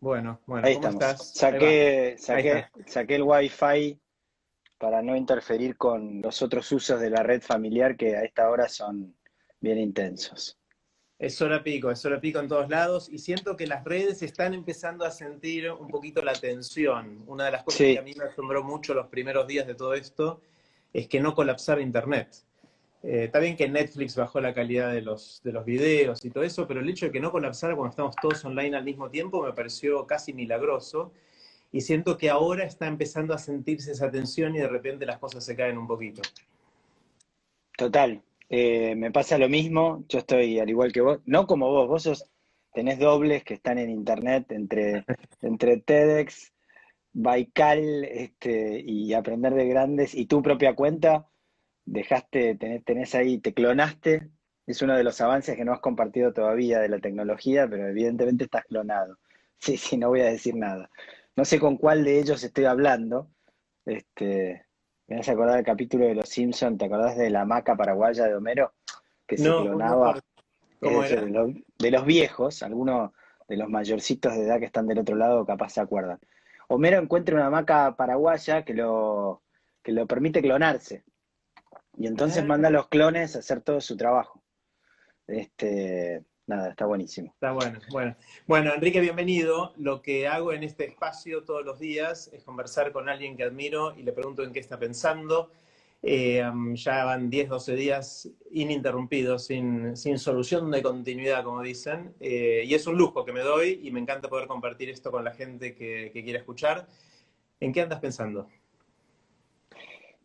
Bueno, 0.00 0.40
bueno, 0.46 0.66
Ahí 0.66 0.74
estás? 0.74 1.34
Saqué, 1.34 2.16
saqué, 2.18 2.66
saqué 2.86 3.14
el 3.14 3.22
Wi-Fi 3.22 3.98
para 4.78 5.02
no 5.02 5.16
interferir 5.16 5.76
con 5.76 6.20
los 6.20 6.42
otros 6.42 6.70
usos 6.72 7.00
de 7.00 7.10
la 7.10 7.22
red 7.22 7.40
familiar 7.40 7.96
que 7.96 8.16
a 8.16 8.22
esta 8.22 8.50
hora 8.50 8.68
son 8.68 9.16
bien 9.60 9.78
intensos. 9.78 10.58
Es 11.18 11.40
hora 11.40 11.62
pico, 11.62 11.90
es 11.90 12.04
hora 12.04 12.20
pico 12.20 12.40
en 12.40 12.48
todos 12.48 12.68
lados 12.68 13.08
y 13.08 13.18
siento 13.18 13.56
que 13.56 13.66
las 13.66 13.84
redes 13.84 14.20
están 14.22 14.52
empezando 14.52 15.04
a 15.04 15.10
sentir 15.10 15.70
un 15.70 15.88
poquito 15.88 16.20
la 16.22 16.34
tensión. 16.34 17.22
Una 17.26 17.46
de 17.46 17.52
las 17.52 17.62
cosas 17.62 17.78
que 17.78 17.98
a 17.98 18.02
mí 18.02 18.12
me 18.14 18.24
asombró 18.24 18.62
mucho 18.62 18.94
los 18.94 19.06
primeros 19.06 19.46
días 19.46 19.66
de 19.66 19.74
todo 19.74 19.94
esto 19.94 20.42
es 20.92 21.08
que 21.08 21.20
no 21.20 21.34
colapsara 21.34 21.80
Internet. 21.80 22.44
Eh, 23.04 23.24
está 23.24 23.38
bien 23.38 23.54
que 23.54 23.68
Netflix 23.68 24.16
bajó 24.16 24.40
la 24.40 24.54
calidad 24.54 24.90
de 24.90 25.02
los, 25.02 25.42
de 25.44 25.52
los 25.52 25.66
videos 25.66 26.24
y 26.24 26.30
todo 26.30 26.42
eso, 26.42 26.66
pero 26.66 26.80
el 26.80 26.88
hecho 26.88 27.06
de 27.06 27.12
que 27.12 27.20
no 27.20 27.30
colapsara 27.30 27.76
cuando 27.76 27.90
estamos 27.90 28.16
todos 28.16 28.42
online 28.46 28.74
al 28.74 28.84
mismo 28.84 29.10
tiempo 29.10 29.42
me 29.42 29.52
pareció 29.52 30.06
casi 30.06 30.32
milagroso. 30.32 31.12
Y 31.70 31.82
siento 31.82 32.16
que 32.16 32.30
ahora 32.30 32.64
está 32.64 32.86
empezando 32.86 33.34
a 33.34 33.38
sentirse 33.38 33.92
esa 33.92 34.10
tensión 34.10 34.54
y 34.54 34.60
de 34.60 34.68
repente 34.68 35.04
las 35.04 35.18
cosas 35.18 35.44
se 35.44 35.54
caen 35.54 35.76
un 35.76 35.86
poquito. 35.86 36.22
Total. 37.76 38.22
Eh, 38.48 38.94
me 38.94 39.10
pasa 39.10 39.36
lo 39.36 39.48
mismo. 39.48 40.04
Yo 40.08 40.20
estoy 40.20 40.58
al 40.60 40.70
igual 40.70 40.92
que 40.92 41.00
vos. 41.00 41.18
No 41.26 41.46
como 41.46 41.68
vos. 41.68 41.88
Vos 41.88 42.04
sos, 42.04 42.30
tenés 42.72 42.98
dobles 43.00 43.44
que 43.44 43.54
están 43.54 43.78
en 43.78 43.90
internet 43.90 44.50
entre, 44.50 45.04
entre 45.42 45.78
TEDx, 45.78 46.52
Baikal 47.12 48.04
este, 48.04 48.80
y 48.80 49.12
Aprender 49.12 49.52
de 49.54 49.68
Grandes 49.68 50.14
y 50.14 50.26
tu 50.26 50.40
propia 50.42 50.74
cuenta 50.74 51.28
dejaste, 51.84 52.56
tenés, 52.84 53.14
ahí, 53.14 53.38
te 53.38 53.54
clonaste, 53.54 54.30
es 54.66 54.82
uno 54.82 54.96
de 54.96 55.04
los 55.04 55.20
avances 55.20 55.56
que 55.56 55.64
no 55.64 55.72
has 55.72 55.80
compartido 55.80 56.32
todavía 56.32 56.80
de 56.80 56.88
la 56.88 56.98
tecnología, 56.98 57.68
pero 57.68 57.88
evidentemente 57.88 58.44
estás 58.44 58.64
clonado. 58.64 59.18
Sí, 59.56 59.78
sí, 59.78 59.96
no 59.96 60.08
voy 60.08 60.20
a 60.20 60.26
decir 60.26 60.54
nada. 60.56 60.90
No 61.36 61.46
sé 61.46 61.58
con 61.58 61.78
cuál 61.78 62.04
de 62.04 62.18
ellos 62.18 62.44
estoy 62.44 62.66
hablando. 62.66 63.30
Este, 63.86 64.66
me 65.06 65.16
vas 65.16 65.28
a 65.28 65.32
acordar 65.32 65.56
del 65.56 65.64
capítulo 65.64 66.04
de 66.04 66.14
Los 66.14 66.28
Simpsons, 66.28 66.76
¿te 66.76 66.84
acordás 66.84 67.16
de 67.16 67.30
la 67.30 67.46
maca 67.46 67.74
paraguaya 67.74 68.26
de 68.26 68.34
Homero? 68.34 68.74
Que 69.26 69.38
se 69.38 69.44
clonaba 69.44 70.20
de, 70.82 70.90
los, 71.30 71.54
de, 71.78 71.90
los, 71.90 72.04
viejos, 72.04 72.62
algunos 72.62 73.12
de 73.48 73.56
los 73.56 73.70
mayorcitos 73.70 74.34
de 74.34 74.42
edad 74.44 74.58
que 74.58 74.66
están 74.66 74.86
del 74.86 74.98
otro 74.98 75.16
lado 75.16 75.46
capaz 75.46 75.70
se 75.70 75.80
acuerdan. 75.80 76.18
Homero 76.68 76.98
encuentra 76.98 77.36
una 77.36 77.48
maca 77.48 77.96
paraguaya 77.96 78.64
que 78.64 78.74
lo, 78.74 79.42
que 79.82 79.92
lo 79.92 80.06
permite 80.06 80.42
clonarse. 80.42 81.04
Y 81.96 82.06
entonces 82.06 82.44
manda 82.44 82.68
a 82.68 82.72
los 82.72 82.88
clones 82.88 83.36
a 83.36 83.38
hacer 83.38 83.60
todo 83.60 83.80
su 83.80 83.96
trabajo. 83.96 84.42
Este, 85.26 86.24
nada, 86.46 86.70
está 86.70 86.86
buenísimo. 86.86 87.30
Está 87.32 87.52
bueno, 87.52 87.78
bueno. 87.90 88.16
Bueno, 88.46 88.74
Enrique, 88.74 89.00
bienvenido. 89.00 89.72
Lo 89.76 90.02
que 90.02 90.26
hago 90.26 90.52
en 90.52 90.64
este 90.64 90.86
espacio 90.86 91.44
todos 91.44 91.64
los 91.64 91.78
días 91.78 92.30
es 92.32 92.42
conversar 92.42 92.92
con 92.92 93.08
alguien 93.08 93.36
que 93.36 93.44
admiro 93.44 93.94
y 93.96 94.02
le 94.02 94.12
pregunto 94.12 94.42
en 94.42 94.52
qué 94.52 94.60
está 94.60 94.78
pensando. 94.78 95.50
Eh, 96.02 96.42
ya 96.74 97.04
van 97.04 97.30
10, 97.30 97.48
12 97.48 97.76
días 97.76 98.28
ininterrumpidos, 98.50 99.46
sin, 99.46 99.96
solución 99.96 100.70
de 100.70 100.82
continuidad, 100.82 101.44
como 101.44 101.62
dicen. 101.62 102.14
Eh, 102.20 102.64
y 102.66 102.74
es 102.74 102.86
un 102.86 102.98
lujo 102.98 103.24
que 103.24 103.32
me 103.32 103.40
doy 103.40 103.80
y 103.82 103.90
me 103.90 104.00
encanta 104.00 104.28
poder 104.28 104.46
compartir 104.46 104.90
esto 104.90 105.10
con 105.10 105.24
la 105.24 105.32
gente 105.32 105.74
que, 105.74 106.10
que 106.12 106.24
quiera 106.24 106.40
escuchar. 106.40 106.86
¿En 107.60 107.72
qué 107.72 107.80
andas 107.80 108.00
pensando? 108.00 108.48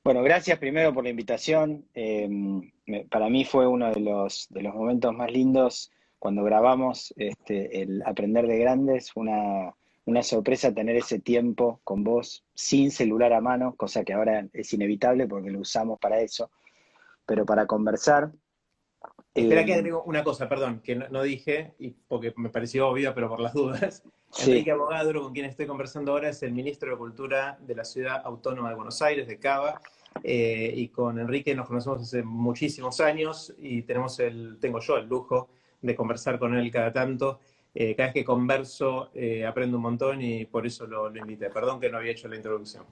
Bueno, 0.09 0.23
gracias 0.23 0.57
primero 0.57 0.91
por 0.91 1.03
la 1.03 1.11
invitación. 1.11 1.85
Em, 1.93 2.71
para 3.11 3.29
mí 3.29 3.45
fue 3.45 3.67
uno 3.67 3.91
de 3.91 3.99
los, 3.99 4.47
de 4.49 4.63
los 4.63 4.73
momentos 4.73 5.13
más 5.13 5.31
lindos 5.31 5.91
cuando 6.17 6.43
grabamos 6.43 7.13
este, 7.15 7.83
el 7.83 8.01
Aprender 8.03 8.47
de 8.47 8.57
Grandes. 8.57 9.11
Una, 9.13 9.71
una 10.05 10.23
sorpresa 10.23 10.73
tener 10.73 10.95
ese 10.95 11.19
tiempo 11.19 11.79
con 11.83 12.03
vos 12.03 12.43
sin 12.55 12.89
celular 12.89 13.33
a 13.33 13.41
mano, 13.41 13.75
cosa 13.75 14.03
que 14.03 14.13
ahora 14.13 14.47
es 14.51 14.73
inevitable 14.73 15.27
porque 15.27 15.51
lo 15.51 15.59
usamos 15.59 15.99
para 15.99 16.19
eso, 16.19 16.49
pero 17.27 17.45
para 17.45 17.67
conversar. 17.67 18.31
Espera 19.35 19.63
que 19.63 19.73
em, 19.73 19.77
agrego 19.77 20.01
una 20.07 20.23
cosa, 20.23 20.49
perdón, 20.49 20.81
que 20.83 20.95
no, 20.95 21.21
dije, 21.21 21.75
y 21.77 21.91
porque 21.91 22.33
me 22.35 22.49
pareció 22.49 22.87
obvio, 22.87 23.13
pero 23.13 23.29
por 23.29 23.41
las 23.41 23.53
dudas. 23.53 24.01
Enrique 24.39 24.71
Abogadro, 24.71 25.21
con 25.21 25.33
quien 25.33 25.45
estoy 25.45 25.67
conversando 25.67 26.13
ahora, 26.13 26.29
es 26.29 26.41
el 26.41 26.51
ministro 26.51 26.89
de 26.89 26.97
Cultura 26.97 27.59
de 27.61 27.75
la 27.75 27.85
Ciudad 27.85 28.23
Autónoma 28.25 28.69
de 28.69 28.75
Buenos 28.75 29.01
Aires, 29.03 29.27
de 29.27 29.39
Cava, 29.39 29.79
eh, 30.23 30.73
y 30.75 30.89
con 30.89 31.19
Enrique 31.19 31.55
nos 31.55 31.67
conocemos 31.67 32.01
hace 32.01 32.23
muchísimos 32.23 32.99
años 32.99 33.53
y 33.57 33.83
tenemos 33.83 34.19
el, 34.19 34.57
tengo 34.59 34.79
yo 34.79 34.97
el 34.97 35.07
lujo 35.07 35.49
de 35.81 35.95
conversar 35.95 36.39
con 36.39 36.55
él 36.55 36.71
cada 36.71 36.91
tanto. 36.91 37.39
Eh, 37.73 37.95
cada 37.95 38.07
vez 38.07 38.13
que 38.15 38.25
converso 38.25 39.11
eh, 39.13 39.45
aprendo 39.45 39.77
un 39.77 39.83
montón 39.83 40.21
y 40.21 40.45
por 40.45 40.65
eso 40.65 40.87
lo, 40.87 41.09
lo, 41.09 41.19
invité. 41.19 41.49
Perdón 41.49 41.79
que 41.79 41.89
no 41.89 41.97
había 41.97 42.11
hecho 42.11 42.27
la 42.27 42.35
introducción. 42.35 42.83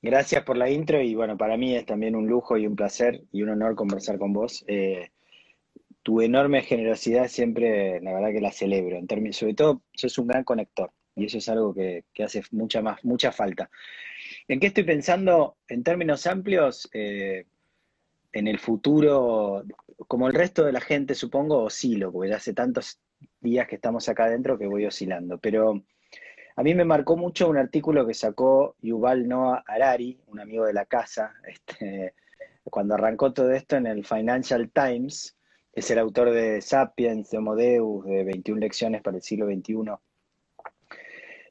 Gracias 0.00 0.44
por 0.44 0.56
la 0.56 0.70
intro 0.70 1.00
y 1.02 1.14
bueno, 1.14 1.36
para 1.36 1.56
mí 1.56 1.74
es 1.74 1.84
también 1.84 2.14
un 2.14 2.26
lujo 2.26 2.56
y 2.56 2.66
un 2.66 2.76
placer 2.76 3.22
y 3.32 3.42
un 3.42 3.50
honor 3.50 3.74
conversar 3.74 4.18
con 4.18 4.32
vos 4.32 4.64
tu 6.02 6.20
enorme 6.20 6.62
generosidad 6.62 7.26
siempre, 7.26 8.00
la 8.00 8.12
verdad 8.12 8.30
que 8.30 8.40
la 8.40 8.52
celebro. 8.52 8.96
En 8.96 9.08
términos, 9.08 9.38
sobre 9.38 9.54
todo, 9.54 9.82
sos 9.92 10.18
un 10.18 10.28
gran 10.28 10.44
conector 10.44 10.92
y 11.16 11.24
eso 11.24 11.38
es 11.38 11.48
algo 11.48 11.74
que, 11.74 12.04
hace 12.22 12.42
mucha 12.52 12.82
más, 12.82 13.04
mucha 13.04 13.32
falta. 13.32 13.70
¿En 14.46 14.60
qué 14.60 14.68
estoy 14.68 14.84
pensando 14.84 15.56
en 15.66 15.82
términos 15.82 16.26
amplios? 16.26 16.88
Eh, 16.92 17.46
en 18.32 18.46
el 18.48 18.58
futuro, 18.58 19.64
como 20.08 20.28
el 20.28 20.34
resto 20.34 20.64
de 20.64 20.72
la 20.72 20.80
gente, 20.80 21.14
supongo, 21.14 21.62
oscilo, 21.62 22.12
porque 22.12 22.28
ya 22.30 22.36
hace 22.36 22.52
tantos 22.52 23.00
días 23.40 23.66
que 23.66 23.76
estamos 23.76 24.08
acá 24.10 24.26
adentro 24.26 24.58
que 24.58 24.66
voy 24.66 24.84
oscilando. 24.84 25.38
Pero 25.38 25.82
a 26.54 26.62
mí 26.62 26.74
me 26.74 26.84
marcó 26.84 27.16
mucho 27.16 27.48
un 27.48 27.56
artículo 27.56 28.06
que 28.06 28.12
sacó 28.12 28.76
Yuval 28.82 29.26
Noah 29.26 29.64
Harari, 29.66 30.20
un 30.26 30.38
amigo 30.38 30.66
de 30.66 30.74
la 30.74 30.84
casa, 30.84 31.32
este, 31.48 32.14
cuando 32.64 32.94
arrancó 32.94 33.32
todo 33.32 33.52
esto 33.52 33.76
en 33.76 33.86
el 33.86 34.04
Financial 34.04 34.70
Times, 34.70 35.34
es 35.72 35.90
el 35.90 35.98
autor 35.98 36.30
de 36.30 36.60
Sapiens, 36.60 37.30
de 37.30 37.38
Homo 37.38 37.54
Deus, 37.54 38.04
de 38.04 38.24
21 38.24 38.60
lecciones 38.60 39.02
para 39.02 39.16
el 39.16 39.22
siglo 39.22 39.46
XXI. 39.46 39.76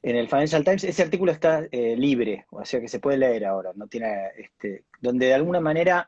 En 0.07 0.15
el 0.15 0.27
Financial 0.27 0.63
Times 0.63 0.83
ese 0.83 1.01
artículo 1.01 1.31
está 1.31 1.65
eh, 1.71 1.95
libre, 1.97 2.45
o 2.51 2.63
sea 2.63 2.79
que 2.79 2.87
se 2.87 2.99
puede 2.99 3.17
leer 3.17 3.43
ahora, 3.43 3.71
no 3.73 3.87
tiene, 3.87 4.27
este, 4.37 4.85
donde 5.01 5.25
de 5.25 5.33
alguna 5.33 5.59
manera 5.59 6.07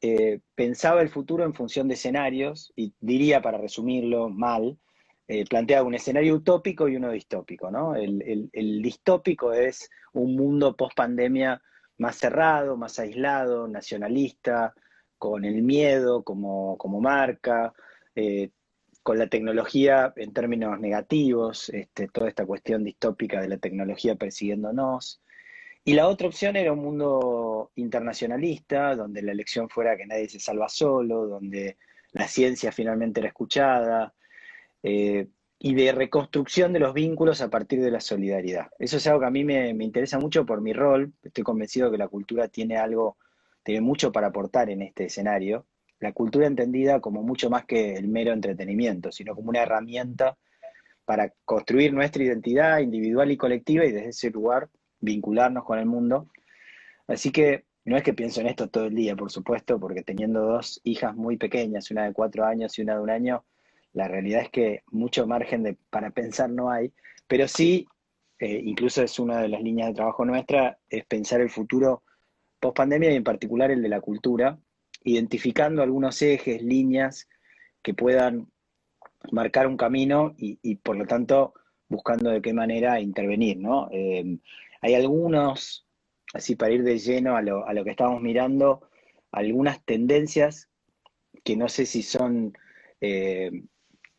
eh, 0.00 0.38
pensaba 0.54 1.02
el 1.02 1.08
futuro 1.08 1.42
en 1.44 1.52
función 1.52 1.88
de 1.88 1.94
escenarios, 1.94 2.72
y 2.76 2.94
diría, 3.00 3.42
para 3.42 3.58
resumirlo 3.58 4.28
mal, 4.28 4.78
eh, 5.26 5.44
planteaba 5.44 5.88
un 5.88 5.94
escenario 5.96 6.36
utópico 6.36 6.86
y 6.86 6.94
uno 6.94 7.10
distópico. 7.10 7.68
¿no? 7.68 7.96
El, 7.96 8.48
el 8.52 8.80
distópico 8.80 9.52
es 9.52 9.90
un 10.12 10.36
mundo 10.36 10.76
post 10.76 10.96
pandemia 10.96 11.60
más 11.98 12.14
cerrado, 12.14 12.76
más 12.76 12.96
aislado, 13.00 13.66
nacionalista, 13.66 14.72
con 15.18 15.44
el 15.44 15.62
miedo 15.62 16.22
como, 16.22 16.76
marca, 17.00 17.72
eh, 18.14 18.50
con 19.02 19.18
la 19.18 19.26
tecnología 19.28 20.12
en 20.16 20.32
términos 20.32 20.78
negativos, 20.78 21.68
este, 21.70 22.08
toda 22.08 22.28
esta 22.28 22.46
cuestión 22.46 22.84
distópica 22.84 23.40
de 23.40 23.48
la 23.48 23.58
tecnología 23.58 24.14
persiguiéndonos. 24.14 25.20
Y 25.84 25.94
la 25.94 26.06
otra 26.08 26.28
opción 26.28 26.56
era 26.56 26.72
un 26.72 26.80
mundo 26.80 27.72
internacionalista, 27.74 28.94
donde 28.94 29.22
la 29.22 29.32
elección 29.32 29.68
fuera 29.68 29.96
que 29.96 30.06
nadie 30.06 30.28
se 30.28 30.38
salva 30.38 30.68
solo, 30.68 31.26
donde 31.26 31.76
la 32.12 32.28
ciencia 32.28 32.70
finalmente 32.70 33.20
era 33.20 33.28
escuchada. 33.28 34.14
Eh, 34.82 35.26
y 35.64 35.74
de 35.74 35.92
reconstrucción 35.92 36.72
de 36.72 36.80
los 36.80 36.92
vínculos 36.92 37.40
a 37.40 37.48
partir 37.48 37.80
de 37.80 37.92
la 37.92 38.00
solidaridad. 38.00 38.72
Eso 38.80 38.96
es 38.96 39.06
algo 39.06 39.20
que 39.20 39.26
a 39.26 39.30
mí 39.30 39.44
me, 39.44 39.68
interesa 39.68 40.18
mucho 40.18 40.44
por 40.44 40.60
mi 40.60 40.72
rol. 40.72 41.12
Estoy 41.22 41.44
convencido 41.44 41.88
que 41.88 41.98
la 41.98 42.08
cultura 42.08 42.48
tiene 42.48 42.78
algo, 42.78 43.16
tiene 43.62 43.80
mucho 43.80 44.10
para 44.10 44.26
aportar 44.26 44.70
en 44.70 44.82
este 44.82 45.04
escenario. 45.04 45.64
La 46.02 46.12
cultura 46.12 46.48
entendida 46.48 47.00
como 47.00 47.22
mucho 47.22 47.48
más 47.48 47.64
que 47.64 47.94
el 47.94 48.08
mero 48.08 48.32
entretenimiento, 48.32 49.12
sino 49.12 49.36
como 49.36 49.50
una 49.50 49.62
herramienta 49.62 50.36
para 51.04 51.32
construir 51.44 51.94
nuestra 51.94 52.24
identidad 52.24 52.80
individual 52.80 53.30
y 53.30 53.36
colectiva 53.36 53.84
y 53.84 53.92
desde 53.92 54.08
ese 54.08 54.30
lugar 54.30 54.68
vincularnos 54.98 55.62
con 55.62 55.78
el 55.78 55.86
mundo. 55.86 56.26
Así 57.06 57.30
que 57.30 57.66
no 57.84 57.96
es 57.96 58.02
que 58.02 58.14
pienso 58.14 58.40
en 58.40 58.48
esto 58.48 58.68
todo 58.68 58.86
el 58.86 58.96
día, 58.96 59.14
por 59.14 59.30
supuesto, 59.30 59.78
porque 59.78 60.02
teniendo 60.02 60.42
dos 60.42 60.80
hijas 60.82 61.14
muy 61.14 61.36
pequeñas, 61.36 61.92
una 61.92 62.04
de 62.04 62.12
cuatro 62.12 62.44
años 62.44 62.76
y 62.76 62.82
una 62.82 62.96
de 62.96 63.00
un 63.00 63.10
año, 63.10 63.44
la 63.92 64.08
realidad 64.08 64.42
es 64.42 64.50
que 64.50 64.82
mucho 64.90 65.28
margen 65.28 65.62
de, 65.62 65.76
para 65.88 66.10
pensar 66.10 66.50
no 66.50 66.68
hay, 66.68 66.92
pero 67.28 67.46
sí, 67.46 67.86
eh, 68.40 68.60
incluso 68.64 69.04
es 69.04 69.20
una 69.20 69.40
de 69.40 69.48
las 69.48 69.62
líneas 69.62 69.90
de 69.90 69.94
trabajo 69.94 70.24
nuestra, 70.24 70.78
es 70.90 71.04
pensar 71.04 71.40
el 71.40 71.48
futuro 71.48 72.02
post 72.58 72.76
pandemia 72.76 73.12
y 73.12 73.16
en 73.16 73.22
particular 73.22 73.70
el 73.70 73.82
de 73.82 73.88
la 73.88 74.00
cultura, 74.00 74.58
identificando 75.04 75.82
algunos 75.82 76.20
ejes, 76.22 76.62
líneas 76.62 77.28
que 77.82 77.94
puedan 77.94 78.48
marcar 79.30 79.66
un 79.66 79.76
camino 79.76 80.34
y, 80.36 80.76
por 80.76 80.96
lo 80.96 81.06
tanto 81.06 81.54
buscando 81.88 82.30
de 82.30 82.40
qué 82.40 82.54
manera 82.54 83.00
intervenir, 83.00 83.58
¿no? 83.58 83.88
Eh, 83.92 84.38
hay 84.80 84.94
algunos, 84.94 85.86
así 86.32 86.56
para 86.56 86.72
ir 86.72 86.82
de 86.82 86.98
lleno 86.98 87.36
a 87.36 87.42
lo, 87.42 87.66
a 87.66 87.74
lo 87.74 87.84
que 87.84 87.90
estamos 87.90 88.20
mirando, 88.22 88.88
algunas 89.30 89.84
tendencias 89.84 90.70
que 91.44 91.56
no 91.56 91.68
sé 91.68 91.86
si 91.86 92.02
son 92.02 92.56
eh, 93.00 93.50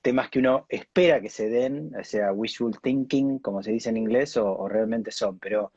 temas 0.01 0.29
que 0.29 0.39
uno 0.39 0.65
espera 0.69 1.21
que 1.21 1.29
se 1.29 1.49
den, 1.49 1.95
o 1.95 2.03
sea, 2.03 2.33
wishful 2.33 2.77
thinking, 2.81 3.39
como 3.39 3.63
se 3.63 3.71
dice 3.71 3.89
en 3.89 3.97
inglés, 3.97 4.35
o, 4.37 4.67
realmente 4.67 5.11
son, 5.11 5.39
pero 5.39 5.71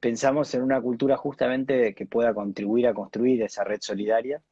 pensamos 0.00 0.54
en 0.54 0.62
una 0.62 0.80
cultura 0.80 1.16
justamente 1.16 1.94
que 1.94 2.06
pueda 2.06 2.34
contribuir 2.34 2.86
a 2.86 2.94
construir 2.94 3.42
esa 3.42 3.64
red 3.64 3.78
solidaria, 3.80 4.42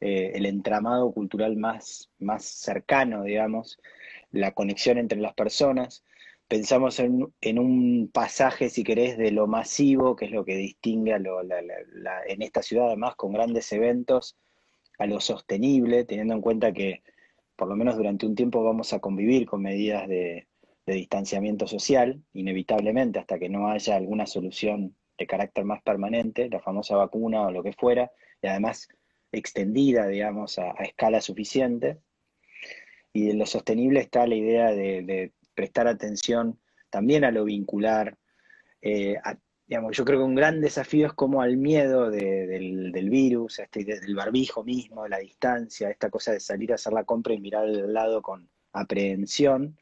eh, 0.00 0.32
el 0.34 0.46
entramado 0.46 1.12
cultural 1.12 1.56
más, 1.56 2.10
más 2.18 2.44
cercano, 2.44 3.22
digamos, 3.22 3.78
la 4.32 4.52
conexión 4.52 4.98
entre 4.98 5.20
las 5.20 5.34
personas. 5.34 6.04
Pensamos 6.48 6.98
en, 7.00 7.58
un 7.58 8.10
pasaje, 8.12 8.68
si 8.68 8.84
querés, 8.84 9.16
de 9.16 9.30
lo 9.30 9.46
masivo, 9.46 10.14
que 10.16 10.26
es 10.26 10.30
lo 10.30 10.44
que 10.44 10.56
distingue 10.56 11.14
a 11.14 11.18
lo, 11.18 11.40
en 11.42 12.42
esta 12.42 12.62
ciudad, 12.62 12.88
además, 12.88 13.16
con 13.16 13.32
grandes 13.32 13.72
eventos, 13.72 14.36
a 14.98 15.06
lo 15.06 15.20
sostenible, 15.20 16.04
teniendo 16.04 16.34
en 16.34 16.40
cuenta 16.40 16.72
que 16.72 17.02
por 17.56 17.68
lo 17.68 17.76
menos 17.76 17.96
durante 17.96 18.26
un 18.26 18.34
tiempo 18.34 18.62
vamos 18.62 18.92
a 18.92 18.98
convivir 18.98 19.46
con 19.46 19.62
medidas 19.62 20.08
de, 20.08 20.48
distanciamiento 20.92 21.66
social, 21.66 22.22
inevitablemente, 22.34 23.18
hasta 23.18 23.38
que 23.38 23.48
no 23.48 23.68
haya 23.68 23.96
alguna 23.96 24.26
solución 24.26 24.94
de 25.16 25.26
carácter 25.26 25.64
más 25.64 25.82
permanente, 25.82 26.50
la 26.50 26.60
famosa 26.60 26.96
vacuna 26.96 27.42
o 27.42 27.50
lo 27.50 27.62
que 27.62 27.72
fuera, 27.72 28.10
y 28.42 28.48
además 28.48 28.88
extendida, 29.32 30.06
digamos, 30.06 30.58
a, 30.58 30.72
escala 30.72 31.20
suficiente. 31.20 31.98
Y 33.12 33.30
en 33.30 33.38
lo 33.38 33.46
sostenible 33.46 34.00
está 34.00 34.26
la 34.26 34.34
idea 34.34 34.72
de, 34.72 35.32
prestar 35.54 35.86
atención 35.86 36.60
también 36.90 37.24
a 37.24 37.30
lo 37.30 37.44
vincular, 37.44 38.18
eh, 38.82 39.16
a 39.24 39.38
yo 39.66 40.04
creo 40.04 40.18
que 40.18 40.24
un 40.24 40.34
gran 40.34 40.60
desafío 40.60 41.06
es 41.06 41.12
como 41.14 41.40
al 41.40 41.56
miedo 41.56 42.10
del, 42.10 43.08
virus, 43.10 43.58
este, 43.58 43.84
del 43.84 44.14
barbijo 44.14 44.62
mismo, 44.62 45.04
de 45.04 45.08
la 45.08 45.18
distancia, 45.18 45.90
esta 45.90 46.10
cosa 46.10 46.32
de 46.32 46.40
salir 46.40 46.72
a 46.72 46.74
hacer 46.74 46.92
la 46.92 47.04
compra 47.04 47.32
y 47.32 47.40
mirar 47.40 47.64
al 47.64 47.92
lado 47.92 48.20
con 48.20 48.50
aprehensión, 48.72 49.78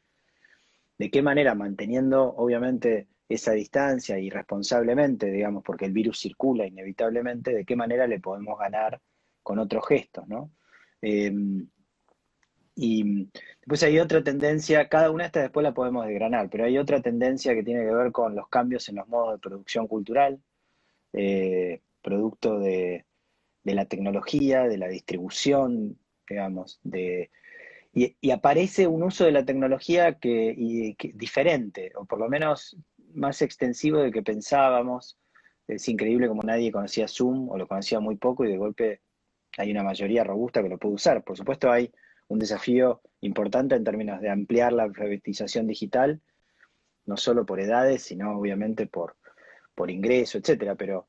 de 0.97 1.09
qué 1.09 1.21
manera 1.21 1.55
manteniendo 1.55 2.33
obviamente 2.35 3.07
esa 3.29 3.53
distancia 3.53 4.19
y 4.19 4.29
responsablemente, 4.29 5.31
digamos, 5.31 5.63
porque 5.63 5.85
el 5.85 5.93
virus 5.93 6.19
circula 6.19 6.65
inevitablemente, 6.67 7.53
de 7.53 7.65
qué 7.65 7.75
manera 7.75 8.07
le 8.07 8.19
podemos 8.19 8.59
ganar 8.59 9.01
con 9.41 9.59
otros 9.59 9.87
gestos, 9.87 10.27
¿no? 10.27 10.51
Em, 11.01 11.67
y 12.75 13.29
después 13.59 13.83
hay 13.83 13.99
otra 13.99 14.23
tendencia, 14.23 14.89
cada 14.89 15.11
una 15.11 15.23
de 15.23 15.27
estas 15.27 15.43
después 15.43 15.63
la 15.63 15.73
podemos 15.73 16.05
desgranar, 16.07 16.49
pero 16.49 16.65
hay 16.65 16.77
otra 16.77 17.01
tendencia 17.01 17.53
que 17.53 17.63
tiene 17.63 17.83
que 17.83 17.93
ver 17.93 18.11
con 18.11 18.35
los 18.35 18.47
cambios 18.49 18.89
en 18.89 18.95
los 18.95 19.07
modos 19.07 19.33
de 19.33 19.39
producción 19.39 19.87
cultural, 19.87 20.41
eh, 21.13 21.81
producto 22.01 22.59
de, 22.59 23.05
la 23.63 23.85
tecnología, 23.85 24.63
de 24.63 24.77
la 24.77 24.87
distribución, 24.87 25.97
digamos, 26.27 26.79
de, 26.83 27.31
y, 27.93 28.31
aparece 28.31 28.87
un 28.87 29.03
uso 29.03 29.25
de 29.25 29.31
la 29.31 29.45
tecnología 29.45 30.17
que, 30.17 30.95
diferente, 31.13 31.91
o 31.95 32.05
por 32.05 32.19
lo 32.19 32.27
menos 32.27 32.75
más 33.13 33.41
extensivo 33.41 33.99
de 33.99 34.11
que 34.11 34.23
pensábamos. 34.23 35.17
Es 35.67 35.87
increíble 35.87 36.27
como 36.27 36.41
nadie 36.43 36.71
conocía 36.71 37.07
Zoom 37.07 37.49
o 37.49 37.57
lo 37.57 37.67
conocía 37.67 37.99
muy 37.99 38.15
poco 38.15 38.43
y 38.43 38.49
de 38.49 38.57
golpe 38.57 39.01
hay 39.57 39.71
una 39.71 39.83
mayoría 39.83 40.23
robusta 40.23 40.63
que 40.63 40.69
lo 40.69 40.79
puede 40.79 40.95
usar. 40.95 41.23
Por 41.23 41.37
supuesto 41.37 41.71
hay 41.71 41.91
un 42.27 42.39
desafío 42.39 43.01
importante 43.21 43.75
en 43.75 43.83
términos 43.83 44.19
de 44.21 44.29
ampliar 44.29 44.73
la 44.73 44.83
alfabetización 44.83 45.67
digital, 45.67 46.19
no 47.05 47.15
solo 47.15 47.45
por 47.45 47.59
edades, 47.59 48.01
sino 48.03 48.35
obviamente 48.37 48.87
por, 48.87 49.15
por 49.75 49.91
ingreso, 49.91 50.39
etcétera. 50.39 50.73
Pero 50.75 51.07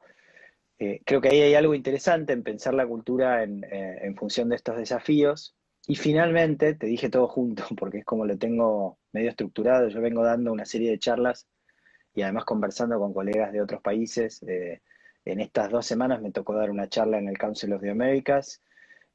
eh, 0.78 1.00
creo 1.06 1.22
que 1.22 1.30
ahí 1.30 1.40
hay 1.40 1.54
algo 1.54 1.74
interesante 1.74 2.34
en 2.34 2.42
pensar 2.42 2.74
la 2.74 2.86
cultura 2.86 3.42
en, 3.42 3.64
eh, 3.64 4.00
en, 4.02 4.14
función 4.16 4.50
de 4.50 4.56
estos 4.56 4.76
desafíos. 4.76 5.56
Y 5.86 5.96
finalmente, 5.96 6.74
te 6.74 6.86
dije 6.86 7.10
todo 7.10 7.28
junto, 7.28 7.64
porque 7.78 7.98
es 7.98 8.04
como 8.04 8.24
lo 8.24 8.38
tengo 8.38 8.98
medio 9.12 9.30
estructurado, 9.30 9.88
yo 9.88 10.00
vengo 10.00 10.22
dando 10.22 10.52
una 10.52 10.64
serie 10.64 10.90
de 10.90 10.98
charlas 10.98 11.46
y 12.14 12.22
además 12.22 12.44
conversando 12.44 12.98
con 12.98 13.12
colegas 13.12 13.52
de 13.52 13.60
otros 13.60 13.82
países. 13.82 14.42
Eh, 14.44 14.80
en 15.24 15.40
estas 15.40 15.70
dos 15.70 15.86
semanas 15.86 16.20
me 16.20 16.30
tocó 16.30 16.54
dar 16.54 16.70
una 16.70 16.88
charla 16.88 17.18
en 17.18 17.28
el 17.28 17.38
Council 17.38 17.72
of 17.72 17.82
the 17.82 17.90
Americas, 17.90 18.62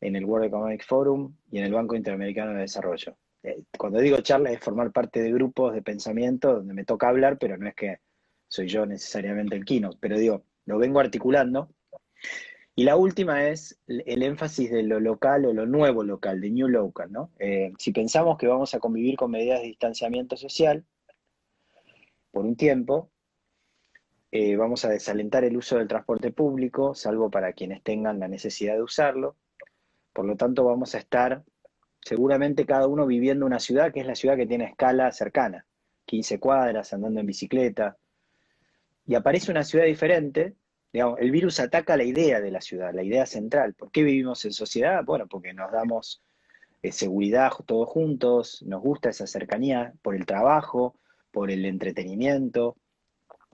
en 0.02 0.16
el 0.16 0.26
World 0.26 0.48
Economic 0.48 0.86
Forum 0.86 1.36
y 1.52 1.60
en 1.60 1.66
el 1.66 1.74
Banco 1.74 1.96
Interamericano 1.96 2.54
de 2.54 2.62
Desarrollo. 2.62 3.18
Eh, 3.44 3.64
cuando 3.78 4.00
digo 4.00 4.18
charla 4.22 4.52
es 4.52 4.60
formar 4.60 4.92
parte 4.92 5.22
de 5.22 5.32
grupos 5.32 5.74
de 5.74 5.82
pensamiento 5.82 6.56
donde 6.56 6.74
me 6.74 6.84
toca 6.84 7.08
hablar, 7.08 7.38
pero 7.38 7.58
no 7.58 7.68
es 7.68 7.76
que 7.76 8.00
soy 8.48 8.68
yo 8.68 8.86
necesariamente 8.86 9.56
el 9.56 9.66
keynote, 9.66 9.98
pero 10.00 10.18
digo, 10.18 10.44
lo 10.66 10.78
vengo 10.78 11.00
articulando. 11.00 11.70
Y 12.76 12.84
la 12.84 12.96
última 12.96 13.48
es 13.48 13.78
el 13.88 14.24
énfasis 14.24 14.72
de 14.72 14.84
lo 14.84 15.00
local 15.00 15.46
o 15.46 15.54
lo 15.54 15.66
nuevo 15.66 16.04
local, 16.04 16.40
de 16.40 16.50
New 16.50 16.70
Local, 16.70 17.12
¿no? 17.12 17.32
Eh, 17.38 17.74
si 17.78 17.92
pensamos 17.92 18.38
que 18.38 18.48
vamos 18.48 18.74
a 18.74 18.80
convivir 18.80 19.18
con 19.18 19.32
medidas 19.32 19.60
de 19.60 19.68
distanciamiento 19.68 20.38
social 20.38 20.86
por 22.32 22.46
un 22.46 22.56
tiempo, 22.56 23.12
eh, 24.32 24.56
vamos 24.56 24.86
a 24.86 24.90
desalentar 24.90 25.44
el 25.44 25.58
uso 25.58 25.78
del 25.78 25.88
transporte 25.88 26.32
público, 26.32 26.94
salvo 26.94 27.30
para 27.30 27.52
quienes 27.52 27.84
tengan 27.84 28.20
la 28.20 28.30
necesidad 28.30 28.76
de 28.76 28.84
usarlo, 28.84 29.36
por 30.14 30.26
lo 30.26 30.36
tanto, 30.36 30.66
vamos 30.66 30.96
a 30.96 30.98
estar 30.98 31.44
seguramente 32.02 32.66
cada 32.66 32.88
uno 32.88 33.06
viviendo 33.06 33.46
una 33.46 33.60
ciudad 33.60 33.94
que 33.94 34.02
es 34.02 34.06
la 34.06 34.16
ciudad 34.16 34.36
que 34.36 34.48
tiene 34.48 34.66
escala 34.66 35.12
cercana, 35.12 35.66
15 36.06 36.40
cuadras, 36.40 36.92
andando 36.94 37.20
en 37.20 37.26
bicicleta. 37.26 37.98
Y 39.06 39.16
aparece 39.16 39.52
una 39.52 39.64
ciudad 39.64 39.86
diferente, 39.86 40.56
digamos, 40.92 41.20
el 41.20 41.32
virus 41.32 41.60
ataca 41.60 41.98
la 41.98 42.04
idea 42.04 42.42
de 42.42 42.52
la 42.52 42.62
ciudad, 42.62 42.94
la 42.94 43.04
idea 43.04 43.26
central. 43.26 43.74
¿Por 43.74 43.92
qué 43.92 44.04
vivimos 44.04 44.44
en 44.46 44.54
sociedad? 44.54 45.04
Bueno, 45.06 45.28
porque 45.28 45.54
nos 45.54 45.72
damos 45.72 46.22
eh, 46.82 46.92
seguridad 46.92 47.52
todos 47.66 47.90
juntos, 47.90 48.64
nos 48.66 48.82
gusta 48.82 49.10
esa 49.10 49.28
cercanía 49.28 49.94
por 50.02 50.16
el 50.16 50.26
trabajo, 50.26 50.96
por 51.32 51.52
el 51.52 51.66
entretenimiento, 51.66 52.76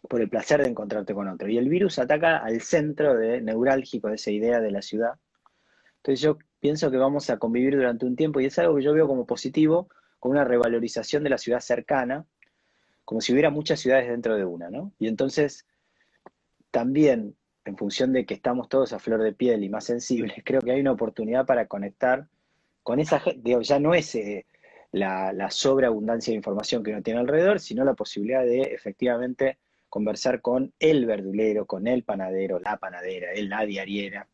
por 0.07 0.21
el 0.21 0.29
placer 0.29 0.61
de 0.61 0.69
encontrarte 0.69 1.13
con 1.13 1.27
otro. 1.27 1.49
Y 1.49 1.57
el 1.57 1.69
virus 1.69 1.99
ataca 1.99 2.37
al 2.37 2.61
centro 2.61 3.15
neurálgico 3.19 4.07
de 4.09 4.15
esa 4.15 4.31
idea 4.31 4.59
de 4.59 4.71
la 4.71 4.81
ciudad, 4.81 5.15
entonces 6.05 6.21
yo 6.21 6.37
pienso 6.59 6.91
que 6.91 6.97
vamos 6.97 7.31
a 7.31 7.39
convivir 7.39 7.75
durante 7.75 8.05
un 8.05 8.15
tiempo 8.15 8.39
y 8.39 8.45
es 8.45 8.59
algo 8.59 8.75
que 8.75 8.83
yo 8.83 8.93
veo 8.93 9.07
como 9.07 9.25
positivo, 9.25 9.89
con 10.19 10.33
una 10.33 10.43
revalorización 10.43 11.23
de 11.23 11.31
la 11.31 11.39
ciudad 11.39 11.61
cercana, 11.61 12.27
como 13.05 13.21
si 13.21 13.33
hubiera 13.33 13.49
muchas 13.49 13.79
ciudades 13.79 14.07
dentro 14.07 14.35
de 14.35 14.45
una, 14.45 14.69
¿no? 14.69 14.93
Y 14.99 15.07
entonces 15.07 15.65
también, 16.75 17.37
en 17.63 17.77
función 17.77 18.11
de 18.11 18.25
que 18.25 18.33
estamos 18.33 18.67
todos 18.67 18.91
a 18.91 18.99
flor 18.99 19.23
de 19.23 19.31
piel 19.31 19.63
y 19.63 19.69
más 19.69 19.85
sensibles, 19.85 20.33
creo 20.43 20.59
que 20.59 20.71
hay 20.71 20.81
una 20.81 20.91
oportunidad 20.91 21.45
para 21.45 21.67
conectar 21.67 22.27
con 22.83 22.99
esa 22.99 23.21
gente, 23.21 23.55
ya 23.61 23.79
no 23.79 23.93
es 23.93 24.13
eh, 24.15 24.45
la, 24.91 25.49
sobreabundancia 25.51 26.31
de 26.31 26.35
información 26.35 26.83
que 26.83 26.91
uno 26.91 27.01
tiene 27.01 27.21
alrededor, 27.21 27.61
sino 27.61 27.85
la 27.85 27.93
posibilidad 27.93 28.43
de 28.43 28.63
efectivamente 28.73 29.57
conversar 29.87 30.41
con 30.41 30.73
el 30.77 31.05
verdulero, 31.05 31.65
con 31.65 31.87
el 31.87 32.03
panadero, 32.03 32.59
la 32.59 32.75
panadera, 32.75 33.31
el 33.31 33.47
la 33.47 33.65
diariera, 33.65 34.27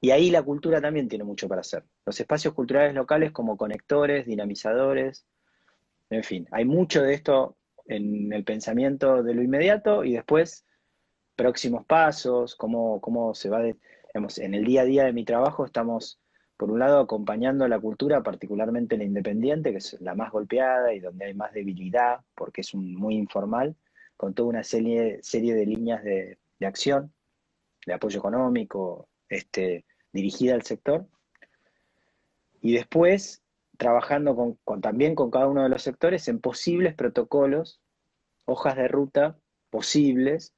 y 0.00 0.10
ahí 0.10 0.32
la 0.32 0.42
cultura 0.42 0.80
también 0.80 1.06
tiene 1.06 1.22
mucho 1.22 1.46
para 1.46 1.60
hacer. 1.60 1.84
Los 2.04 2.18
espacios 2.18 2.52
culturales 2.52 2.96
locales 2.96 3.30
como 3.30 3.56
conectores, 3.56 4.26
dinamizadores, 4.26 5.24
en 6.10 6.24
fin, 6.24 6.48
hay 6.50 6.64
mucho 6.64 7.00
de 7.04 7.14
esto 7.14 7.56
en 7.84 8.32
el 8.32 8.42
pensamiento 8.42 9.22
de 9.22 9.34
lo 9.34 9.42
inmediato 9.44 10.02
y 10.02 10.14
después 10.14 10.65
próximos 11.36 11.84
pasos, 11.86 12.56
cómo, 12.56 13.00
cómo 13.00 13.34
se 13.34 13.48
va, 13.50 13.60
de, 13.60 13.76
en 14.14 14.54
el 14.54 14.64
día 14.64 14.82
a 14.82 14.84
día 14.84 15.04
de 15.04 15.12
mi 15.12 15.24
trabajo 15.24 15.64
estamos 15.64 16.18
por 16.56 16.70
un 16.70 16.78
lado 16.78 17.00
acompañando 17.00 17.64
a 17.64 17.68
la 17.68 17.78
cultura, 17.78 18.22
particularmente 18.22 18.96
la 18.96 19.04
independiente, 19.04 19.72
que 19.72 19.78
es 19.78 20.00
la 20.00 20.14
más 20.14 20.32
golpeada 20.32 20.94
y 20.94 21.00
donde 21.00 21.26
hay 21.26 21.34
más 21.34 21.52
debilidad, 21.52 22.20
porque 22.34 22.62
es 22.62 22.74
muy 22.74 23.14
informal, 23.14 23.76
con 24.16 24.32
toda 24.32 24.48
una 24.48 24.64
serie, 24.64 25.18
serie 25.22 25.54
de 25.54 25.66
líneas 25.66 26.02
de, 26.02 26.38
acción, 26.62 27.12
de 27.84 27.92
apoyo 27.92 28.18
económico, 28.18 29.08
este, 29.28 29.84
dirigida 30.12 30.54
al 30.54 30.62
sector. 30.62 31.06
Y 32.62 32.72
después 32.72 33.42
trabajando 33.76 34.56
con, 34.64 34.80
también 34.80 35.14
con 35.14 35.30
cada 35.30 35.48
uno 35.48 35.62
de 35.62 35.68
los 35.68 35.82
sectores 35.82 36.26
en 36.28 36.40
posibles 36.40 36.94
protocolos, 36.94 37.80
hojas 38.46 38.76
de 38.76 38.88
ruta 38.88 39.36
posibles, 39.68 40.54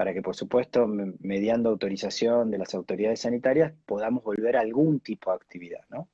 para 0.00 0.14
que 0.14 0.22
por 0.22 0.34
supuesto, 0.34 0.86
mediando 0.86 1.68
autorización 1.68 2.50
de 2.50 2.56
las 2.56 2.74
autoridades 2.74 3.20
sanitarias, 3.20 3.74
podamos 3.84 4.24
volver 4.24 4.56
a 4.56 4.60
algún 4.60 5.00
tipo 5.00 5.28
de 5.30 5.36
actividad, 5.36 5.84
¿no? 5.90 6.08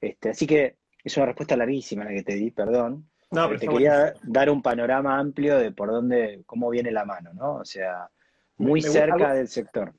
Este, 0.00 0.30
así 0.30 0.46
que 0.46 0.78
es 1.04 1.14
una 1.18 1.26
respuesta 1.26 1.58
larguísima 1.58 2.04
la 2.04 2.12
que 2.12 2.22
te 2.22 2.36
di, 2.36 2.50
perdón. 2.50 3.06
No, 3.30 3.48
pero 3.48 3.60
te 3.60 3.68
quería 3.68 4.14
dar 4.22 4.48
un 4.48 4.62
panorama 4.62 5.18
amplio 5.18 5.58
de 5.58 5.72
por 5.72 5.90
dónde, 5.90 6.42
cómo 6.46 6.70
viene 6.70 6.90
la 6.90 7.04
mano, 7.04 7.34
¿no? 7.34 7.56
O 7.56 7.66
sea, 7.66 8.08
muy 8.56 8.80
cerca 8.80 9.34
del 9.34 9.48
sector 9.48 9.92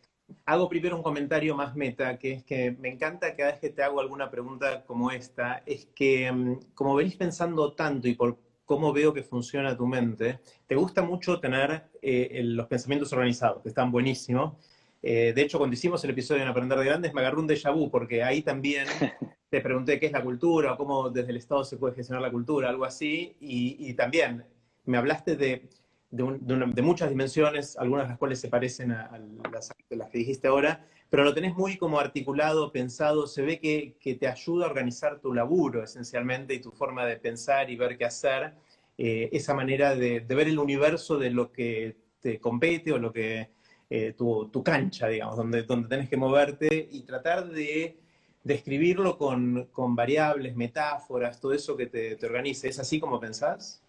hago 0.46 0.70
primero 0.70 0.96
un 0.96 1.04
comentario 1.04 1.56
más 1.56 1.76
meta, 1.76 2.18
que 2.18 2.34
es 2.34 2.44
que 2.44 2.72
me 2.72 2.90
encanta 2.90 3.36
cada 3.36 3.52
vez 3.52 3.60
que 3.60 3.70
te 3.70 3.84
hago 3.84 4.00
alguna 4.00 4.30
pregunta 4.30 4.84
como 4.86 5.12
esta, 5.12 5.64
es 5.66 5.86
que 5.88 6.32
mm, 6.32 6.74
como 6.74 6.96
venís 6.96 7.16
pensando 7.16 7.74
tanto 7.74 8.08
y 8.08 8.16
por 8.16 8.38
cómo 8.66 8.94
veo 8.94 9.14
que 9.14 9.24
funciona 9.24 9.76
tu 9.76 9.88
mente, 9.88 10.40
te 10.68 10.76
gusta 10.76 11.02
mucho 11.02 11.40
tener 11.40 11.86
eh, 12.02 12.42
los 12.44 12.68
pensamientos 12.68 13.12
organizados, 13.14 13.62
que 13.62 13.70
están 13.70 13.92
buenísimos. 13.92 14.54
Eh, 15.02 15.34
de 15.36 15.42
hecho, 15.42 15.58
cuando 15.58 15.74
hicimos 15.74 16.04
el 16.04 16.12
episodio 16.12 16.44
en 16.44 16.48
Aprender 16.48 16.78
de 16.80 16.86
Grandes, 16.86 17.14
me 17.14 17.22
agarró 17.22 17.42
un 17.42 17.48
déjà 17.48 17.74
vu, 17.74 17.92
porque 17.92 18.24
ahí 18.24 18.42
también 18.42 18.88
te 19.50 19.62
pregunté 19.62 20.00
qué 20.00 20.06
es 20.08 20.12
la 20.12 20.24
cultura, 20.24 20.74
o 20.74 20.78
cómo 20.78 21.10
desde 21.10 21.32
el 21.32 21.38
Estado 21.38 21.64
se 21.64 21.78
puede 21.78 21.96
gestionar 21.96 22.22
la 22.22 22.32
cultura, 22.32 22.70
algo 22.70 22.86
así, 22.86 23.36
y 23.40 23.94
también 23.94 24.46
me 24.86 24.98
hablaste 24.98 25.36
de 25.36 25.68
de, 26.14 26.82
muchas 26.82 27.10
dimensiones, 27.10 27.76
algunas 27.78 28.06
de 28.06 28.10
las 28.10 28.18
cuales 28.20 28.40
se 28.40 28.48
parecen 28.48 28.92
a, 28.92 29.20
las, 29.52 29.74
que 29.90 30.18
dijiste 30.18 30.48
ahora, 30.48 30.86
pero 31.14 31.26
lo 31.26 31.36
tenés 31.36 31.54
muy 31.54 31.78
como 31.78 32.00
articulado, 32.00 32.72
pensado, 32.72 33.28
se 33.28 33.44
ve 33.44 33.60
que, 33.60 34.18
te 34.20 34.28
ayuda 34.28 34.66
a 34.66 34.70
organizar 34.70 35.20
tu 35.20 35.32
laburo 35.32 35.84
esencialmente 35.84 36.56
y 36.56 36.60
tu 36.60 36.72
forma 36.72 37.06
de 37.06 37.18
pensar 37.18 37.70
y 37.70 37.76
ver 37.76 38.00
qué 38.00 38.06
hacer, 38.06 38.56
eh, 38.98 39.30
esa 39.32 39.54
manera 39.54 39.94
de, 39.94 40.22
ver 40.22 40.48
el 40.48 40.58
universo 40.58 41.20
de 41.20 41.30
lo 41.30 41.52
que 41.52 41.98
te 42.20 42.40
compete 42.40 42.92
o 42.94 42.98
lo 42.98 43.14
que 43.14 43.52
eh, 43.92 44.14
tu, 44.18 44.64
cancha, 44.66 45.08
digamos, 45.08 45.38
donde, 45.38 45.62
donde 45.62 45.88
tenés 45.88 46.10
que 46.10 46.18
moverte 46.18 46.90
y 46.92 47.04
tratar 47.04 47.48
de 47.48 47.96
describirlo 48.44 49.16
con, 49.16 49.70
variables, 49.96 50.56
metáforas, 50.56 51.40
todo 51.40 51.54
eso 51.54 51.78
que 51.78 51.86
te, 51.86 52.16
te 52.16 52.26
organice. 52.26 52.70
¿Es 52.70 52.80
así 52.80 53.00
como 53.00 53.20
pensás? 53.20 53.84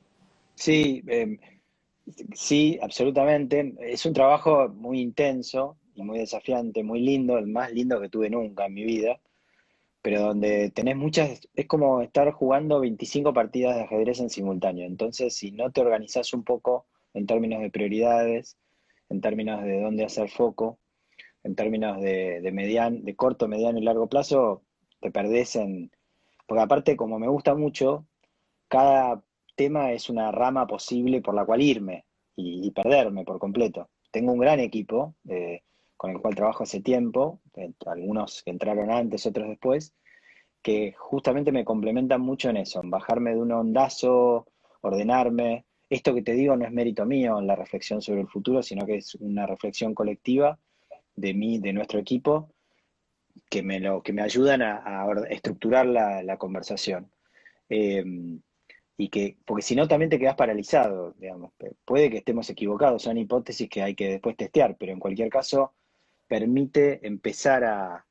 Sí, 0.57 1.03
eh, 1.07 1.39
Sí, 2.35 2.79
absolutamente. 2.83 3.75
Es 3.81 4.05
un 4.05 4.13
trabajo 4.13 4.69
muy 4.69 5.01
intenso 5.01 5.79
y 5.95 6.03
muy 6.03 6.19
desafiante, 6.19 6.83
muy 6.83 7.01
lindo, 7.01 7.39
el 7.39 7.47
más 7.47 7.73
lindo 7.73 8.01
que 8.01 8.09
tuve 8.09 8.31
nunca 8.31 8.67
en 8.67 8.75
mi 8.75 8.85
vida, 8.85 9.21
pero 10.03 10.21
donde 10.21 10.71
tenés 10.71 10.97
muchas, 10.97 11.49
es 11.55 11.67
como 11.67 12.03
estar 12.03 12.31
jugando 12.33 12.81
25 12.81 13.33
partidas 13.33 13.77
de 13.77 13.83
ajedrez 13.83 14.21
en 14.21 14.31
simultáneo. 14.31 14.87
Entonces, 14.87 15.35
si 15.35 15.51
no 15.51 15.73
te 15.73 15.81
organizás 15.81 16.35
un 16.35 16.45
poco 16.45 16.87
en 17.15 17.27
términos 17.27 17.63
de 17.63 17.71
prioridades, 17.71 18.59
en 19.09 19.21
términos 19.21 19.63
de 19.65 19.81
dónde 19.81 20.05
hacer 20.05 20.29
foco, 20.29 20.79
en 21.43 21.55
términos 21.55 22.01
de, 22.01 22.41
de, 22.41 23.01
de 23.03 23.17
corto, 23.17 23.49
mediano 23.49 23.79
y 23.79 23.83
largo 23.83 24.09
plazo, 24.09 24.63
te 25.01 25.11
perdés 25.11 25.57
en... 25.57 25.91
Porque 26.47 26.63
aparte, 26.63 26.97
como 26.97 27.19
me 27.19 27.29
gusta 27.29 27.55
mucho, 27.55 28.07
cada 28.69 29.23
tema 29.57 29.93
es 29.93 30.11
una 30.11 30.33
rama 30.33 30.67
posible 30.67 31.23
por 31.23 31.35
la 31.35 31.45
cual 31.45 31.63
irme 31.63 32.05
y, 32.37 32.71
perderme 32.73 33.25
por 33.25 33.39
completo. 33.39 33.89
Tengo 34.11 34.33
un 34.33 34.39
gran 34.39 34.61
equipo 34.61 35.15
eh, 35.29 35.63
con 36.05 36.11
el 36.11 36.21
cual 36.21 36.35
trabajo 36.35 36.65
hace 36.65 36.83
tiempo, 36.83 37.41
eh, 37.57 37.73
algunos 37.87 38.43
entraron 38.45 38.91
antes, 38.91 39.25
otros 39.25 39.49
después, 39.49 39.95
que 40.61 40.93
justamente 40.99 41.51
me 41.51 41.65
complementan 41.65 42.21
mucho 42.21 42.51
en 42.51 42.59
eso, 42.59 42.83
en 42.83 42.91
bajarme 42.91 43.31
de 43.31 43.41
un 43.41 43.53
ondazo, 43.53 44.47
ordenarme. 44.83 45.65
Esto 45.89 46.15
que 46.15 46.21
te 46.21 46.35
digo 46.35 46.57
no 46.57 46.67
es 46.67 46.73
mérito 46.73 47.07
mío 47.07 47.39
en 47.39 47.47
la 47.47 47.57
reflexión 47.57 48.03
sobre 48.03 48.21
el 48.21 48.29
futuro, 48.29 48.63
sino 48.63 48.85
que 48.85 48.97
es 48.97 49.15
una 49.15 49.47
reflexión 49.47 49.95
colectiva 49.95 50.59
de 51.17 51.33
mí, 51.33 51.59
de 51.59 51.73
nuestro 51.73 51.99
equipo, 51.99 52.51
que 53.49 53.63
me, 53.63 53.81
lo, 53.81 54.03
que 54.03 54.13
me 54.13 54.21
ayudan 54.21 54.61
a, 54.61 55.07
estructurar 55.31 55.87
la, 55.87 56.37
conversación. 56.37 57.11
Eh, 57.71 58.05
y 58.99 59.09
que, 59.09 59.39
porque 59.47 59.63
si 59.63 59.75
no 59.75 59.89
también 59.89 60.11
te 60.11 60.19
quedas 60.19 60.37
paralizado, 60.37 61.15
digamos. 61.19 61.53
Puede 61.87 62.11
que 62.11 62.19
estemos 62.19 62.51
equivocados, 62.51 63.03
son 63.03 63.17
hipótesis 63.17 63.71
que 63.71 63.83
hay 63.83 63.95
que 63.95 64.11
después 64.11 64.37
testear, 64.37 64.77
pero 64.77 64.93
en 64.93 65.01
cualquier 65.01 65.31
caso 65.31 65.73
permite 66.27 67.07
empezar 67.07 67.65
a, 67.65 68.05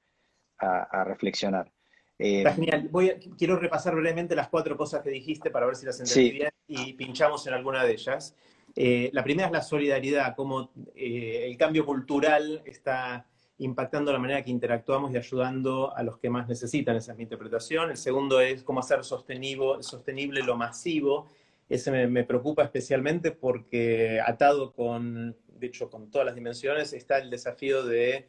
reflexionar. 1.06 1.70
Eh, 2.18 2.46
genial. 2.56 2.88
Voy 2.90 3.12
quiero 3.38 3.58
repasar 3.58 3.96
brevemente 3.96 4.34
las 4.34 4.48
cuatro 4.48 4.78
cosas 4.78 5.02
que 5.02 5.10
dijiste 5.10 5.52
para 5.52 5.66
ver 5.66 5.76
si 5.76 5.86
las 5.86 6.00
entendí 6.00 6.32
bien 6.32 6.52
y 6.68 6.94
pinchamos 6.94 7.46
en 7.48 7.54
alguna 7.54 7.84
de 7.84 7.92
ellas. 7.92 8.34
Eh, 8.76 9.10
la 9.14 9.24
primera 9.24 9.48
es 9.48 9.54
la 9.54 9.62
solidaridad, 9.62 10.36
cómo 10.36 10.72
eh, 10.96 11.48
el 11.50 11.58
cambio 11.58 11.86
cultural 11.86 12.62
está 12.66 13.28
impactando 13.60 14.12
la 14.12 14.20
manera 14.20 14.44
que 14.44 14.52
interactuamos 14.52 15.12
y 15.12 15.18
ayudando 15.18 15.96
a 15.96 16.02
los 16.02 16.18
que 16.18 16.30
más 16.30 16.48
necesitan, 16.48 16.96
esa 16.96 17.12
es 17.12 17.18
mi 17.18 17.24
interpretación. 17.24 17.92
El 17.92 17.98
segundo 17.98 18.40
es 18.40 18.64
cómo 18.64 18.80
hacer 18.80 19.04
sostenible, 19.04 19.84
sostenible 19.84 20.42
lo 20.42 20.58
masivo. 20.58 21.28
Ese 21.70 22.08
me, 22.08 22.24
preocupa 22.24 22.64
especialmente 22.64 23.32
porque 23.32 24.20
atado 24.26 24.74
con, 24.74 25.36
de 25.64 25.68
hecho, 25.68 25.90
con 25.90 26.12
todas 26.12 26.26
las 26.26 26.36
dimensiones, 26.36 26.92
está 26.92 27.20
el 27.20 27.30
desafío 27.30 27.86
de 27.86 28.28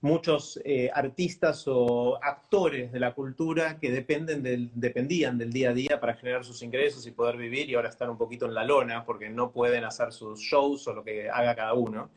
muchos 0.00 0.58
eh, 0.64 0.90
artistas 0.94 1.64
o 1.66 2.18
actores 2.22 2.90
de 2.90 2.98
la 2.98 3.12
cultura 3.12 3.78
que 3.78 3.90
dependen 3.90 4.42
del, 4.42 4.70
dependían 4.74 5.36
del 5.36 5.52
día 5.52 5.70
a 5.70 5.74
día 5.74 6.00
para 6.00 6.14
generar 6.14 6.42
sus 6.42 6.62
ingresos 6.62 7.06
y 7.06 7.10
poder 7.10 7.36
vivir 7.36 7.68
y 7.68 7.74
ahora 7.74 7.90
están 7.90 8.08
un 8.08 8.16
poquito 8.16 8.46
en 8.46 8.54
la 8.54 8.64
lona 8.64 9.04
porque 9.04 9.28
no 9.28 9.52
pueden 9.52 9.84
hacer 9.84 10.10
sus 10.10 10.40
shows 10.40 10.88
o 10.88 10.94
lo 10.94 11.04
que 11.04 11.28
haga 11.28 11.54
cada 11.54 11.74
uno. 11.74 12.08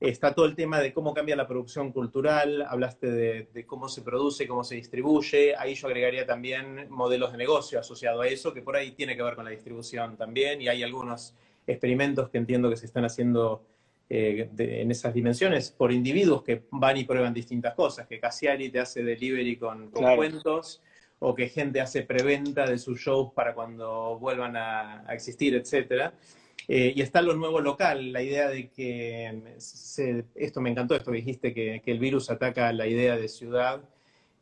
Está 0.00 0.34
todo 0.34 0.46
el 0.46 0.56
tema 0.56 0.80
de 0.80 0.94
cómo 0.94 1.12
cambia 1.12 1.36
la 1.36 1.46
producción 1.46 1.92
cultural, 1.92 2.62
hablaste 2.62 3.10
de, 3.10 3.66
cómo 3.66 3.90
se 3.90 4.00
produce, 4.00 4.48
cómo 4.48 4.64
se 4.64 4.76
distribuye. 4.76 5.54
Ahí 5.54 5.74
yo 5.74 5.86
agregaría 5.86 6.24
también 6.24 6.88
modelos 6.88 7.30
de 7.30 7.38
negocio 7.38 7.78
asociado 7.78 8.22
a 8.22 8.26
eso, 8.26 8.54
que 8.54 8.62
por 8.62 8.74
ahí 8.74 8.92
tiene 8.92 9.16
que 9.16 9.22
ver 9.22 9.36
con 9.36 9.44
la 9.44 9.50
distribución 9.50 10.16
también. 10.16 10.62
Y 10.62 10.68
hay 10.68 10.82
algunos 10.82 11.34
experimentos 11.66 12.28
que 12.30 12.38
entiendo 12.38 12.68
que 12.70 12.76
se 12.76 12.86
están 12.86 13.04
haciendo 13.04 13.62
eh, 14.14 14.50
en 14.58 14.90
esas 14.90 15.14
dimensiones 15.14 15.70
por 15.70 15.90
individuos 15.90 16.42
que 16.42 16.64
van 16.70 16.96
y 16.98 17.04
prueban 17.04 17.32
distintas 17.32 17.74
cosas, 17.74 18.06
que 18.06 18.20
Cassiari 18.20 18.68
te 18.68 18.80
hace 18.80 19.02
delivery 19.02 19.56
con, 19.56 19.90
cuentos 19.90 20.82
o 21.18 21.34
que 21.34 21.48
gente 21.48 21.80
hace 21.80 22.02
preventa 22.02 22.66
de 22.66 22.76
sus 22.76 23.00
shows 23.00 23.32
para 23.32 23.54
cuando 23.54 24.18
vuelvan 24.18 24.56
a, 24.56 25.08
a 25.08 25.14
existir, 25.14 25.54
etcétera. 25.54 26.12
Eh, 26.68 26.92
y 26.94 27.02
está 27.02 27.22
lo 27.22 27.34
nuevo 27.34 27.60
local, 27.60 28.12
la 28.12 28.22
idea 28.22 28.48
de 28.48 28.68
que, 28.70 29.56
esto 30.34 30.60
me 30.60 30.70
encantó, 30.70 30.94
esto 30.94 31.10
que 31.10 31.18
dijiste, 31.18 31.52
que, 31.54 31.82
el 31.84 31.98
virus 31.98 32.30
ataca 32.30 32.72
la 32.72 32.86
idea 32.86 33.16
de 33.16 33.28
ciudad 33.28 33.82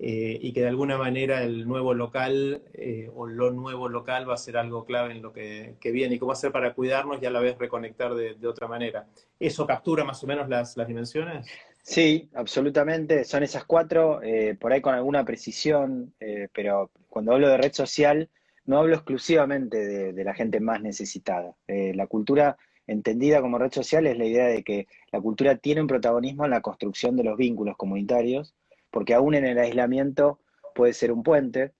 eh, 0.02 0.38
y 0.40 0.52
que 0.52 0.62
de 0.62 0.69
alguna 0.69 0.97
manera 0.97 1.42
el 1.42 1.69
nuevo 1.69 1.92
local 1.92 2.62
eh, 2.73 3.11
o 3.14 3.26
lo 3.26 3.50
nuevo 3.50 3.88
local 3.88 4.28
va 4.28 4.35
a 4.35 4.38
ser 4.38 4.57
algo 4.57 4.85
clave 4.85 5.12
en 5.12 5.21
lo 5.21 5.33
que, 5.33 5.76
viene 5.85 6.14
y 6.14 6.19
cómo 6.19 6.33
hacer 6.33 6.50
para 6.50 6.73
cuidarnos 6.75 7.23
y 7.23 7.26
a 7.26 7.30
la 7.30 7.40
vez 7.40 7.59
reconectar 7.59 8.14
de, 8.14 8.47
otra 8.47 8.66
manera. 8.66 9.07
¿Eso 9.38 9.66
captura 9.66 10.04
más 10.04 10.25
o 10.25 10.26
menos 10.26 10.49
las, 10.49 10.75
dimensiones? 10.87 11.47
Sí, 11.83 12.30
absolutamente. 12.35 13.25
Son 13.25 13.42
esas 13.42 13.64
cuatro, 13.64 14.21
por 14.59 14.73
ahí 14.73 14.80
con 14.80 14.95
alguna 14.95 15.25
precisión, 15.25 16.14
pero 16.52 16.90
cuando 17.09 17.33
hablo 17.33 17.49
de 17.49 17.57
red 17.57 17.73
social 17.73 18.28
no 18.71 18.78
hablo 18.78 18.95
exclusivamente 18.95 20.12
de, 20.12 20.25
la 20.25 20.33
gente 20.33 20.61
más 20.61 20.80
necesitada. 20.80 21.57
Eh, 21.66 21.92
la 21.95 22.07
cultura 22.07 22.57
entendida 22.87 23.40
como 23.40 23.59
red 23.59 23.73
social 23.73 24.07
es 24.07 24.16
la 24.16 24.25
idea 24.25 24.47
de 24.47 24.62
que 24.62 24.87
la 25.12 25.21
cultura 25.21 25.57
tiene 25.57 25.80
un 25.80 25.88
protagonismo 25.88 26.45
en 26.45 26.52
la 26.52 26.61
construcción 26.61 27.16
de 27.16 27.25
los 27.25 27.37
vínculos 27.37 27.76
comunitarios, 27.76 28.54
porque 28.91 29.15
aún 29.15 29.35
en 29.35 29.45
el 29.45 29.59
aislamiento 29.59 30.41
puede 30.75 30.93
ser 30.93 31.13
un 31.13 31.23
puente. 31.23 31.73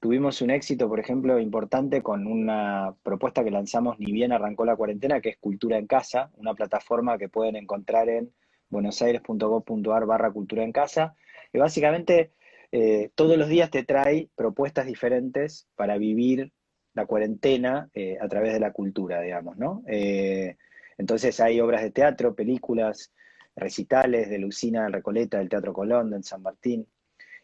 Tuvimos 0.00 0.42
un 0.42 0.50
éxito, 0.50 0.88
por 0.88 1.00
ejemplo, 1.00 1.38
importante 1.38 2.02
con 2.02 2.26
una 2.26 2.94
propuesta 3.02 3.42
que 3.42 3.50
lanzamos 3.50 3.98
ni 3.98 4.12
bien 4.12 4.32
arrancó 4.32 4.64
la 4.64 4.76
cuarentena, 4.76 5.20
que 5.20 5.30
es 5.30 5.38
Cultura 5.38 5.78
en 5.78 5.86
Casa, 5.86 6.30
una 6.34 6.54
plataforma 6.54 7.18
que 7.18 7.28
pueden 7.28 7.56
encontrar 7.56 8.08
en 8.08 8.32
buenosaires.gov.ar 8.68 10.06
barra 10.06 10.30
cultura 10.32 10.62
en 10.64 10.72
casa, 10.72 11.14
y 11.52 11.58
básicamente 11.58 12.32
eh, 12.72 13.10
todos 13.14 13.36
los 13.38 13.48
días 13.48 13.70
te 13.70 13.84
trae 13.84 14.28
propuestas 14.34 14.86
diferentes 14.86 15.68
para 15.76 15.98
vivir 15.98 16.52
la 16.94 17.06
cuarentena 17.06 17.88
eh, 17.94 18.18
a 18.20 18.28
través 18.28 18.52
de 18.52 18.60
la 18.60 18.72
cultura, 18.72 19.20
digamos, 19.20 19.56
¿no? 19.56 19.82
Eh, 19.86 20.56
entonces 20.98 21.38
hay 21.40 21.60
obras 21.60 21.82
de 21.82 21.90
teatro, 21.90 22.34
películas, 22.34 23.12
recitales 23.56 24.28
de 24.28 24.38
Lucina 24.38 24.84
del 24.84 24.92
Recoleta, 24.92 25.38
del 25.38 25.48
Teatro 25.48 25.72
Colón, 25.72 26.10
del 26.10 26.24
San 26.24 26.42
Martín. 26.42 26.86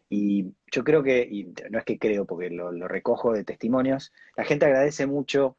Y 0.08 0.52
yo 0.70 0.84
creo 0.84 1.02
que, 1.02 1.26
y 1.28 1.52
no 1.70 1.78
es 1.78 1.84
que 1.84 1.98
creo 1.98 2.26
porque 2.26 2.50
lo, 2.50 2.70
recojo 2.86 3.32
de 3.32 3.44
testimonios, 3.44 4.12
la 4.36 4.44
gente 4.44 4.66
agradece 4.66 5.06
mucho 5.06 5.56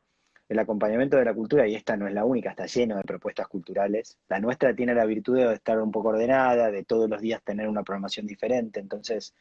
el 0.48 0.60
acompañamiento 0.60 1.18
de 1.18 1.26
la 1.26 1.34
cultura 1.34 1.68
y 1.68 1.74
esta 1.74 1.98
no 1.98 2.08
es 2.08 2.14
la 2.14 2.26
única, 2.26 2.52
está 2.52 2.68
lleno 2.68 2.98
de 2.98 3.04
propuestas 3.04 3.48
culturales. 3.48 4.20
La 4.30 4.40
nuestra 4.40 4.76
tiene 4.76 4.94
la 4.94 5.06
virtud 5.06 5.38
de 5.38 5.54
estar 5.54 5.82
un 5.82 5.92
poco 5.92 6.10
ordenada, 6.10 6.70
de 6.70 6.84
todos 6.84 7.10
los 7.10 7.20
días 7.20 7.42
tener 7.44 7.68
una 7.68 7.84
programación 7.84 8.28
diferente, 8.28 8.80
entonces 8.80 9.34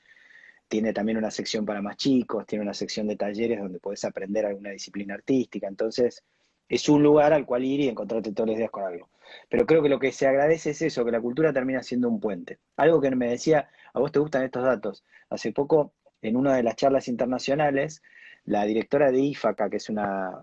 tiene 0.69 0.95
también 0.95 1.19
una 1.19 1.31
sección 1.31 1.67
para 1.67 1.83
más 1.83 1.99
chicos, 1.99 2.47
tiene 2.47 2.63
una 2.63 2.73
sección 2.73 3.07
de 3.07 3.17
talleres 3.17 3.61
donde 3.61 3.79
puedes 3.79 4.03
aprender 4.07 4.47
alguna 4.47 4.71
disciplina 4.71 5.13
artística, 5.13 5.69
entonces 5.69 6.25
es 6.67 6.89
un 6.89 7.03
lugar 7.03 7.35
al 7.35 7.45
cual 7.45 7.65
ir 7.65 7.81
y 7.81 7.89
encontrarte 7.89 8.33
todos 8.33 8.49
los 8.49 8.57
días 8.57 8.71
con 8.71 8.85
algo. 8.85 9.11
Pero 9.49 9.67
creo 9.67 9.83
que 9.83 9.89
lo 9.89 9.99
que 9.99 10.13
se 10.13 10.27
agradece 10.27 10.71
es 10.71 10.83
eso, 10.83 11.05
que 11.05 11.11
la 11.11 11.21
cultura 11.21 11.53
termina 11.53 11.83
siendo 11.83 12.09
un 12.09 12.21
puente. 12.21 12.59
Algo 12.77 13.01
que 13.01 13.11
me 13.11 13.31
decía, 13.31 13.69
a 13.93 14.01
vos 14.01 14.13
te 14.13 14.19
gustan 14.19 14.45
estos 14.45 14.65
datos. 14.65 15.05
Hace 15.31 15.53
poco, 15.53 15.93
en 16.21 16.37
una 16.37 16.57
de 16.57 16.63
las 16.63 16.77
charlas 16.77 17.09
internacionales, 17.09 18.03
la 18.45 18.65
directora 18.65 19.11
de 19.11 19.21
IFACA, 19.21 19.71
que 19.71 19.77
es 19.77 19.89
una 19.89 20.43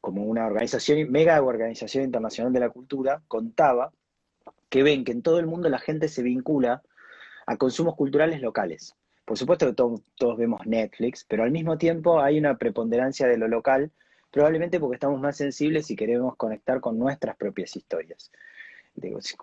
como 0.00 0.22
una 0.24 0.46
organización, 0.46 1.10
mega 1.10 1.42
organización 1.42 2.04
internacional 2.04 2.52
de 2.52 2.60
la 2.60 2.70
cultura, 2.70 3.22
contaba 3.28 3.92
que 4.70 4.82
ven 4.82 5.04
que 5.04 5.12
en 5.12 5.22
todo 5.22 5.38
el 5.38 5.46
mundo 5.46 5.68
la 5.68 5.78
gente 5.78 6.08
se 6.08 6.22
vincula 6.22 6.82
a 7.46 7.56
consumos 7.56 7.96
culturales 7.96 8.40
locales. 8.40 8.94
Por 9.24 9.36
supuesto 9.36 9.66
que 9.66 9.74
todos 9.74 10.38
vemos 10.38 10.66
Netflix, 10.66 11.24
pero 11.28 11.42
al 11.42 11.50
mismo 11.50 11.76
tiempo 11.76 12.20
hay 12.20 12.38
una 12.38 12.56
preponderancia 12.56 13.26
de 13.26 13.36
lo 13.36 13.46
local 13.46 13.92
Probablemente 14.30 14.78
porque 14.78 14.94
estamos 14.94 15.20
más 15.20 15.36
sensibles 15.36 15.90
y 15.90 15.96
queremos 15.96 16.36
conectar 16.36 16.80
con 16.80 16.98
nuestras 16.98 17.36
propias 17.36 17.74
historias. 17.76 18.30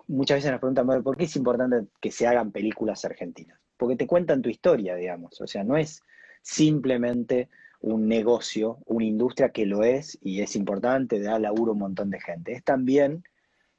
muchas 0.06 0.38
veces 0.38 0.50
nos 0.50 0.60
preguntan, 0.60 1.02
¿por 1.02 1.16
qué 1.16 1.24
es 1.24 1.36
importante 1.36 1.86
que 2.00 2.10
se 2.10 2.26
hagan 2.26 2.52
películas 2.52 3.04
argentinas? 3.04 3.58
Porque 3.76 3.96
te 3.96 4.06
cuentan 4.06 4.42
tu 4.42 4.48
historia, 4.48 4.94
digamos. 4.94 5.40
O 5.40 5.46
sea, 5.46 5.64
no 5.64 5.76
es 5.76 6.02
simplemente 6.42 7.48
un 7.80 8.08
negocio, 8.08 8.78
una 8.86 9.04
industria 9.04 9.50
que 9.50 9.66
lo 9.66 9.84
es 9.84 10.18
y 10.20 10.40
es 10.40 10.56
importante, 10.56 11.20
da 11.20 11.38
laburo 11.38 11.72
a 11.72 11.74
un 11.74 11.80
montón 11.80 12.10
de 12.10 12.20
gente. 12.20 12.52
Es 12.52 12.64
también 12.64 13.24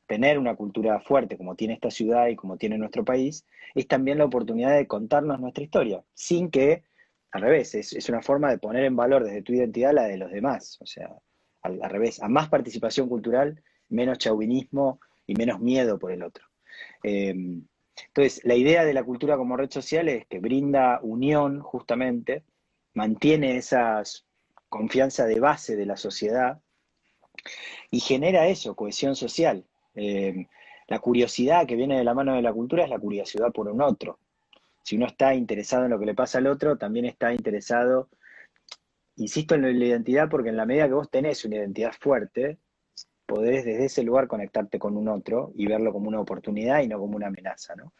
tener 0.08 0.40
una 0.40 0.56
cultura 0.56 1.00
fuerte 1.02 1.38
como 1.38 1.56
tiene 1.56 1.74
esta 1.74 1.92
ciudad 1.92 2.28
y 2.28 2.36
como 2.36 2.58
tiene 2.58 2.78
nuestro 2.78 3.06
país, 3.06 3.46
es 3.76 3.88
también 3.88 4.18
la 4.18 4.26
oportunidad 4.26 4.76
de 4.76 4.88
contarnos 4.88 5.40
nuestra 5.40 5.64
historia, 5.64 6.04
sin 6.14 6.50
que 6.50 6.84
al 7.32 7.42
revés, 7.42 7.76
es, 7.76 8.10
una 8.10 8.22
forma 8.22 8.50
de 8.50 8.58
poner 8.58 8.86
en 8.86 8.96
valor 8.96 9.24
desde 9.24 9.44
tu 9.44 9.54
identidad 9.54 9.94
la 9.94 10.04
de 10.04 10.18
los 10.18 10.32
demás. 10.32 10.78
O 10.82 10.86
sea, 10.86 11.10
al, 11.62 11.80
revés, 11.90 12.22
a 12.22 12.28
más 12.28 12.50
participación 12.50 13.08
cultural, 13.08 13.62
menos 13.90 14.18
chauvinismo 14.18 15.00
y 15.28 15.36
menos 15.36 15.60
miedo 15.60 16.00
por 16.00 16.12
el 16.12 16.24
otro. 16.24 16.46
Eh, 17.04 17.36
entonces, 18.08 18.42
la 18.46 18.56
idea 18.56 18.86
de 18.86 18.94
la 18.94 19.04
cultura 19.04 19.38
como 19.38 19.58
red 19.58 19.70
social 19.70 20.08
es 20.10 20.26
que 20.28 20.40
brinda 20.40 21.00
unión 21.04 21.60
justamente, 21.62 22.46
mantiene 22.94 23.58
esa 23.58 24.02
confianza 24.68 25.26
de 25.26 25.40
base 25.40 25.76
de 25.76 25.86
la 25.86 25.98
sociedad 25.98 26.60
y 27.92 28.00
genera 28.00 28.48
eso, 28.48 28.76
cohesión 28.76 29.16
social. 29.16 29.66
Eh, 29.96 30.48
la 30.88 31.00
curiosidad 31.00 31.68
que 31.68 31.76
viene 31.76 31.98
de 31.98 32.04
la 32.04 32.14
mano 32.14 32.36
de 32.36 32.42
la 32.42 32.54
cultura 32.54 32.84
es 32.84 32.90
la 32.90 33.00
curiosidad 33.00 33.52
por 33.52 33.68
un 33.68 33.82
otro 33.82 34.20
si 34.84 34.96
uno 34.96 35.06
está 35.06 35.34
interesado 35.36 35.86
en 35.86 35.92
lo 35.92 36.00
que 36.00 36.06
le 36.06 36.16
pasa 36.16 36.38
al 36.38 36.48
otro, 36.48 36.78
también 36.78 37.06
está 37.06 37.34
interesado, 37.34 38.10
insisto 39.16 39.56
en 39.56 39.62
la 39.62 39.70
identidad, 39.72 40.30
porque 40.30 40.50
en 40.50 40.58
la 40.58 40.66
medida 40.66 40.88
que 40.88 40.94
vos 40.94 41.10
tenés 41.10 41.44
una 41.46 41.58
identidad 41.58 41.92
fuerte, 42.00 42.58
podés 43.26 43.64
desde 43.64 43.86
ese 43.86 44.04
lugar 44.04 44.28
conectarte 44.28 44.80
con 44.80 44.98
un 44.98 45.08
otro 45.08 45.52
y 45.56 45.68
verlo 45.68 45.94
como 45.94 46.08
una 46.08 46.20
oportunidad 46.20 46.82
y 46.82 46.88
no 46.88 46.98
como 46.98 47.16
una 47.16 47.28
amenaza, 47.28 47.76
¿no? 47.76 47.94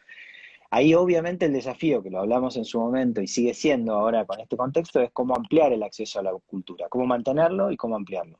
Ahí 0.72 0.94
obviamente 0.94 1.46
el 1.46 1.52
desafío, 1.52 2.00
que 2.00 2.10
lo 2.10 2.20
hablamos 2.20 2.56
en 2.56 2.64
su 2.64 2.78
momento 2.78 3.20
y 3.20 3.26
sigue 3.26 3.54
siendo 3.54 3.94
ahora 3.94 4.24
con 4.24 4.38
este 4.38 4.56
contexto, 4.56 5.00
es 5.00 5.10
cómo 5.12 5.34
ampliar 5.34 5.72
el 5.72 5.82
acceso 5.82 6.20
a 6.20 6.22
la 6.22 6.32
cultura, 6.46 6.88
cómo 6.88 7.06
mantenerlo 7.06 7.72
y 7.72 7.76
cómo 7.76 7.96
ampliarlo. 7.96 8.38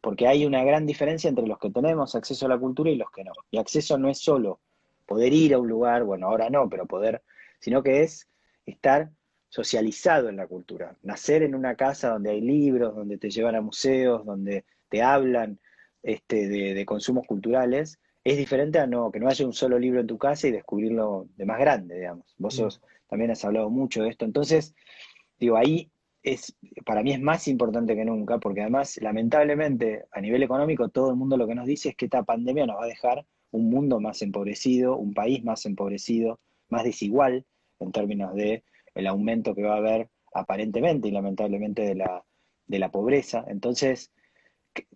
Porque 0.00 0.26
hay 0.26 0.44
una 0.44 0.64
gran 0.64 0.86
diferencia 0.86 1.28
entre 1.28 1.46
los 1.46 1.58
que 1.58 1.70
tenemos 1.70 2.16
acceso 2.16 2.46
a 2.46 2.48
la 2.48 2.58
cultura 2.58 2.90
y 2.90 2.96
los 2.96 3.10
que 3.12 3.22
no. 3.22 3.32
Y 3.52 3.58
acceso 3.58 3.96
no 3.96 4.08
es 4.08 4.18
solo 4.18 4.58
poder 5.06 5.32
ir 5.32 5.54
a 5.54 5.58
un 5.58 5.68
lugar, 5.68 6.02
bueno, 6.02 6.26
ahora 6.26 6.50
no, 6.50 6.68
pero 6.68 6.86
poder 6.86 7.22
sino 7.58 7.82
que 7.82 8.02
es 8.02 8.28
estar 8.66 9.10
socializado 9.48 10.28
en 10.28 10.36
la 10.36 10.46
cultura, 10.46 10.96
nacer 11.02 11.42
en 11.42 11.54
una 11.54 11.74
casa 11.74 12.10
donde 12.10 12.30
hay 12.30 12.40
libros, 12.40 12.94
donde 12.94 13.18
te 13.18 13.30
llevan 13.30 13.54
a 13.54 13.60
museos, 13.60 14.24
donde 14.26 14.64
te 14.90 15.02
hablan 15.02 15.58
este, 16.02 16.48
de, 16.48 16.86
consumos 16.86 17.26
culturales, 17.26 17.98
es 18.24 18.36
diferente 18.36 18.78
a 18.78 18.86
no, 18.86 19.10
que 19.10 19.20
no 19.20 19.28
haya 19.28 19.46
un 19.46 19.54
solo 19.54 19.78
libro 19.78 20.00
en 20.00 20.06
tu 20.06 20.18
casa 20.18 20.48
y 20.48 20.52
descubrirlo 20.52 21.28
de 21.36 21.46
más 21.46 21.58
grande, 21.58 21.96
digamos. 21.96 22.34
Vos 22.36 22.60
mm. 22.60 23.08
también 23.08 23.30
has 23.30 23.44
hablado 23.44 23.70
mucho 23.70 24.02
de 24.02 24.10
esto. 24.10 24.24
Entonces, 24.24 24.74
digo, 25.38 25.56
ahí 25.56 25.90
es, 26.22 26.54
para 26.84 27.02
mí 27.02 27.12
es 27.12 27.20
más 27.20 27.48
importante 27.48 27.96
que 27.96 28.04
nunca, 28.04 28.38
porque 28.38 28.60
además, 28.60 28.98
lamentablemente, 29.00 30.04
a 30.10 30.20
nivel 30.20 30.42
económico, 30.42 30.88
todo 30.88 31.10
el 31.10 31.16
mundo 31.16 31.36
lo 31.36 31.46
que 31.46 31.54
nos 31.54 31.66
dice 31.66 31.90
es 31.90 31.96
que 31.96 32.04
esta 32.04 32.22
pandemia 32.22 32.66
nos 32.66 32.76
va 32.76 32.84
a 32.84 32.88
dejar 32.88 33.24
un 33.50 33.70
mundo 33.70 33.98
más 33.98 34.20
empobrecido, 34.20 34.96
un 34.96 35.14
país 35.14 35.42
más 35.42 35.64
empobrecido, 35.64 36.38
más 36.70 36.84
desigual 36.84 37.46
en 37.80 37.92
términos 37.92 38.34
de 38.34 38.64
el 38.94 39.06
aumento 39.06 39.54
que 39.54 39.62
va 39.62 39.74
a 39.74 39.78
haber 39.78 40.08
aparentemente 40.32 41.08
y 41.08 41.10
lamentablemente 41.10 41.82
de 41.82 41.94
la, 41.94 42.24
de 42.66 42.78
la 42.78 42.90
pobreza. 42.90 43.44
Entonces, 43.48 44.12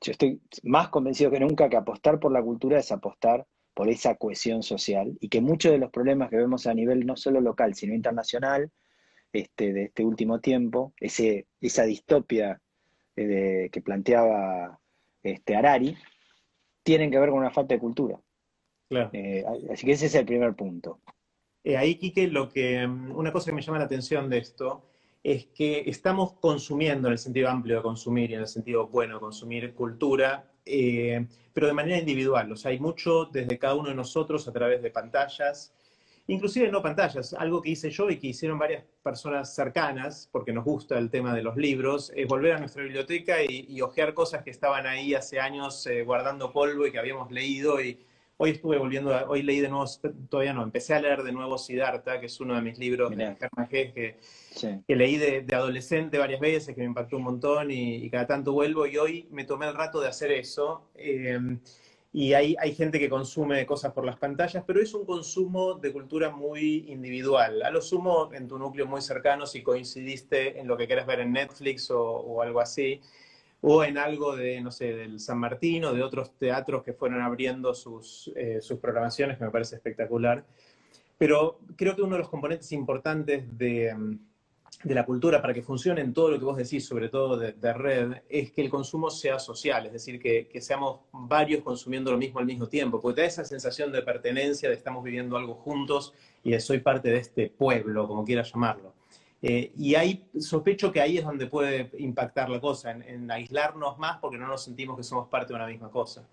yo 0.00 0.12
estoy 0.12 0.40
más 0.62 0.88
convencido 0.88 1.30
que 1.30 1.40
nunca 1.40 1.68
que 1.68 1.76
apostar 1.76 2.18
por 2.18 2.32
la 2.32 2.42
cultura 2.42 2.78
es 2.78 2.92
apostar 2.92 3.46
por 3.74 3.88
esa 3.88 4.16
cohesión 4.16 4.62
social 4.62 5.16
y 5.20 5.28
que 5.28 5.40
muchos 5.40 5.72
de 5.72 5.78
los 5.78 5.90
problemas 5.90 6.30
que 6.30 6.37
vemos 6.37 6.66
a 6.66 6.74
nivel 6.74 7.06
no 7.06 7.16
solo 7.16 7.40
local, 7.40 7.74
sino 7.74 7.94
internacional, 7.94 8.70
este, 9.32 9.72
de 9.72 9.85
este 9.85 10.04
último 10.04 10.40
tiempo, 10.40 10.92
ese, 10.98 11.46
esa 11.61 11.85
distopia 11.85 12.61
eh, 13.16 13.70
que 13.72 13.80
planteaba 13.80 14.78
este, 15.22 15.56
Harari, 15.56 15.96
tienen 16.82 17.11
que 17.11 17.18
ver 17.18 17.30
con 17.30 17.38
una 17.38 17.50
falta 17.50 17.74
de 17.74 17.80
cultura. 17.80 18.20
Eh, 18.90 19.42
así 19.72 19.87
que 19.87 19.92
ese 19.92 20.06
es 20.06 20.14
el 20.14 20.26
primer 20.26 20.54
punto. 20.54 21.00
Eh, 21.64 21.77
ahí, 21.77 21.94
Quique, 21.94 22.27
lo 22.27 22.48
que, 22.48 22.87
mm, 22.87 23.12
una 23.16 23.33
cosa 23.33 23.51
que 23.51 23.55
me 23.55 23.62
llama 23.62 23.79
la 23.79 23.85
atención 23.85 24.29
de 24.29 24.38
esto 24.38 24.83
es 25.22 25.46
que 25.46 25.85
estamos 25.87 26.33
consumiendo 26.35 27.07
en 27.09 27.12
el 27.12 27.18
sentido 27.18 27.48
amplio 27.48 27.77
de 27.77 27.83
consumir 27.83 28.31
y 28.31 28.35
en 28.35 28.40
el 28.40 28.48
sentido 28.48 28.88
bueno 28.88 29.14
de 29.14 29.20
consumir 29.20 29.72
cultura, 29.75 30.51
eh, 30.66 31.25
pero 31.53 31.68
de 31.68 31.72
manera 31.72 31.98
individual. 31.98 32.51
O 32.51 32.57
sea, 32.57 32.72
hay 32.72 32.81
mucho 32.81 33.27
desde 33.27 33.59
cada 33.59 33.77
uno 33.77 33.90
de 33.90 33.94
nosotros 33.94 34.48
a 34.48 34.53
través 34.53 34.83
de 34.83 34.90
pantallas, 34.90 35.72
inclusive 36.27 36.68
no 36.70 36.83
pantallas, 36.83 37.35
algo 37.35 37.62
que 37.62 37.70
hice 37.70 37.90
yo 37.90 38.11
y 38.11 38.18
que 38.18 38.29
hicieron 38.29 38.59
varias 38.59 38.85
personas 39.03 39.55
cercanas, 39.55 40.29
porque 40.33 40.53
nos 40.53 40.64
gusta 40.64 40.98
el 40.98 41.11
tema 41.11 41.33
de 41.35 41.42
los 41.42 41.57
libros, 41.57 42.12
es 42.16 42.27
volver 42.27 42.55
a 42.55 42.59
nuestra 42.59 42.83
biblioteca 42.83 43.42
y, 43.42 43.66
y 43.68 43.81
hojear 43.83 44.14
cosas 44.14 44.42
que 44.42 44.51
estaban 44.51 44.87
ahí 44.87 45.14
hace 45.14 45.38
años 45.38 45.87
eh, 45.87 46.03
guardando 46.03 46.53
polvo 46.53 46.87
y 46.87 46.90
que 46.90 46.98
habíamos 46.98 47.31
leído 47.31 47.81
y 47.81 48.01
Hoy 48.44 48.50
estuve 48.50 48.76
volviendo, 48.76 49.16
hoy 49.28 49.44
leí 49.44 49.61
de 49.61 49.68
nuevo, 49.68 49.85
todavía 50.28 50.52
no, 50.52 50.64
empecé 50.64 50.94
a 50.94 51.00
leer 51.00 51.22
de 51.22 51.31
nuevo 51.31 51.57
Siddhartha, 51.57 52.18
que 52.18 52.26
es 52.26 52.40
uno 52.40 52.57
de 52.57 52.61
mis 52.61 52.76
libros 52.76 53.16
de 53.16 53.22
Hermann 53.22 53.68
que, 53.70 54.16
que 54.85 54.96
leí 54.96 55.16
de, 55.16 55.46
adolescente 55.55 56.18
varias 56.18 56.40
veces, 56.40 56.74
que 56.74 56.81
me 56.81 56.88
impactó 56.88 57.18
un 57.18 57.22
montón 57.22 57.70
y, 57.70 58.11
cada 58.11 58.26
tanto 58.26 58.52
vuelvo 58.52 58.85
y 58.88 58.96
hoy 58.98 59.28
me 59.31 59.44
tomé 59.44 59.68
el 59.68 59.76
rato 59.76 60.00
de 60.00 60.09
hacer 60.09 60.33
eso. 60.33 60.88
Em, 60.96 61.61
y 62.12 62.33
hay, 62.33 62.57
hay 62.59 62.74
gente 62.74 62.98
que 62.98 63.09
consume 63.09 63.64
cosas 63.64 63.92
por 63.92 64.05
las 64.05 64.16
pantallas, 64.16 64.64
pero 64.66 64.81
es 64.81 64.92
un 64.92 65.07
consumo 65.07 65.74
de 65.74 65.92
cultura 65.92 66.31
muy 66.31 66.87
individual. 66.88 67.62
A 67.62 67.70
lo 67.70 67.81
sumo 67.81 68.31
en 68.35 68.48
tu 68.48 68.59
núcleo 68.59 68.87
muy 68.87 69.02
cercano, 69.02 69.46
si 69.46 69.62
coincidiste 69.62 70.59
en 70.59 70.66
lo 70.66 70.76
que 70.76 70.88
quieras 70.88 71.07
ver 71.07 71.20
en 71.20 71.33
Netflix 71.33 71.92
o, 71.92 72.02
o 72.02 72.42
algo 72.42 72.59
así 72.59 73.00
o 73.62 73.85
en 73.85 73.96
algo 73.96 74.37
de, 74.37 74.61
no 74.61 74.70
sé, 74.70 74.92
del 74.92 75.20
San 75.20 75.38
Martín 75.38 75.85
o 75.85 75.94
de 75.94 76.03
otros 76.03 76.37
teatros 76.37 76.83
que 76.83 76.92
fueron 76.92 77.22
abriendo 77.22 77.75
sus, 77.75 78.31
eh, 78.35 78.59
sus 78.61 78.79
programaciones, 78.79 79.38
que 79.38 79.44
me 79.44 79.51
parece 79.51 79.77
espectacular. 79.77 80.44
Pero 81.16 81.61
creo 81.77 81.94
que 81.94 82.03
uno 82.03 82.16
de 82.16 82.22
los 82.22 82.29
componentes 82.29 82.72
importantes 82.72 83.57
de, 83.57 83.94
mm, 83.94 84.18
de 84.83 84.94
la 84.94 85.07
cultura 85.07 85.40
para 85.40 85.55
que 85.55 85.62
funcione 85.62 86.01
en 86.01 86.12
todo 86.12 86.31
lo 86.31 86.40
que 86.40 86.44
vos 86.44 86.57
decís, 86.57 86.85
sobre 86.85 87.09
todo 87.09 87.37
de, 87.37 87.72
red, 87.72 88.14
es 88.29 88.51
que 88.51 88.62
el 88.62 88.70
consumo 88.70 89.11
sea 89.11 89.38
social, 89.38 89.87
es 89.87 89.92
decir, 89.92 90.18
que, 90.18 90.48
que, 90.48 90.61
seamos 90.61 91.01
varios 91.12 91.62
consumiendo 91.62 92.11
lo 92.11 92.18
mismo 92.18 92.40
al 92.40 92.46
mismo 92.46 92.66
tiempo, 92.66 93.01
porque 93.01 93.16
te 93.16 93.20
da 93.20 93.27
esa 93.29 93.44
sensación 93.44 93.92
de 93.92 94.03
pertenencia, 94.03 94.68
de 94.68 94.75
estamos 94.75 95.05
viviendo 95.05 95.37
algo 95.37 95.55
juntos 95.55 96.14
y 96.42 96.51
de 96.51 96.59
soy 96.59 96.81
parte 96.81 97.11
de 97.11 97.18
este 97.18 97.48
pueblo, 97.48 98.09
como 98.09 98.25
quieras 98.25 98.53
llamarlo. 98.53 98.91
Eh, 99.44 99.72
y 99.76 99.96
ahí 99.96 100.24
sospecho 100.38 100.92
que 100.92 101.00
ahí 101.00 101.18
es 101.18 101.24
donde 101.24 101.48
puede 101.48 101.90
impactar 101.98 102.48
la 102.48 102.61
cosa, 102.61 102.92
en, 102.92 103.28
aislarnos 103.28 103.98
más 103.98 104.18
porque 104.20 104.38
no 104.38 104.46
nos 104.46 104.62
sentimos 104.62 104.96
que 104.96 105.02
somos 105.02 105.28
parte 105.28 105.48
de 105.52 105.57
una 105.57 105.66
misma 105.66 105.90
cosa. 105.90 106.24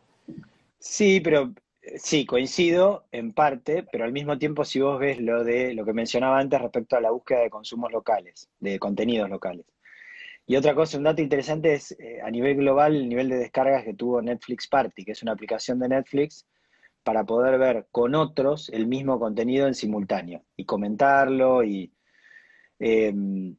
Sí, 0.78 1.20
pero 1.20 1.52
sí, 1.98 2.28
coincido 2.28 3.06
en 3.12 3.34
parte, 3.34 3.84
pero 3.92 4.04
al 4.06 4.12
mismo 4.12 4.38
tiempo 4.38 4.64
si 4.64 4.80
vos 4.80 5.00
ves 5.00 5.20
lo 5.20 5.44
de 5.44 5.74
lo 5.74 5.86
que 5.86 5.94
mencionaba 5.94 6.38
antes 6.38 6.62
respecto 6.62 6.98
a 6.98 7.02
la 7.02 7.10
búsqueda 7.10 7.40
de 7.40 7.50
consumos 7.50 7.92
locales, 7.92 8.48
de 8.60 8.78
contenidos 8.78 9.28
locales. 9.28 9.66
Y 10.46 10.56
otra 10.56 10.76
cosa, 10.76 10.98
un 10.98 11.04
dato 11.04 11.22
interesante 11.22 11.74
es 11.74 11.92
eh, 12.00 12.22
a 12.24 12.30
nivel 12.30 12.58
global 12.58 12.96
el 12.96 13.10
nivel 13.10 13.30
de 13.30 13.38
descargas 13.38 13.84
que 13.84 13.96
tuvo 13.96 14.22
Netflix 14.22 14.68
Party, 14.68 15.04
que 15.04 15.14
es 15.14 15.24
una 15.24 15.32
aplicación 15.32 15.80
de 15.80 15.90
Netflix 15.90 16.46
para 17.04 17.24
poder 17.24 17.58
ver 17.58 17.88
con 17.92 18.14
otros 18.14 18.70
el 18.70 18.86
mismo 18.86 19.20
contenido 19.20 19.68
en 19.68 19.74
simultáneo 19.74 20.44
y 20.56 20.66
comentarlo 20.66 21.64
y, 21.64 21.92
em, 22.80 23.56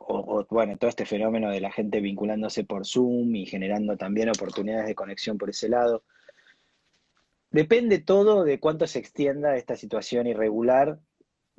o, 0.00 0.46
bueno, 0.48 0.76
todo 0.78 0.88
este 0.88 1.04
fenómeno 1.04 1.50
de 1.50 1.60
la 1.60 1.70
gente 1.70 2.00
vinculándose 2.00 2.64
por 2.64 2.86
Zoom 2.86 3.34
y 3.36 3.46
generando 3.46 3.96
también 3.96 4.30
oportunidades 4.30 4.86
de 4.86 4.94
conexión 4.94 5.36
por 5.36 5.50
ese 5.50 5.68
lado. 5.68 6.02
Depende 7.50 7.98
todo 7.98 8.44
de 8.44 8.58
cuánto 8.58 8.86
se 8.86 8.98
extienda 8.98 9.56
esta 9.56 9.76
situación 9.76 10.26
irregular, 10.26 10.98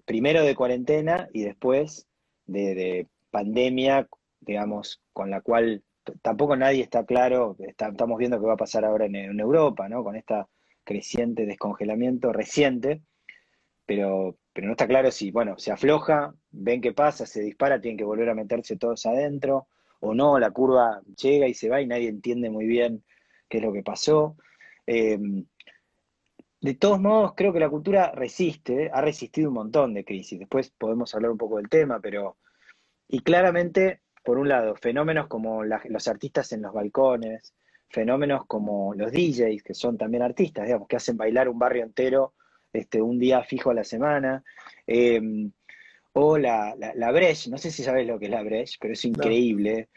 primero 0.06 0.44
de 0.44 0.56
cuarentena 0.56 1.30
y 1.34 1.44
después 1.44 2.08
de, 2.46 3.08
pandemia, 3.32 4.08
digamos, 4.40 5.04
con 5.14 5.30
la 5.30 5.42
cual 5.42 5.84
tampoco 6.24 6.56
nadie 6.56 6.82
está 6.82 7.06
claro, 7.06 7.56
estamos 7.60 8.18
viendo 8.18 8.40
qué 8.40 8.48
va 8.48 8.54
a 8.54 8.58
pasar 8.58 8.86
ahora 8.86 9.06
en, 9.06 9.16
en 9.16 9.40
Europa, 9.40 9.88
¿no? 9.88 10.04
Con 10.04 10.16
esta 10.16 10.48
creciente 10.84 11.46
descongelamiento 11.46 12.34
reciente, 12.34 13.04
pero, 13.86 14.38
pero 14.54 14.68
no 14.68 14.74
está 14.74 14.88
claro 14.88 15.12
si, 15.12 15.32
bueno, 15.32 15.58
se 15.58 15.72
afloja, 15.72 16.34
ven 16.52 16.82
qué 16.82 16.94
pasa, 16.94 17.26
se 17.26 17.42
dispara, 17.42 17.80
tienen 17.80 17.98
que 17.98 18.04
volver 18.04 18.30
a 18.30 18.36
meterse 18.36 18.78
todos 18.78 19.06
adentro, 19.06 19.68
o 20.00 20.14
no, 20.14 20.40
la 20.40 20.52
curva 20.52 21.02
llega 21.22 21.48
y 21.48 21.54
se 21.54 21.70
va 21.70 21.82
y 21.82 21.88
nadie 21.88 22.10
entiende 22.10 22.50
muy 22.50 22.66
bien 22.66 23.04
qué 23.48 23.58
es 23.58 23.64
lo 23.64 23.74
que 23.74 23.84
pasó. 23.84 24.38
Em, 24.86 25.46
de 26.62 26.74
todos 26.76 27.00
modos, 27.00 27.34
creo 27.36 27.54
que 27.54 27.60
la 27.60 27.70
cultura 27.70 28.12
resiste, 28.12 28.90
ha 28.94 29.02
resistido 29.02 29.50
un 29.50 29.56
montón 29.56 29.94
de 29.94 30.04
crisis. 30.04 30.40
Después 30.40 30.72
podemos 30.72 31.14
hablar 31.16 31.32
un 31.32 31.38
poco 31.38 31.58
del 31.58 31.70
tema, 31.70 32.00
pero. 32.02 32.38
Y 33.08 33.22
claramente, 33.22 34.02
por 34.24 34.38
un 34.38 34.50
lado, 34.50 34.76
fenómenos 34.76 35.28
como 35.28 35.64
los 35.64 36.08
artistas 36.08 36.52
en 36.52 36.62
los 36.62 36.74
balcones, 36.74 37.54
fenómenos 37.90 38.46
como 38.46 38.94
los 38.94 39.12
DJs, 39.12 39.64
que 39.64 39.74
son 39.74 39.98
también 39.98 40.22
artistas, 40.24 40.66
digamos, 40.66 40.88
que 40.88 40.98
hacen 40.98 41.18
bailar 41.18 41.50
un 41.50 41.60
barrio 41.60 41.84
entero 41.84 42.34
este, 42.74 43.02
un 43.02 43.20
día 43.20 43.44
fijo 43.44 43.72
a 43.72 43.74
la 43.74 43.84
semana. 43.84 44.44
Em, 44.88 45.52
o 46.14 46.38
la, 46.38 46.76
la, 46.76 47.12
Breche, 47.12 47.50
no 47.50 47.58
sé 47.58 47.72
si 47.72 47.84
sabes 47.84 48.08
lo 48.08 48.20
que 48.20 48.26
es 48.26 48.32
la 48.32 48.44
Breche, 48.44 48.78
pero 48.80 48.94
es 48.94 49.06
increíble. 49.06 49.90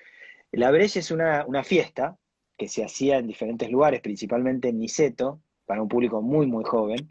La 0.53 0.71
Breche 0.71 1.01
es 1.01 1.11
una, 1.11 1.65
fiesta 1.65 2.19
que 2.57 2.69
se 2.69 2.85
hacía 2.85 3.19
en 3.19 3.27
diferentes 3.27 3.71
lugares, 3.71 4.01
principalmente 4.01 4.69
en 4.69 4.79
Niceto, 4.79 5.43
para 5.65 5.83
un 5.83 5.89
público 5.89 6.21
muy, 6.23 6.47
muy 6.47 6.65
joven, 6.65 7.09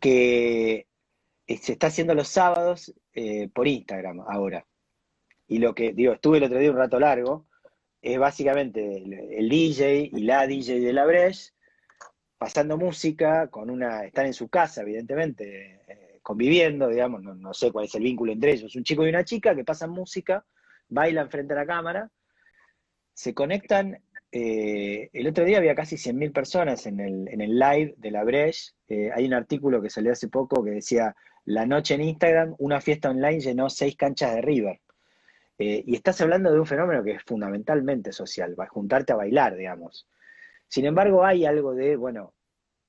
que 0.00 0.86
eh, 1.46 1.56
se 1.58 1.72
está 1.72 1.86
haciendo 1.86 2.14
los 2.14 2.28
sábados 2.28 2.92
eh, 3.14 3.48
por 3.48 3.68
Instagram 3.68 4.20
ahora. 4.26 4.66
Y 5.46 5.58
lo 5.58 5.74
que, 5.74 5.92
digo, 5.92 6.12
estuve 6.12 6.38
el 6.38 6.44
otro 6.44 6.58
día 6.58 6.70
un 6.70 6.76
rato 6.76 6.98
largo, 6.98 7.46
es 8.02 8.18
básicamente 8.18 8.98
el, 9.38 9.48
DJ 9.48 10.10
y 10.12 10.22
la 10.22 10.46
DJ 10.46 10.80
de 10.80 10.92
la 10.92 11.06
Breche 11.06 11.52
pasando 12.38 12.76
música, 12.76 13.48
con 13.48 13.70
una, 13.70 14.04
están 14.04 14.26
en 14.26 14.34
su 14.34 14.48
casa, 14.48 14.82
evidentemente, 14.82 15.80
eh, 15.86 16.18
conviviendo, 16.22 16.88
digamos, 16.88 17.22
no, 17.22 17.54
sé 17.54 17.72
cuál 17.72 17.86
es 17.86 17.94
el 17.94 18.02
vínculo 18.02 18.32
entre 18.32 18.52
ellos, 18.52 18.74
un 18.76 18.84
chico 18.84 19.06
y 19.06 19.08
una 19.08 19.24
chica 19.24 19.54
que 19.54 19.64
pasan 19.64 19.90
música, 19.90 20.44
bailan 20.88 21.30
frente 21.30 21.54
a 21.54 21.56
la 21.56 21.66
cámara, 21.66 22.10
se 23.14 23.32
conectan, 23.32 24.02
eh, 24.30 25.08
el 25.12 25.26
otro 25.26 25.44
día 25.44 25.58
había 25.58 25.74
casi 25.74 25.96
100.000 25.96 26.32
personas 26.32 26.86
en 26.86 27.00
el, 27.00 27.28
en 27.28 27.40
el 27.40 27.58
live 27.58 27.94
de 27.96 28.10
la 28.10 28.24
Breche, 28.24 28.72
eh, 28.88 29.10
hay 29.14 29.24
un 29.24 29.34
artículo 29.34 29.80
que 29.80 29.88
salió 29.88 30.12
hace 30.12 30.28
poco 30.28 30.62
que 30.62 30.72
decía, 30.72 31.16
la 31.46 31.64
noche 31.64 31.94
en 31.94 32.02
Instagram, 32.02 32.54
una 32.58 32.80
fiesta 32.80 33.08
online 33.08 33.40
llenó 33.40 33.70
seis 33.70 33.96
canchas 33.96 34.34
de 34.34 34.42
River. 34.42 34.80
Y 35.58 35.94
estás 35.94 36.20
hablando 36.20 36.52
de 36.52 36.60
un 36.60 36.66
fenómeno 36.66 37.02
que 37.02 37.12
es 37.12 37.22
fundamentalmente 37.22 38.12
social, 38.12 38.54
juntarte 38.68 39.14
a 39.14 39.16
bailar, 39.16 39.56
digamos. 39.56 40.06
Sin 40.68 40.84
embargo, 40.86 41.24
hay 41.24 41.44
algo 41.44 41.74
de, 41.74 41.96
bueno, 41.96 42.34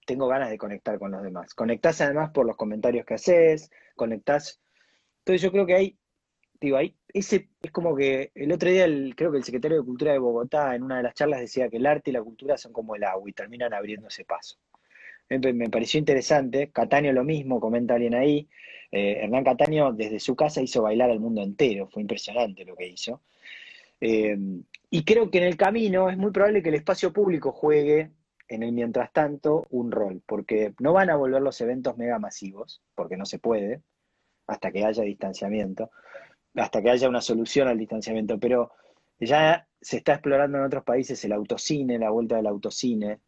tengo 0.05 0.27
ganas 0.27 0.49
de 0.49 0.57
conectar 0.57 0.97
con 0.97 1.11
los 1.11 1.21
demás. 1.21 1.53
Conectás 1.53 2.01
además 2.01 2.31
por 2.31 2.45
los 2.45 2.55
comentarios 2.55 3.05
que 3.05 3.15
haces, 3.15 3.69
conectás. 3.95 4.61
Entonces 5.19 5.41
yo 5.41 5.51
creo 5.51 5.65
que 5.65 5.75
hay, 5.75 5.97
digo, 6.61 6.77
ahí, 6.77 6.95
ese 7.09 7.49
es 7.61 7.71
como 7.71 7.95
que 7.95 8.31
el 8.35 8.51
otro 8.51 8.69
día 8.69 8.85
creo 9.15 9.31
que 9.31 9.37
el 9.37 9.43
secretario 9.43 9.77
de 9.77 9.85
Cultura 9.85 10.13
de 10.13 10.19
Bogotá 10.19 10.75
en 10.75 10.83
una 10.83 10.97
de 10.97 11.03
las 11.03 11.13
charlas 11.13 11.41
decía 11.41 11.69
que 11.69 11.77
el 11.77 11.85
arte 11.85 12.11
y 12.11 12.13
la 12.13 12.23
cultura 12.23 12.57
son 12.57 12.71
como 12.73 12.95
el 12.95 13.03
agua 13.03 13.29
y 13.29 13.33
terminan 13.33 13.73
abriéndose 13.73 14.23
paso. 14.23 14.57
Me, 15.29 15.69
pareció 15.69 15.99
interesante, 15.99 16.71
Cataño 16.71 17.11
lo 17.11 17.25
mismo, 17.25 17.59
comenta 17.59 17.95
alguien 17.95 18.15
ahí, 18.15 18.47
eh, 18.91 19.19
Hernán 19.23 19.43
Cataño 19.43 19.91
desde 19.91 20.21
su 20.21 20.37
casa 20.37 20.61
hizo 20.61 20.83
bailar 20.83 21.09
al 21.09 21.19
mundo 21.19 21.41
entero, 21.41 21.89
fue 21.89 22.01
impresionante 22.01 22.63
lo 22.63 22.77
que 22.77 22.87
hizo. 22.87 23.21
Eh, 23.99 24.37
y 24.89 25.03
creo 25.03 25.29
que 25.29 25.39
en 25.39 25.43
el 25.43 25.57
camino 25.57 26.09
es 26.09 26.17
muy 26.17 26.31
probable 26.31 26.63
que 26.63 26.69
el 26.69 26.75
espacio 26.75 27.11
público 27.11 27.51
juegue 27.51 28.11
en 28.47 28.63
el 28.63 28.71
mientras 28.71 29.11
tanto 29.11 29.67
un 29.69 29.91
rol, 29.91 30.21
porque 30.25 30.73
no 30.79 30.93
van 30.93 31.09
a 31.09 31.15
volver 31.15 31.41
los 31.41 31.59
eventos 31.59 31.97
mega 31.97 32.19
masivos, 32.19 32.81
porque 32.95 33.17
no 33.17 33.25
se 33.25 33.39
puede, 33.39 33.81
hasta 34.47 34.71
que 34.71 34.85
haya 34.85 35.03
distanciamiento, 35.03 35.91
hasta 36.55 36.81
que 36.81 36.89
haya 36.89 37.09
una 37.09 37.21
solución 37.21 37.67
al 37.67 37.77
distanciamiento, 37.77 38.39
pero 38.39 38.71
ya 39.19 39.67
se 39.81 39.97
está 39.97 40.13
explorando 40.13 40.57
en 40.57 40.63
otros 40.63 40.83
países 40.83 41.23
el 41.25 41.33
autocine, 41.33 41.99
la 41.99 42.09
vuelta 42.09 42.37
del 42.37 42.47
autocine, 42.47 43.19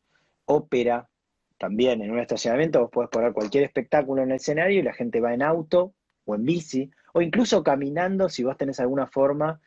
ópera, 0.46 1.10
también 1.58 2.02
en 2.02 2.12
un 2.12 2.20
estacionamiento 2.20 2.80
vos 2.80 2.90
podés 2.90 3.10
poner 3.10 3.34
cualquier 3.34 3.66
espectáculo 3.66 4.24
en 4.24 4.30
el 4.30 4.38
escenario 4.38 4.80
y 4.80 4.84
la 4.84 4.94
gente 4.94 5.20
va 5.20 5.34
en 5.34 5.42
auto 5.42 5.94
o 6.24 6.36
en 6.36 6.46
bici, 6.46 6.90
o 7.14 7.22
incluso 7.22 7.64
caminando 7.64 8.30
si 8.30 8.44
vos 8.44 8.56
tenés 8.56 8.80
alguna 8.80 9.08
forma 9.08 9.60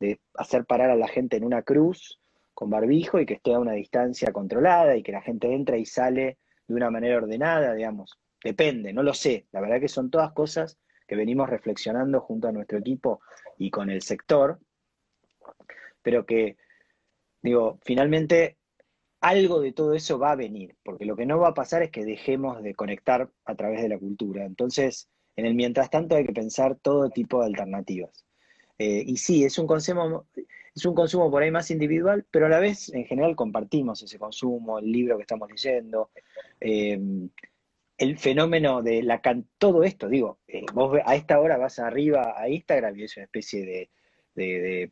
de 0.00 0.20
hacer 0.34 0.64
parar 0.64 0.90
a 0.90 0.96
la 0.96 1.08
gente 1.08 1.36
en 1.36 1.44
una 1.44 1.62
cruz 1.62 2.20
con 2.54 2.70
barbijo 2.70 3.20
y 3.20 3.26
que 3.26 3.34
esté 3.34 3.54
a 3.54 3.60
una 3.60 3.72
distancia 3.72 4.32
controlada 4.32 4.96
y 4.96 5.02
que 5.02 5.12
la 5.12 5.22
gente 5.22 5.52
entra 5.52 5.76
y 5.76 5.86
sale 5.86 6.38
de 6.66 6.74
una 6.74 6.90
manera 6.90 7.16
ordenada, 7.16 7.74
digamos. 7.74 8.18
Depende, 8.42 8.92
no 8.92 9.02
lo 9.02 9.14
sé. 9.14 9.46
La 9.52 9.60
verdad 9.60 9.80
que 9.80 9.88
son 9.88 10.10
todas 10.10 10.32
cosas 10.32 10.78
que 11.06 11.16
venimos 11.16 11.48
reflexionando 11.48 12.20
junto 12.20 12.48
a 12.48 12.52
nuestro 12.52 12.78
equipo 12.78 13.20
y 13.58 13.70
con 13.70 13.90
el 13.90 14.02
sector, 14.02 14.58
pero 16.02 16.26
que, 16.26 16.56
digo, 17.42 17.78
finalmente 17.82 18.58
algo 19.20 19.60
de 19.60 19.72
todo 19.72 19.94
eso 19.94 20.18
va 20.18 20.32
a 20.32 20.36
venir, 20.36 20.76
porque 20.84 21.04
lo 21.04 21.16
que 21.16 21.26
no 21.26 21.38
va 21.38 21.48
a 21.48 21.54
pasar 21.54 21.82
es 21.82 21.90
que 21.90 22.04
dejemos 22.04 22.62
de 22.62 22.74
conectar 22.74 23.30
a 23.44 23.54
través 23.54 23.82
de 23.82 23.88
la 23.88 23.98
cultura. 23.98 24.44
Entonces, 24.44 25.08
en 25.36 25.46
el 25.46 25.54
mientras 25.54 25.90
tanto 25.90 26.16
hay 26.16 26.26
que 26.26 26.32
pensar 26.32 26.76
todo 26.76 27.10
tipo 27.10 27.40
de 27.40 27.46
alternativas. 27.46 28.27
Eh, 28.78 29.02
y 29.06 29.16
sí, 29.16 29.44
es 29.44 29.58
un, 29.58 29.66
consumo, 29.66 30.26
es 30.74 30.84
un 30.84 30.94
consumo 30.94 31.30
por 31.30 31.42
ahí 31.42 31.50
más 31.50 31.70
individual, 31.70 32.24
pero 32.30 32.46
a 32.46 32.48
la 32.48 32.60
vez 32.60 32.88
en 32.94 33.04
general 33.04 33.34
compartimos 33.34 34.02
ese 34.02 34.18
consumo, 34.18 34.78
el 34.78 34.90
libro 34.90 35.16
que 35.16 35.22
estamos 35.22 35.50
leyendo, 35.50 36.10
eh, 36.60 36.98
el 37.98 38.16
fenómeno 38.16 38.80
de 38.80 39.02
la 39.02 39.20
todo 39.58 39.82
esto, 39.82 40.08
digo, 40.08 40.38
eh, 40.46 40.64
vos 40.72 40.96
a 41.04 41.16
esta 41.16 41.40
hora 41.40 41.56
vas 41.56 41.80
arriba 41.80 42.34
a 42.36 42.48
Instagram 42.48 42.96
y 42.96 43.04
es 43.04 43.16
una 43.16 43.24
especie 43.24 43.66
de, 43.66 43.90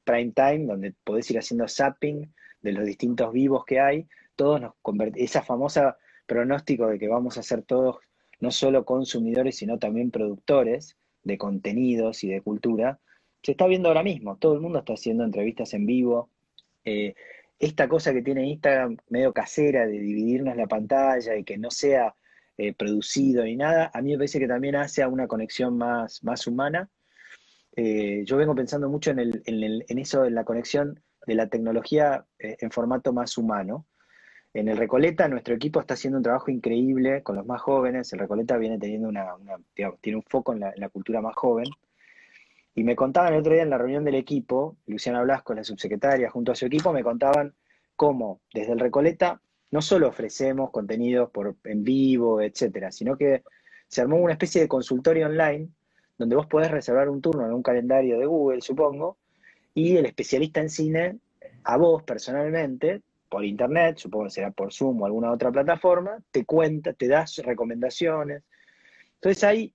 prime 0.03 0.33
time 0.33 0.67
donde 0.67 0.93
podés 1.05 1.31
ir 1.31 1.39
haciendo 1.39 1.69
zapping 1.69 2.35
de 2.63 2.73
los 2.73 2.85
distintos 2.85 3.33
vivos 3.33 3.65
que 3.65 3.79
hay, 3.79 4.09
todos 4.35 4.61
nos 4.61 4.75
esa 5.15 5.43
famosa 5.43 5.97
pronóstico 6.27 6.89
de 6.89 6.99
que 6.99 7.07
vamos 7.07 7.39
a 7.39 7.45
ser 7.45 7.63
todos 7.63 7.99
no 8.41 8.51
solo 8.51 8.85
consumidores, 8.85 9.57
sino 9.57 9.79
también 9.79 10.11
productores 10.11 10.97
de 11.23 11.39
contenidos 11.39 12.25
y 12.25 12.29
de 12.29 12.43
cultura, 12.43 12.99
se 13.47 13.53
está 13.53 13.69
viendo 13.69 13.87
ahora 13.87 14.03
mismo. 14.03 14.37
Todo 14.39 14.55
el 14.55 14.61
mundo 14.61 14.81
está 14.81 14.95
haciendo 14.95 15.23
entrevistas 15.23 15.73
en 15.73 15.87
vivo. 15.87 16.31
Eh, 16.85 17.15
esta 17.61 17.89
cosa 17.89 18.13
que 18.13 18.21
tiene 18.21 18.45
Instagram 18.49 18.97
medio 19.09 19.33
casera 19.33 19.87
de 19.87 20.01
dividirnos 20.01 20.57
la 20.57 20.67
pantalla 20.67 21.37
y 21.37 21.45
que 21.45 21.57
no 21.57 21.71
sea 21.71 22.17
eh, 22.59 22.75
producido 22.75 23.45
ni 23.45 23.55
nada, 23.55 23.93
a 23.95 24.03
mí 24.03 24.11
me 24.11 24.19
parece 24.19 24.41
que 24.41 24.49
también 24.49 24.75
hace 24.75 25.07
una 25.07 25.29
conexión 25.29 25.79
más, 25.79 26.25
más 26.25 26.49
humana. 26.49 26.91
Eh, 27.77 28.25
yo 28.27 28.37
vengo 28.37 28.57
pensando 28.57 28.89
mucho 28.89 29.13
en, 29.13 29.21
el, 29.21 29.43
en, 29.47 29.99
eso, 30.01 30.25
en 30.25 30.35
la 30.35 30.43
conexión 30.43 31.01
de 31.25 31.35
la 31.37 31.47
tecnología 31.47 32.27
en 32.41 32.73
formato 32.73 33.13
más 33.13 33.39
humano. 33.39 33.87
En 34.55 34.67
el 34.67 34.77
Recoleta 34.77 35.29
nuestro 35.29 35.55
equipo 35.55 35.79
está 35.79 35.95
haciendo 35.95 36.17
un 36.17 36.25
trabajo 36.25 36.51
increíble 36.51 37.23
con 37.23 37.37
los 37.37 37.47
más 37.47 37.63
jóvenes. 37.63 38.13
El 38.13 38.19
Recoleta 38.19 38.57
viene 38.57 38.77
teniendo 38.77 39.09
una, 39.09 39.37
tiene 40.01 40.17
un 40.17 40.25
foco 40.25 40.53
en 40.53 40.61
la, 40.61 40.89
cultura 40.89 41.21
más 41.21 41.37
joven. 41.37 41.67
Y 42.77 42.85
me 42.85 42.95
contaban 42.95 43.33
el 43.33 43.41
otro 43.41 43.55
día 43.55 43.63
en 43.63 43.71
la 43.71 43.79
reunión 43.79 44.05
del 44.05 44.17
equipo, 44.17 44.77
Luciana 44.87 45.23
Blasco, 45.23 45.55
la 45.55 45.65
subsecretaria, 45.65 46.31
junto 46.31 46.53
a 46.53 46.55
su 46.55 46.67
equipo, 46.67 46.93
me 46.93 47.03
contaban 47.03 47.55
cómo 47.97 48.43
desde 48.53 48.73
el 48.73 48.79
Recoleta 48.79 49.41
no 49.71 49.81
solo 49.81 50.09
ofrecemos 50.09 50.71
contenidos 50.71 51.31
por, 51.31 51.57
en 51.65 51.83
vivo, 51.83 52.43
etcétera, 52.43 52.93
sino 52.93 53.17
que 53.17 53.43
se 53.89 54.03
armó 54.03 54.19
una 54.19 54.35
especie 54.35 54.61
de 54.61 54.69
consultorio 54.69 55.27
online 55.27 55.71
donde 56.19 56.37
vos 56.37 56.47
podés 56.47 56.71
reservar 56.71 57.09
un 57.09 57.23
turno 57.23 57.47
en 57.47 57.55
un 57.55 57.63
calendario 57.63 58.19
de 58.19 58.27
Google, 58.27 58.61
supongo, 58.61 59.17
y 59.73 59.97
el 59.97 60.05
especialista 60.05 60.61
en 60.61 60.69
cine, 60.69 61.19
a 61.65 61.79
vos 61.79 62.03
personalmente, 62.03 63.01
por 63.31 63.43
internet, 63.43 63.97
supongo 63.97 64.25
que 64.25 64.33
será 64.33 64.51
por 64.51 64.71
Zoom 64.71 65.01
o 65.01 65.07
alguna 65.07 65.33
otra 65.33 65.51
plataforma, 65.51 66.23
te 66.31 66.45
cuenta, 66.45 66.93
te 66.93 67.09
das 67.09 67.39
recomendaciones. 67.39 68.43
Entonces 69.15 69.45
ahí, 69.45 69.75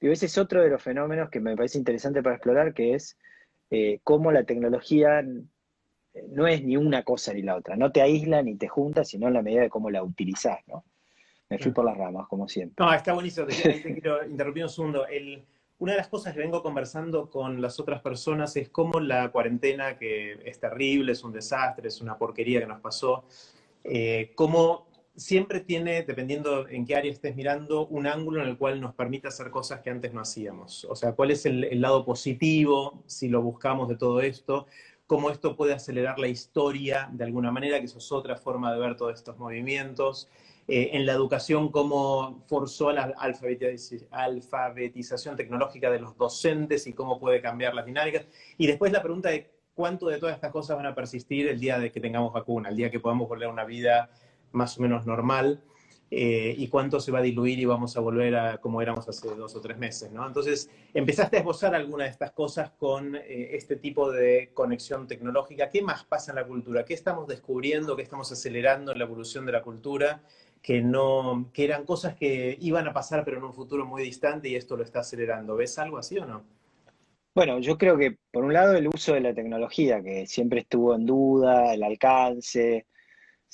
digo, 0.00 0.12
ese 0.12 0.26
es 0.26 0.38
otro 0.38 0.62
de 0.62 0.70
los 0.70 0.82
fenómenos 0.82 1.30
que 1.30 1.40
me 1.40 1.56
parece 1.56 1.78
interesante 1.78 2.22
para 2.22 2.36
explorar, 2.36 2.74
que 2.74 2.94
es 2.94 3.16
eh, 3.70 4.00
cómo 4.04 4.32
la 4.32 4.44
tecnología 4.44 5.24
no 6.28 6.46
es 6.46 6.64
ni 6.64 6.76
una 6.76 7.02
cosa 7.02 7.32
ni 7.32 7.42
la 7.42 7.56
otra. 7.56 7.76
No 7.76 7.92
te 7.92 8.00
aísla 8.00 8.42
ni 8.42 8.56
te 8.56 8.68
junta, 8.68 9.04
sino 9.04 9.28
en 9.28 9.34
la 9.34 9.42
medida 9.42 9.62
de 9.62 9.70
cómo 9.70 9.90
la 9.90 10.02
utilizás, 10.02 10.60
¿no? 10.66 10.84
Me 11.48 11.58
fui 11.58 11.70
por 11.70 11.84
las 11.84 11.96
ramas, 11.96 12.26
como 12.26 12.48
siempre. 12.48 12.84
No, 12.84 12.92
está 12.92 13.12
buenísimo. 13.12 13.46
Te, 13.46 13.54
quiero 14.00 14.26
interrumpir 14.26 14.64
un 14.64 14.68
segundo. 14.68 15.06
una 15.78 15.92
de 15.92 15.98
las 15.98 16.08
cosas 16.08 16.34
que 16.34 16.40
vengo 16.40 16.60
conversando 16.62 17.30
con 17.30 17.62
las 17.62 17.78
otras 17.78 18.00
personas 18.02 18.56
es 18.56 18.68
cómo 18.68 18.98
la 18.98 19.30
cuarentena, 19.30 19.96
que 19.96 20.40
es 20.44 20.58
terrible, 20.58 21.12
es 21.12 21.22
un 21.22 21.32
desastre, 21.32 21.88
es 21.88 22.00
una 22.00 22.18
porquería 22.18 22.60
que 22.60 22.66
nos 22.66 22.80
pasó, 22.80 23.26
eh, 23.84 24.32
cómo 24.34 24.88
siempre 25.16 25.60
tiene, 25.60 26.02
dependiendo 26.02 26.68
en 26.68 26.84
qué 26.84 26.96
área 26.96 27.10
estés 27.10 27.34
mirando, 27.34 27.86
un 27.86 28.06
ángulo 28.06 28.42
en 28.42 28.48
el 28.48 28.58
cual 28.58 28.80
nos 28.80 28.94
permite 28.94 29.28
hacer 29.28 29.50
cosas 29.50 29.80
que 29.80 29.90
antes 29.90 30.12
no 30.12 30.20
hacíamos. 30.20 30.84
O 30.86 30.96
sea, 30.96 31.12
cuál 31.12 31.30
es 31.30 31.46
el 31.46 31.80
lado 31.80 32.04
positivo, 32.04 33.02
si 33.06 33.28
lo 33.28 33.42
buscamos 33.42 33.88
de 33.88 33.96
todo 33.96 34.20
esto, 34.20 34.66
cómo 35.06 35.30
esto 35.30 35.56
puede 35.56 35.72
acelerar 35.72 36.18
la 36.18 36.28
historia 36.28 37.08
de 37.12 37.24
alguna 37.24 37.50
manera, 37.50 37.78
que 37.78 37.86
eso 37.86 37.98
es 37.98 38.12
otra 38.12 38.36
forma 38.36 38.72
de 38.72 38.80
ver 38.80 38.96
todos 38.96 39.14
estos 39.14 39.38
movimientos. 39.38 40.28
Eh, 40.68 40.90
en 40.94 41.06
la 41.06 41.12
educación, 41.12 41.70
cómo 41.70 42.42
forzó 42.48 42.90
la 42.90 43.14
alfabetización 44.10 45.36
tecnológica 45.36 45.90
de 45.90 46.00
los 46.00 46.16
docentes 46.16 46.88
y 46.88 46.92
cómo 46.92 47.20
puede 47.20 47.40
cambiar 47.40 47.72
las 47.72 47.86
dinámicas. 47.86 48.26
Y 48.58 48.66
después 48.66 48.90
la 48.90 49.00
pregunta 49.00 49.28
de 49.28 49.48
cuánto 49.74 50.08
de 50.08 50.18
todas 50.18 50.34
estas 50.34 50.50
cosas 50.50 50.76
van 50.76 50.86
a 50.86 50.94
persistir 50.94 51.46
el 51.46 51.60
día 51.60 51.78
de 51.78 51.92
que 51.92 52.00
tengamos 52.00 52.32
vacuna, 52.32 52.70
el 52.70 52.76
día 52.76 52.90
que 52.90 52.98
podamos 52.98 53.28
volver 53.28 53.46
a 53.46 53.52
una 53.52 53.64
vida 53.64 54.10
más 54.56 54.78
o 54.78 54.82
menos 54.82 55.06
normal. 55.06 55.62
Eh, 56.08 56.54
y 56.56 56.68
cuánto 56.68 57.00
se 57.00 57.10
va 57.10 57.18
a 57.18 57.22
diluir 57.22 57.58
y 57.58 57.64
vamos 57.64 57.96
a 57.96 58.00
volver 58.00 58.36
a 58.36 58.58
como 58.58 58.80
éramos 58.80 59.08
hace 59.08 59.26
dos 59.34 59.56
o 59.56 59.60
tres 59.60 59.76
meses, 59.76 60.12
¿no? 60.12 60.24
Entonces, 60.24 60.70
empezaste 60.94 61.36
a 61.36 61.40
esbozar 61.40 61.74
alguna 61.74 62.04
de 62.04 62.10
estas 62.10 62.30
cosas 62.30 62.70
con 62.78 63.16
eh, 63.16 63.50
este 63.52 63.74
tipo 63.74 64.12
de 64.12 64.50
conexión 64.54 65.08
tecnológica. 65.08 65.68
¿Qué 65.68 65.82
más 65.82 66.04
pasa 66.04 66.30
en 66.30 66.36
la 66.36 66.46
cultura? 66.46 66.84
¿Qué 66.84 66.94
estamos 66.94 67.26
descubriendo? 67.26 67.96
¿Qué 67.96 68.02
estamos 68.02 68.30
acelerando 68.30 68.92
en 68.92 68.98
la 68.98 69.04
evolución 69.04 69.46
de 69.46 69.52
la 69.52 69.62
cultura? 69.62 70.22
Que, 70.62 70.80
no, 70.80 71.50
que 71.52 71.64
eran 71.64 71.84
cosas 71.84 72.14
que 72.14 72.56
iban 72.60 72.86
a 72.86 72.92
pasar, 72.92 73.24
pero 73.24 73.38
en 73.38 73.44
un 73.44 73.52
futuro 73.52 73.84
muy 73.84 74.02
distante 74.02 74.48
y 74.48 74.54
esto 74.54 74.76
lo 74.76 74.84
está 74.84 75.00
acelerando. 75.00 75.56
¿Ves 75.56 75.76
algo 75.78 75.98
así 75.98 76.18
o 76.18 76.24
no? 76.24 76.44
Bueno, 77.34 77.58
yo 77.58 77.76
creo 77.76 77.98
que 77.98 78.16
por 78.30 78.44
un 78.44 78.52
lado 78.52 78.74
el 78.74 78.88
uso 78.88 79.12
de 79.12 79.20
la 79.20 79.34
tecnología, 79.34 80.00
que 80.02 80.26
siempre 80.26 80.60
estuvo 80.60 80.94
en 80.94 81.04
duda, 81.04 81.74
el 81.74 81.82
alcance, 81.82 82.86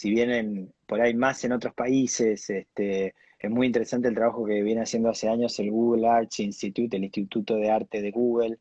si 0.02 0.10
bien 0.10 0.72
por 0.84 1.00
ahí 1.00 1.14
más 1.14 1.44
en 1.44 1.52
otros 1.52 1.74
países, 1.74 2.50
este, 2.50 3.14
es 3.38 3.50
muy 3.50 3.68
interesante 3.68 4.08
el 4.08 4.16
trabajo 4.16 4.44
que 4.44 4.60
viene 4.60 4.82
haciendo 4.82 5.10
hace 5.10 5.28
años 5.28 5.56
el 5.60 5.70
Google 5.70 6.08
Arts 6.08 6.40
Institute, 6.40 6.96
el 6.96 7.04
Instituto 7.04 7.54
de 7.54 7.70
Arte 7.70 8.02
de 8.02 8.10
Google. 8.10 8.58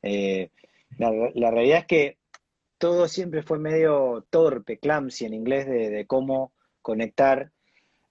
Eh, 0.00 0.48
la, 0.96 1.50
realidad 1.50 1.80
es 1.80 1.84
que 1.84 2.18
todo 2.78 3.06
siempre 3.06 3.42
fue 3.42 3.58
medio 3.58 4.26
torpe, 4.30 4.78
clumsy 4.78 5.26
en 5.26 5.34
inglés, 5.34 5.66
de, 5.66 6.06
cómo 6.06 6.54
conectar. 6.80 7.52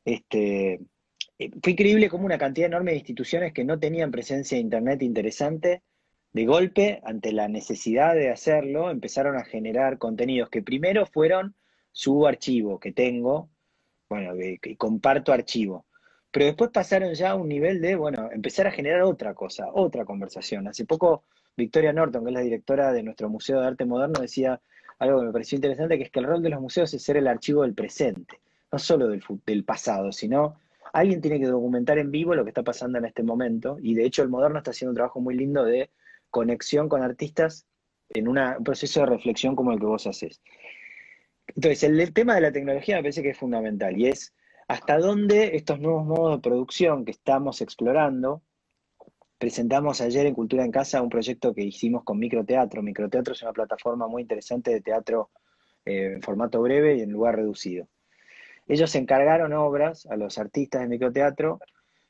Este, 0.05 0.79
eh, 1.39 1.49
fue 1.63 1.71
increíble 1.71 2.09
como 2.09 2.25
una 2.25 2.37
cantidad 2.37 2.67
enorme 2.67 2.91
de 2.91 2.97
instituciones 2.97 3.53
que 3.53 3.63
no 3.63 3.79
tenían 3.79 4.11
presencia 4.11 4.55
de 4.55 4.61
Internet 4.61 5.01
interesante, 5.01 5.81
de 6.31 6.45
golpe, 6.45 7.01
ante 7.03 7.31
la 7.31 7.47
necesidad 7.47 8.13
de 8.13 8.29
hacerlo, 8.29 8.91
empezaron 8.91 9.35
a 9.35 9.45
generar 9.45 9.97
contenidos 9.97 10.51
que 10.51 10.61
primero 10.61 11.07
fueron 11.07 11.55
subo 11.97 12.27
archivo 12.27 12.79
que 12.79 12.91
tengo, 12.91 13.49
bueno, 14.07 14.33
y 14.39 14.75
comparto 14.75 15.33
archivo. 15.33 15.87
Pero 16.29 16.45
después 16.45 16.69
pasaron 16.69 17.15
ya 17.15 17.31
a 17.31 17.35
un 17.35 17.49
nivel 17.49 17.81
de, 17.81 17.95
bueno, 17.95 18.29
empezar 18.31 18.67
a 18.67 18.71
generar 18.71 19.01
otra 19.01 19.33
cosa, 19.33 19.69
otra 19.73 20.05
conversación. 20.05 20.67
Hace 20.67 20.85
poco 20.85 21.23
Victoria 21.55 21.91
Norton, 21.93 22.23
que 22.23 22.29
es 22.29 22.33
la 22.35 22.41
directora 22.41 22.93
de 22.93 23.01
nuestro 23.01 23.29
Museo 23.29 23.59
de 23.59 23.67
Arte 23.67 23.85
Moderno, 23.85 24.19
decía 24.19 24.61
algo 24.99 25.21
que 25.21 25.25
me 25.25 25.31
pareció 25.31 25.55
interesante, 25.55 25.97
que 25.97 26.03
es 26.03 26.11
que 26.11 26.19
el 26.19 26.27
rol 26.27 26.43
de 26.43 26.49
los 26.49 26.61
museos 26.61 26.93
es 26.93 27.01
ser 27.01 27.17
el 27.17 27.27
archivo 27.27 27.63
del 27.63 27.73
presente, 27.73 28.41
no 28.71 28.77
solo 28.77 29.07
del, 29.07 29.23
del 29.47 29.63
pasado, 29.63 30.11
sino 30.11 30.59
alguien 30.93 31.19
tiene 31.19 31.39
que 31.39 31.47
documentar 31.47 31.97
en 31.97 32.11
vivo 32.11 32.35
lo 32.35 32.43
que 32.43 32.51
está 32.51 32.61
pasando 32.61 32.99
en 32.99 33.05
este 33.05 33.23
momento. 33.23 33.77
Y 33.81 33.95
de 33.95 34.05
hecho 34.05 34.21
el 34.21 34.29
Moderno 34.29 34.59
está 34.59 34.69
haciendo 34.69 34.91
un 34.91 34.97
trabajo 34.97 35.19
muy 35.19 35.33
lindo 35.33 35.65
de 35.65 35.89
conexión 36.29 36.89
con 36.89 37.01
artistas 37.01 37.65
en 38.09 38.27
un 38.27 38.37
proceso 38.63 38.99
de 38.99 39.07
reflexión 39.07 39.55
como 39.55 39.71
el 39.71 39.79
que 39.79 39.85
vos 39.87 40.05
haces. 40.05 40.41
Entonces, 41.55 41.83
el, 41.83 42.13
tema 42.13 42.35
de 42.35 42.41
la 42.41 42.51
tecnología 42.51 42.97
me 42.97 43.03
parece 43.03 43.23
que 43.23 43.29
es 43.29 43.37
fundamental 43.37 43.97
y 43.97 44.07
es 44.07 44.33
hasta 44.67 44.97
dónde 44.97 45.55
estos 45.55 45.79
nuevos 45.79 46.05
modos 46.05 46.37
de 46.37 46.41
producción 46.41 47.05
que 47.05 47.11
estamos 47.11 47.61
explorando, 47.61 48.41
presentamos 49.37 50.01
ayer 50.01 50.25
en 50.25 50.33
Cultura 50.33 50.65
en 50.65 50.71
Casa 50.71 51.01
un 51.01 51.09
proyecto 51.09 51.53
que 51.53 51.63
hicimos 51.63 52.03
con 52.03 52.19
Microteatro. 52.19 52.81
Microteatro 52.81 53.33
es 53.33 53.41
una 53.41 53.53
plataforma 53.53 54.07
muy 54.07 54.23
interesante 54.23 54.71
de 54.71 54.81
teatro 54.81 55.31
eh, 55.85 56.13
en 56.15 56.21
formato 56.21 56.61
breve 56.61 56.97
y 56.97 57.01
en 57.01 57.11
lugar 57.11 57.35
reducido. 57.35 57.87
Ellos 58.67 58.93
encargaron 58.95 59.53
obras 59.53 60.05
a 60.07 60.17
los 60.17 60.37
artistas 60.37 60.81
de 60.81 60.89
microteatro 60.89 61.59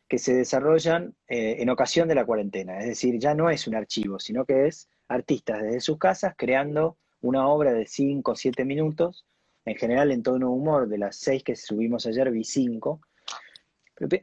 que 0.07 0.17
se 0.17 0.33
desarrollan 0.33 1.15
eh, 1.27 1.57
en 1.59 1.69
ocasión 1.69 2.07
de 2.07 2.15
la 2.15 2.25
cuarentena. 2.25 2.79
Es 2.79 2.87
decir, 2.87 3.19
ya 3.19 3.35
no 3.35 3.49
es 3.49 3.67
un 3.67 3.75
archivo, 3.75 4.19
sino 4.19 4.45
que 4.45 4.67
es 4.67 4.89
artistas 5.07 5.61
desde 5.61 5.81
sus 5.81 5.99
casas 5.99 6.33
creando 6.35 6.97
una 7.21 7.47
obra 7.47 7.73
de 7.73 7.85
5 7.85 8.31
o 8.31 8.35
7 8.35 8.65
minutos, 8.65 9.25
en 9.65 9.75
general 9.75 10.11
en 10.11 10.23
tono 10.23 10.51
humor, 10.51 10.87
de 10.87 10.97
las 10.97 11.17
6 11.17 11.43
que 11.43 11.55
subimos 11.55 12.05
ayer 12.05 12.31
vi 12.31 12.43
5, 12.43 13.01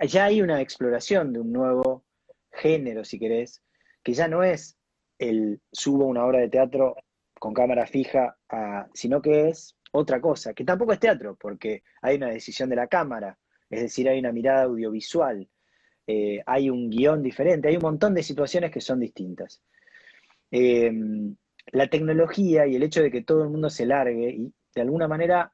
ya 0.09 0.26
hay 0.26 0.40
una 0.40 0.61
exploración 0.61 1.33
de 1.33 1.40
un 1.40 1.52
nuevo 1.52 2.04
género, 2.52 3.04
si 3.04 3.18
querés, 3.18 3.62
que 4.02 4.12
ya 4.12 4.28
no 4.28 4.42
es 4.42 4.76
el 5.18 5.61
subo 5.72 6.07
una 6.07 6.24
obra 6.24 6.40
de 6.40 6.48
teatro 6.48 6.96
con 7.38 7.52
cámara 7.52 7.87
fija, 7.87 8.37
sino 8.94 9.20
que 9.20 9.48
es 9.48 9.76
otra 9.92 10.20
cosa, 10.20 10.54
que 10.54 10.64
tampoco 10.64 10.92
es 10.92 11.00
teatro, 11.00 11.37
porque 11.37 11.83
hay 12.02 12.16
una 12.16 12.30
decisión 12.30 12.68
de 12.70 12.76
la 12.76 12.87
cámara, 12.87 13.38
es 13.70 13.83
decir, 13.83 14.09
hay 14.09 14.18
una 14.18 14.33
mirada 14.33 14.64
audiovisual, 14.64 15.48
eh, 16.07 16.42
hay 16.46 16.70
un 16.70 16.90
guion 16.90 17.22
diferente, 17.22 17.68
hay 17.68 17.76
un 17.76 17.83
montón 17.83 18.14
de 18.14 18.22
situaciones 18.22 18.70
que 18.70 18.80
son 18.80 19.00
distintas. 19.00 19.61
Eh, 20.50 20.92
la 21.72 21.88
tecnología 21.88 22.66
y 22.66 22.77
el 22.77 22.83
hecho 22.83 23.03
de 23.03 23.11
que 23.11 23.22
todo 23.22 23.42
el 23.42 23.50
mundo 23.50 23.70
se 23.70 23.87
largue 23.87 24.31
y 24.31 24.53
de 24.74 24.81
alguna 24.81 25.09
manera 25.09 25.53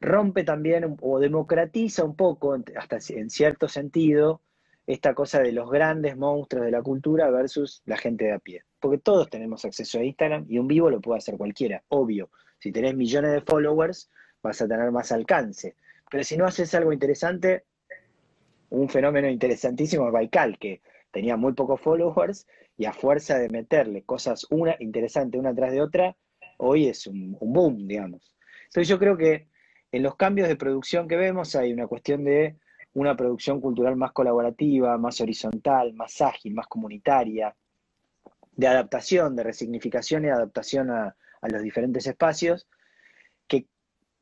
rompe 0.00 0.44
también 0.44 0.96
o 1.00 1.20
democratiza 1.20 2.04
un 2.04 2.16
poco, 2.16 2.56
hasta 2.76 2.98
en 3.14 3.30
cierto 3.30 3.68
sentido, 3.68 4.42
esta 4.86 5.14
cosa 5.14 5.40
de 5.40 5.52
los 5.52 5.70
grandes 5.70 6.16
monstruos 6.16 6.64
de 6.64 6.72
la 6.72 6.82
cultura 6.82 7.30
versus 7.30 7.82
la 7.86 7.96
gente 7.96 8.24
de 8.24 8.32
a 8.32 8.38
pie. 8.38 8.64
Porque 8.80 8.98
todos 8.98 9.30
tenemos 9.30 9.64
acceso 9.64 9.98
a 9.98 10.04
Instagram 10.04 10.44
y 10.48 10.58
un 10.58 10.66
vivo 10.66 10.90
lo 10.90 11.00
puede 11.00 11.18
hacer 11.18 11.36
cualquiera, 11.36 11.82
obvio. 11.88 12.30
Si 12.58 12.72
tenés 12.72 12.96
millones 12.96 13.32
de 13.32 13.40
followers, 13.40 14.10
vas 14.42 14.60
a 14.60 14.68
tener 14.68 14.90
más 14.90 15.12
alcance. 15.12 15.76
Pero 16.10 16.24
si 16.24 16.36
no 16.36 16.46
haces 16.46 16.74
algo 16.74 16.92
interesante, 16.92 17.64
un 18.70 18.88
fenómeno 18.88 19.28
interesantísimo 19.28 20.06
es 20.06 20.12
Baikal, 20.12 20.58
que 20.58 20.82
tenía 21.12 21.36
muy 21.36 21.52
pocos 21.52 21.80
followers 21.80 22.46
y 22.76 22.86
a 22.86 22.92
fuerza 22.92 23.38
de 23.38 23.48
meterle 23.50 24.02
cosas 24.02 24.46
una 24.50 24.74
interesante 24.80 25.38
una 25.38 25.54
tras 25.54 25.70
de 25.72 25.80
otra, 25.80 26.16
hoy 26.58 26.88
es 26.88 27.06
un, 27.06 27.36
boom, 27.40 27.86
digamos. 27.86 28.34
Entonces 28.64 28.88
yo 28.88 28.98
creo 28.98 29.16
que 29.16 29.48
en 29.92 30.02
los 30.02 30.16
cambios 30.16 30.48
de 30.48 30.56
producción 30.56 31.06
que 31.06 31.16
vemos 31.16 31.54
hay 31.54 31.72
una 31.72 31.86
cuestión 31.86 32.24
de 32.24 32.56
una 32.94 33.16
producción 33.16 33.60
cultural 33.60 33.94
más 33.96 34.12
colaborativa, 34.12 34.98
más 34.98 35.20
horizontal, 35.20 35.92
más 35.94 36.20
ágil, 36.20 36.54
más 36.54 36.66
comunitaria, 36.66 37.54
de 38.52 38.66
adaptación, 38.66 39.36
de 39.36 39.44
resignificación 39.44 40.24
y 40.24 40.28
adaptación 40.28 40.90
a, 40.90 41.16
a 41.40 41.48
los 41.48 41.62
diferentes 41.62 42.06
espacios, 42.06 42.68
que 43.46 43.66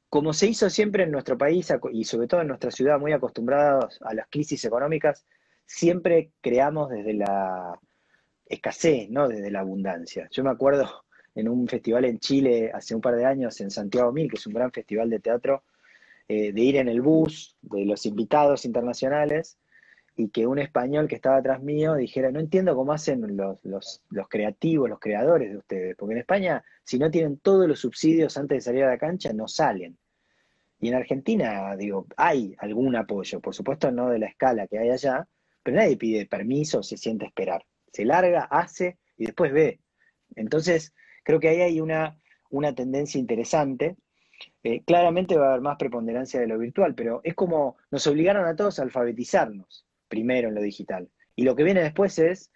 como 0.08 0.32
se 0.32 0.48
hizo 0.48 0.70
siempre 0.70 1.04
en 1.04 1.12
nuestro 1.12 1.38
país 1.38 1.72
y 1.92 2.04
sobre 2.04 2.26
todo 2.26 2.40
en 2.40 2.48
nuestra 2.48 2.70
ciudad, 2.70 2.98
muy 2.98 3.12
acostumbrados 3.12 4.00
a 4.02 4.14
las 4.14 4.26
crisis 4.28 4.64
económicas, 4.64 5.24
siempre 5.70 6.32
creamos 6.40 6.90
desde 6.90 7.14
la 7.14 7.78
escasez, 8.44 9.08
¿no? 9.08 9.28
Desde 9.28 9.50
la 9.50 9.60
abundancia. 9.60 10.28
Yo 10.32 10.42
me 10.42 10.50
acuerdo 10.50 11.04
en 11.34 11.48
un 11.48 11.68
festival 11.68 12.04
en 12.06 12.18
Chile 12.18 12.72
hace 12.74 12.94
un 12.94 13.00
par 13.00 13.14
de 13.14 13.24
años, 13.24 13.60
en 13.60 13.70
Santiago 13.70 14.12
Mil, 14.12 14.28
que 14.28 14.36
es 14.36 14.46
un 14.46 14.54
gran 14.54 14.72
festival 14.72 15.08
de 15.08 15.20
teatro, 15.20 15.62
eh, 16.26 16.52
de 16.52 16.60
ir 16.60 16.76
en 16.76 16.88
el 16.88 17.00
bus 17.00 17.56
de 17.62 17.84
los 17.84 18.04
invitados 18.04 18.64
internacionales 18.64 19.58
y 20.16 20.30
que 20.30 20.44
un 20.44 20.58
español 20.58 21.06
que 21.06 21.14
estaba 21.14 21.36
atrás 21.36 21.62
mío 21.62 21.94
dijera, 21.94 22.32
no 22.32 22.40
entiendo 22.40 22.74
cómo 22.74 22.92
hacen 22.92 23.36
los, 23.36 23.58
los, 23.62 24.02
los, 24.10 24.28
creativos, 24.28 24.90
los 24.90 24.98
creadores 24.98 25.52
de 25.52 25.56
ustedes, 25.56 25.96
porque 25.96 26.14
en 26.14 26.20
España, 26.20 26.64
si 26.82 26.98
no 26.98 27.12
tienen 27.12 27.38
todos 27.38 27.68
los 27.68 27.78
subsidios 27.78 28.36
antes 28.36 28.56
de 28.56 28.60
salir 28.60 28.84
a 28.84 28.90
la 28.90 28.98
cancha, 28.98 29.32
no 29.32 29.46
salen. 29.46 29.96
Y 30.80 30.88
en 30.88 30.94
Argentina, 30.94 31.76
digo, 31.76 32.06
hay 32.16 32.56
algún 32.58 32.96
apoyo, 32.96 33.40
por 33.40 33.54
supuesto 33.54 33.92
no 33.92 34.10
de 34.10 34.18
la 34.18 34.26
escala 34.26 34.66
que 34.66 34.78
hay 34.78 34.90
allá, 34.90 35.28
pero 35.62 35.76
nadie 35.76 35.96
pide 35.96 36.26
permiso, 36.26 36.82
se 36.82 36.96
siente 36.96 37.24
a 37.24 37.28
esperar. 37.28 37.64
Se 37.92 38.04
larga, 38.04 38.44
hace 38.44 38.98
y 39.16 39.26
después 39.26 39.52
ve. 39.52 39.80
Entonces, 40.36 40.94
creo 41.24 41.40
que 41.40 41.48
ahí 41.48 41.60
hay 41.60 41.80
una, 41.80 42.18
una 42.50 42.74
tendencia 42.74 43.18
interesante. 43.18 43.96
Eh, 44.62 44.82
claramente 44.84 45.36
va 45.36 45.46
a 45.46 45.48
haber 45.50 45.60
más 45.60 45.76
preponderancia 45.76 46.40
de 46.40 46.46
lo 46.46 46.58
virtual, 46.58 46.94
pero 46.94 47.20
es 47.24 47.34
como 47.34 47.76
nos 47.90 48.06
obligaron 48.06 48.46
a 48.46 48.56
todos 48.56 48.78
a 48.78 48.82
alfabetizarnos 48.82 49.86
primero 50.08 50.48
en 50.48 50.54
lo 50.54 50.62
digital. 50.62 51.08
Y 51.36 51.44
lo 51.44 51.54
que 51.54 51.64
viene 51.64 51.82
después 51.82 52.18
es 52.18 52.50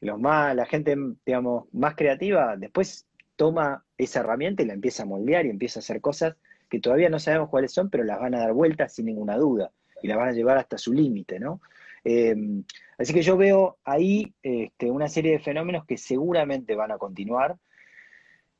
los 0.00 0.18
más, 0.18 0.54
la 0.54 0.66
gente, 0.66 0.96
digamos, 1.26 1.66
más 1.72 1.94
creativa, 1.96 2.56
después 2.56 3.06
toma 3.36 3.84
esa 3.96 4.20
herramienta 4.20 4.62
y 4.62 4.66
la 4.66 4.74
empieza 4.74 5.02
a 5.02 5.06
moldear 5.06 5.46
y 5.46 5.50
empieza 5.50 5.78
a 5.78 5.82
hacer 5.82 6.00
cosas 6.00 6.36
que 6.68 6.80
todavía 6.80 7.08
no 7.08 7.18
sabemos 7.18 7.48
cuáles 7.48 7.72
son, 7.72 7.88
pero 7.90 8.04
las 8.04 8.20
van 8.20 8.34
a 8.34 8.40
dar 8.40 8.52
vueltas 8.52 8.94
sin 8.94 9.06
ninguna 9.06 9.36
duda 9.36 9.70
y 10.02 10.08
las 10.08 10.16
van 10.16 10.28
a 10.28 10.32
llevar 10.32 10.58
hasta 10.58 10.78
su 10.78 10.92
límite, 10.92 11.40
¿no? 11.40 11.60
Em, 12.04 12.64
así 12.98 13.12
que 13.12 13.22
yo 13.22 13.36
veo 13.36 13.78
ahí 13.84 14.32
este, 14.42 14.90
una 14.90 15.08
serie 15.08 15.32
de 15.32 15.38
fenómenos 15.38 15.84
que 15.84 15.96
seguramente 15.96 16.74
van 16.74 16.92
a 16.92 16.98
continuar. 16.98 17.56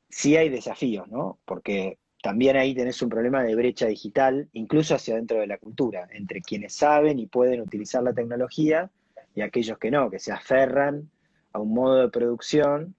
Sí 0.09 0.35
hay 0.35 0.49
desafíos, 0.49 1.07
¿no? 1.07 1.39
Porque 1.45 1.97
también 2.21 2.57
ahí 2.57 2.75
tenés 2.75 3.01
un 3.01 3.09
problema 3.09 3.43
de 3.43 3.55
brecha 3.55 3.87
digital, 3.87 4.49
incluso 4.53 4.95
hacia 4.95 5.15
dentro 5.15 5.39
de 5.39 5.47
la 5.47 5.57
cultura, 5.57 6.07
entre 6.11 6.41
quienes 6.41 6.73
saben 6.73 7.19
y 7.19 7.27
pueden 7.27 7.61
utilizar 7.61 8.03
la 8.03 8.13
tecnología 8.13 8.89
y 9.35 9.41
aquellos 9.41 9.77
que 9.77 9.91
no, 9.91 10.09
que 10.09 10.19
se 10.19 10.31
aferran 10.31 11.09
a 11.53 11.59
un 11.59 11.73
modo 11.73 12.01
de 12.01 12.09
producción. 12.09 12.95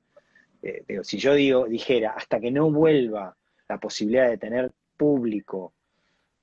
Eh, 0.63 0.85
si 1.03 1.19
yo 1.19 1.35
digo, 1.35 1.67
dijera, 1.67 2.13
hasta 2.13 2.41
que 2.41 2.51
no 2.51 2.71
vuelva 2.71 3.37
la 3.69 3.79
posibilidad 3.79 4.29
de 4.29 4.39
tener 4.39 4.73
público, 4.97 5.75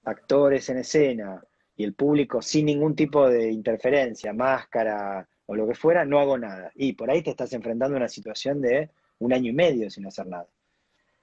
actores 0.03 0.69
en 0.69 0.77
escena, 0.77 1.43
y 1.78 1.84
el 1.84 1.94
público 1.94 2.42
sin 2.42 2.66
ningún 2.66 2.96
tipo 2.96 3.30
de 3.30 3.52
interferencia, 3.52 4.34
máscara 4.34 5.30
o 5.46 5.56
lo 5.56 5.68
que 5.68 5.76
fuera, 5.76 6.04
no 6.04 6.20
hago 6.20 6.38
nada. 6.38 6.72
Y 6.76 6.94
por 6.94 7.10
ahí 7.10 7.22
te 7.22 7.30
estás 7.30 7.54
enfrentando 7.54 7.96
a 7.96 8.00
una 8.00 8.10
situación 8.10 8.60
de 8.62 8.90
un 9.20 9.32
año 9.32 9.52
y 9.52 9.54
medio 9.54 9.90
sin 9.90 10.06
hacer 10.08 10.26
nada. 10.26 10.48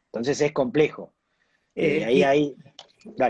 Entonces 0.07 0.41
es 0.41 0.53
complejo. 0.53 1.13
Eh, 1.75 1.99
eh, 1.99 2.05
ahí, 2.05 2.23
ahí, 2.23 2.57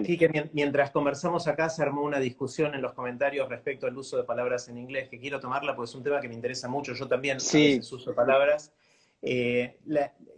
Sí, 0.04 0.16
que 0.16 0.50
mientras 0.52 0.92
conversamos 0.92 1.48
acá 1.48 1.68
se 1.68 1.82
armó 1.82 2.02
una 2.02 2.20
discusión 2.20 2.76
en 2.76 2.82
los 2.82 2.92
comentarios 2.92 3.48
respecto 3.48 3.88
al 3.88 3.98
uso 3.98 4.16
de 4.16 4.22
palabras 4.22 4.68
en 4.68 4.78
inglés, 4.78 5.08
que 5.08 5.18
quiero 5.18 5.40
tomarla 5.40 5.74
porque 5.74 5.90
es 5.90 5.94
un 5.96 6.04
tema 6.04 6.20
que 6.20 6.28
me 6.28 6.34
interesa 6.34 6.68
mucho. 6.68 6.92
Yo 6.92 7.08
también 7.08 7.40
sí. 7.40 7.80
uso 7.80 7.96
de 7.96 8.12
palabras. 8.14 8.72
Eh, 9.20 9.78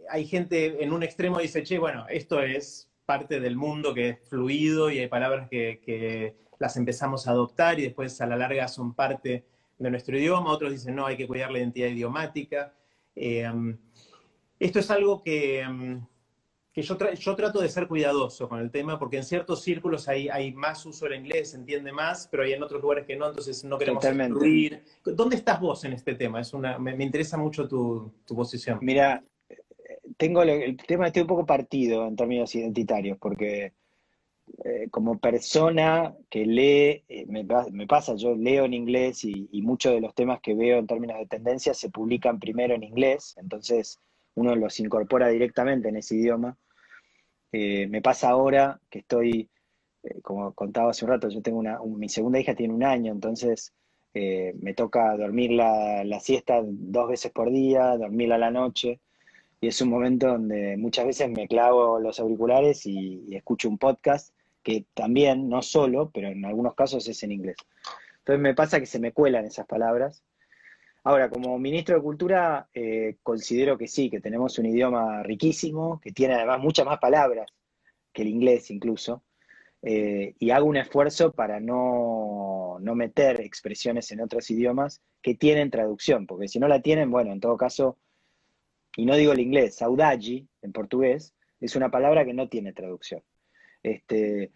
hay 0.09 0.25
gente 0.25 0.81
en 0.83 0.91
un 0.91 1.03
extremo 1.03 1.37
dice, 1.37 1.61
che, 1.61 1.77
bueno, 1.77 2.07
esto 2.09 2.41
es 2.41 2.89
parte 3.05 3.39
del 3.39 3.57
mundo 3.57 3.93
que 3.93 4.09
es 4.09 4.19
fluido 4.27 4.89
y 4.89 4.99
hay 4.99 5.07
palabras 5.07 5.47
que 5.49 6.46
las 6.59 6.77
empezamos 6.77 7.27
a 7.27 7.31
adoptar 7.31 7.79
y 7.79 7.83
después 7.83 8.19
a 8.21 8.27
la 8.27 8.37
larga 8.37 8.67
son 8.67 8.93
parte 8.93 9.45
de 9.77 9.89
nuestro 9.91 10.17
idioma. 10.17 10.51
Otros 10.51 10.71
dicen, 10.71 10.95
no, 10.95 11.05
hay 11.05 11.17
que 11.17 11.27
cuidar 11.27 11.51
la 11.51 11.59
identidad 11.59 11.89
idiomática. 11.89 12.73
Eh, 13.15 13.49
esto 14.59 14.79
es 14.79 14.89
algo 14.89 15.21
que, 15.21 15.63
que 16.73 16.81
yo, 16.81 16.97
yo, 17.13 17.35
trato 17.35 17.61
de 17.61 17.69
ser 17.69 17.87
cuidadoso 17.87 18.49
con 18.49 18.59
el 18.59 18.71
tema, 18.71 18.97
porque 18.97 19.17
en 19.17 19.23
ciertos 19.23 19.61
círculos 19.61 20.07
hay, 20.07 20.29
hay 20.29 20.51
más 20.53 20.85
uso 20.85 21.05
del 21.05 21.19
inglés, 21.19 21.51
se 21.51 21.57
entiende 21.57 21.91
más, 21.91 22.27
pero 22.29 22.43
hay 22.43 22.53
en 22.53 22.63
otros 22.63 22.81
lugares 22.81 23.05
que 23.05 23.15
no, 23.15 23.27
entonces 23.27 23.63
no 23.63 23.77
queremos 23.77 24.03
incluir. 24.03 24.83
¿Dónde 25.03 25.35
estás 25.35 25.59
vos 25.59 25.83
en 25.85 25.93
este 25.93 26.15
tema? 26.15 26.41
Es 26.41 26.53
una, 26.53 26.79
me, 26.79 27.03
interesa 27.03 27.37
mucho 27.37 27.67
tu, 27.67 28.11
tu, 28.25 28.35
posición. 28.35 28.79
Mira, 28.81 29.23
tengo 30.17 30.41
el 30.41 30.77
tema, 30.77 31.07
estoy 31.07 31.21
un 31.21 31.27
poco 31.27 31.45
partido 31.45 32.07
en 32.07 32.15
términos 32.15 32.53
identitarios, 32.55 33.17
porque 33.19 33.73
eh, 34.63 34.87
como 34.89 35.19
persona 35.19 36.15
que 36.29 36.45
lee, 36.45 37.03
eh, 37.09 37.25
me, 37.27 37.45
pasa, 37.85 38.15
yo 38.15 38.35
leo 38.35 38.65
en 38.65 38.73
inglés 38.73 39.23
y, 39.23 39.47
muchos 39.61 39.93
de 39.93 40.01
los 40.01 40.15
temas 40.15 40.39
que 40.41 40.55
veo 40.55 40.79
en 40.79 40.87
términos 40.87 41.17
de 41.19 41.27
tendencia 41.27 41.73
se 41.73 41.89
publican 41.89 42.39
primero 42.39 42.73
en 42.73 42.83
inglés, 42.83 43.35
entonces 43.37 43.99
uno 44.35 44.55
los 44.55 44.79
incorpora 44.79 45.27
directamente 45.27 45.89
en 45.89 45.97
ese 45.97 46.15
idioma. 46.15 46.57
Eh, 47.51 47.87
me 47.87 48.01
pasa 48.01 48.29
ahora 48.29 48.79
que 48.89 48.99
estoy, 48.99 49.49
como 50.23 50.53
contaba 50.53 50.91
hace 50.91 51.05
un 51.05 51.11
rato, 51.11 51.29
yo 51.29 51.41
tengo 51.41 51.59
una, 51.59 51.79
mi 51.85 52.09
segunda 52.09 52.39
hija 52.39 52.55
tiene 52.55 52.73
un 52.73 52.83
año, 52.83 53.11
entonces 53.11 53.73
me 54.13 54.73
toca 54.73 55.15
dormir 55.15 55.51
la, 55.51 56.19
siesta 56.19 56.61
dos 56.63 57.09
veces 57.09 57.31
por 57.31 57.51
día, 57.51 57.95
dormirla 57.97 58.35
a 58.35 58.39
la 58.39 58.51
noche, 58.51 58.99
y 59.61 59.67
es 59.67 59.79
un 59.81 59.89
momento 59.89 60.27
donde 60.27 60.75
muchas 60.77 61.05
veces 61.05 61.29
me 61.29 61.47
clavo 61.47 61.99
los 61.99 62.19
auriculares 62.19 62.85
y 62.87 63.35
escucho 63.35 63.69
un 63.69 63.77
podcast 63.77 64.33
que 64.67 64.85
también, 64.93 65.47
no 65.47 65.61
solo, 65.61 66.11
pero 66.13 66.27
en 66.27 66.43
algunos 66.43 66.75
casos 66.75 67.07
es 67.07 67.23
en 67.23 67.31
inglés. 67.31 67.55
Entonces 68.17 68.41
me 68.41 68.53
pasa 68.53 68.81
que 68.81 68.85
se 68.85 68.99
me 68.99 69.13
cuelan 69.13 69.45
esas 69.45 69.65
palabras. 69.65 70.25
Ahora, 71.05 71.29
como 71.29 71.57
ministro 71.57 71.95
de 71.95 72.01
Cultura, 72.01 72.67
eh, 72.73 73.15
considero 73.23 73.77
que 73.77 73.87
sí, 73.87 74.09
que 74.09 74.19
tenemos 74.19 74.59
un 74.59 74.65
idioma 74.65 75.23
riquísimo, 75.23 76.01
que 76.01 76.11
tiene 76.11 76.33
además 76.33 76.59
muchas 76.59 76.85
más 76.85 76.99
palabras 76.99 77.49
que 78.11 78.23
el 78.23 78.27
inglés 78.27 78.69
incluso, 78.69 79.23
eh, 79.83 80.35
y 80.37 80.49
hago 80.49 80.65
un 80.65 80.75
esfuerzo 80.75 81.31
para 81.31 81.61
no, 81.61 82.77
no, 82.81 82.93
meter 82.93 83.39
expresiones 83.39 84.11
en 84.11 84.19
otros 84.19 84.51
idiomas 84.51 85.01
que 85.21 85.35
tienen 85.35 85.71
traducción, 85.71 86.27
porque 86.27 86.49
si 86.49 86.59
no 86.59 86.67
la 86.67 86.81
tienen, 86.81 87.09
bueno, 87.09 87.31
en 87.31 87.39
todo 87.39 87.55
caso, 87.55 87.97
y 88.97 89.05
no 89.05 89.15
digo 89.15 89.31
el 89.31 89.39
inglés, 89.39 89.77
saudade 89.77 90.45
en 90.61 90.73
portugués 90.73 91.33
es 91.61 91.77
una 91.77 91.89
palabra 91.89 92.25
que 92.25 92.33
no 92.33 92.49
tiene 92.49 92.73
traducción 92.73 93.23
este, 93.83 94.51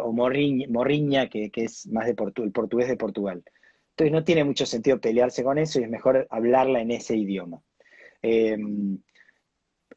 o 0.00 0.12
morriña, 0.12 1.28
que, 1.28 1.50
es 1.54 1.86
más 1.88 2.06
de 2.06 2.12
el 2.12 2.52
portugués 2.52 2.88
de 2.88 2.96
Portugal. 2.96 3.42
Entonces 3.90 4.12
no 4.12 4.24
tiene 4.24 4.44
mucho 4.44 4.66
sentido 4.66 5.00
pelearse 5.00 5.44
con 5.44 5.58
eso 5.58 5.80
y 5.80 5.84
es 5.84 5.90
mejor 5.90 6.26
hablarla 6.30 6.80
en 6.80 6.90
ese 6.90 7.16
idioma. 7.16 7.62
Em, 8.22 8.98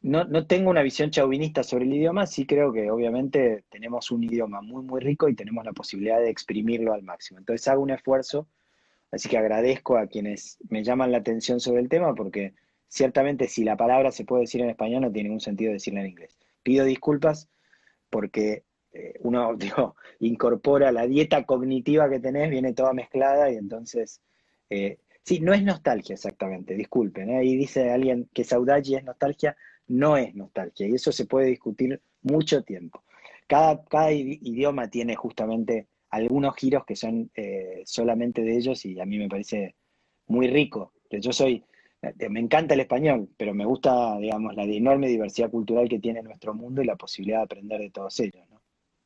no, 0.02 0.46
tengo 0.48 0.70
una 0.70 0.82
visión 0.82 1.12
chauvinista 1.12 1.64
sobre 1.64 1.86
el 1.86 1.94
idioma, 1.94 2.28
sí 2.28 2.46
creo 2.46 2.74
que 2.74 2.92
obviamente 2.92 3.64
tenemos 3.70 4.12
un 4.12 4.24
idioma 4.24 4.62
muy, 4.62 4.84
muy 4.84 5.00
rico 5.00 5.30
y 5.30 5.36
tenemos 5.36 5.64
la 5.64 5.72
posibilidad 5.72 6.20
de 6.20 6.30
exprimirlo 6.30 6.94
al 6.94 7.04
máximo. 7.04 7.40
Entonces 7.40 7.66
hago 7.70 7.82
un 7.82 7.92
esfuerzo, 7.92 8.48
así 9.12 9.30
que 9.30 9.38
agradezco 9.38 9.98
a 9.98 10.08
quienes 10.08 10.58
me 10.70 10.84
llaman 10.84 11.12
la 11.14 11.20
atención 11.20 11.62
sobre 11.62 11.82
el 11.82 11.88
tema 11.88 12.14
porque 12.16 12.54
ciertamente 12.90 13.48
si 13.48 13.64
la 13.64 13.78
palabra 13.78 14.12
se 14.12 14.26
puede 14.26 14.42
decir 14.42 14.62
en 14.62 14.70
español 14.70 15.04
no 15.04 15.12
tiene 15.12 15.30
ningún 15.30 15.40
sentido 15.40 15.72
decirla 15.72 16.02
en 16.02 16.08
inglés. 16.08 16.38
Pido 16.64 16.84
disculpas 16.84 17.48
porque 18.14 18.64
eh, 18.92 19.16
uno 19.22 19.58
incorpora 20.20 20.92
la 20.92 21.08
dieta 21.08 21.44
cognitiva 21.46 22.08
que 22.12 22.20
tenés, 22.20 22.52
viene 22.52 22.74
toda 22.74 22.94
mezclada 22.94 23.52
y 23.52 23.56
entonces, 23.56 24.22
eh, 24.70 25.00
sí, 25.24 25.40
no 25.40 25.52
es 25.52 25.64
nostalgia 25.64 26.14
exactamente, 26.14 26.76
disculpen, 26.76 27.32
¿eh? 27.32 27.38
ahí 27.40 27.56
dice 27.56 27.90
alguien 27.90 28.30
que 28.32 28.44
saudade 28.44 28.98
es 28.98 29.04
nostalgia, 29.04 29.58
no 29.88 30.16
es 30.16 30.36
nostalgia 30.36 30.88
y 30.88 30.94
eso 30.94 31.12
se 31.12 31.26
puede 31.26 31.48
discutir 31.48 32.00
mucho 32.22 32.62
tiempo. 32.62 33.04
Cada 33.48 34.12
idioma 34.12 34.90
tiene 34.90 35.16
justamente 35.16 35.88
algunos 36.10 36.56
giros 36.56 36.86
que 36.86 36.96
son 36.96 37.30
solamente 37.84 38.42
de 38.42 38.58
ellos 38.58 38.86
y 38.86 39.00
a 39.00 39.06
mí 39.06 39.18
me 39.18 39.28
parece 39.28 39.76
muy 40.28 40.48
rico. 40.48 40.94
Yo 41.12 41.34
soy, 41.34 41.64
me 42.30 42.40
encanta 42.40 42.74
el 42.74 42.82
español, 42.82 43.30
pero 43.38 43.54
me 43.54 43.66
gusta, 43.66 44.18
digamos, 44.18 44.56
la 44.56 44.64
enorme 44.64 45.08
diversidad 45.08 45.50
cultural 45.50 45.88
que 45.88 46.00
tiene 46.00 46.22
nuestro 46.22 46.54
mundo 46.54 46.82
y 46.82 46.86
la 46.86 46.96
posibilidad 46.96 47.40
de 47.40 47.44
aprender 47.44 47.80
de 47.80 47.90
todos 47.90 48.20
ellos. 48.20 48.44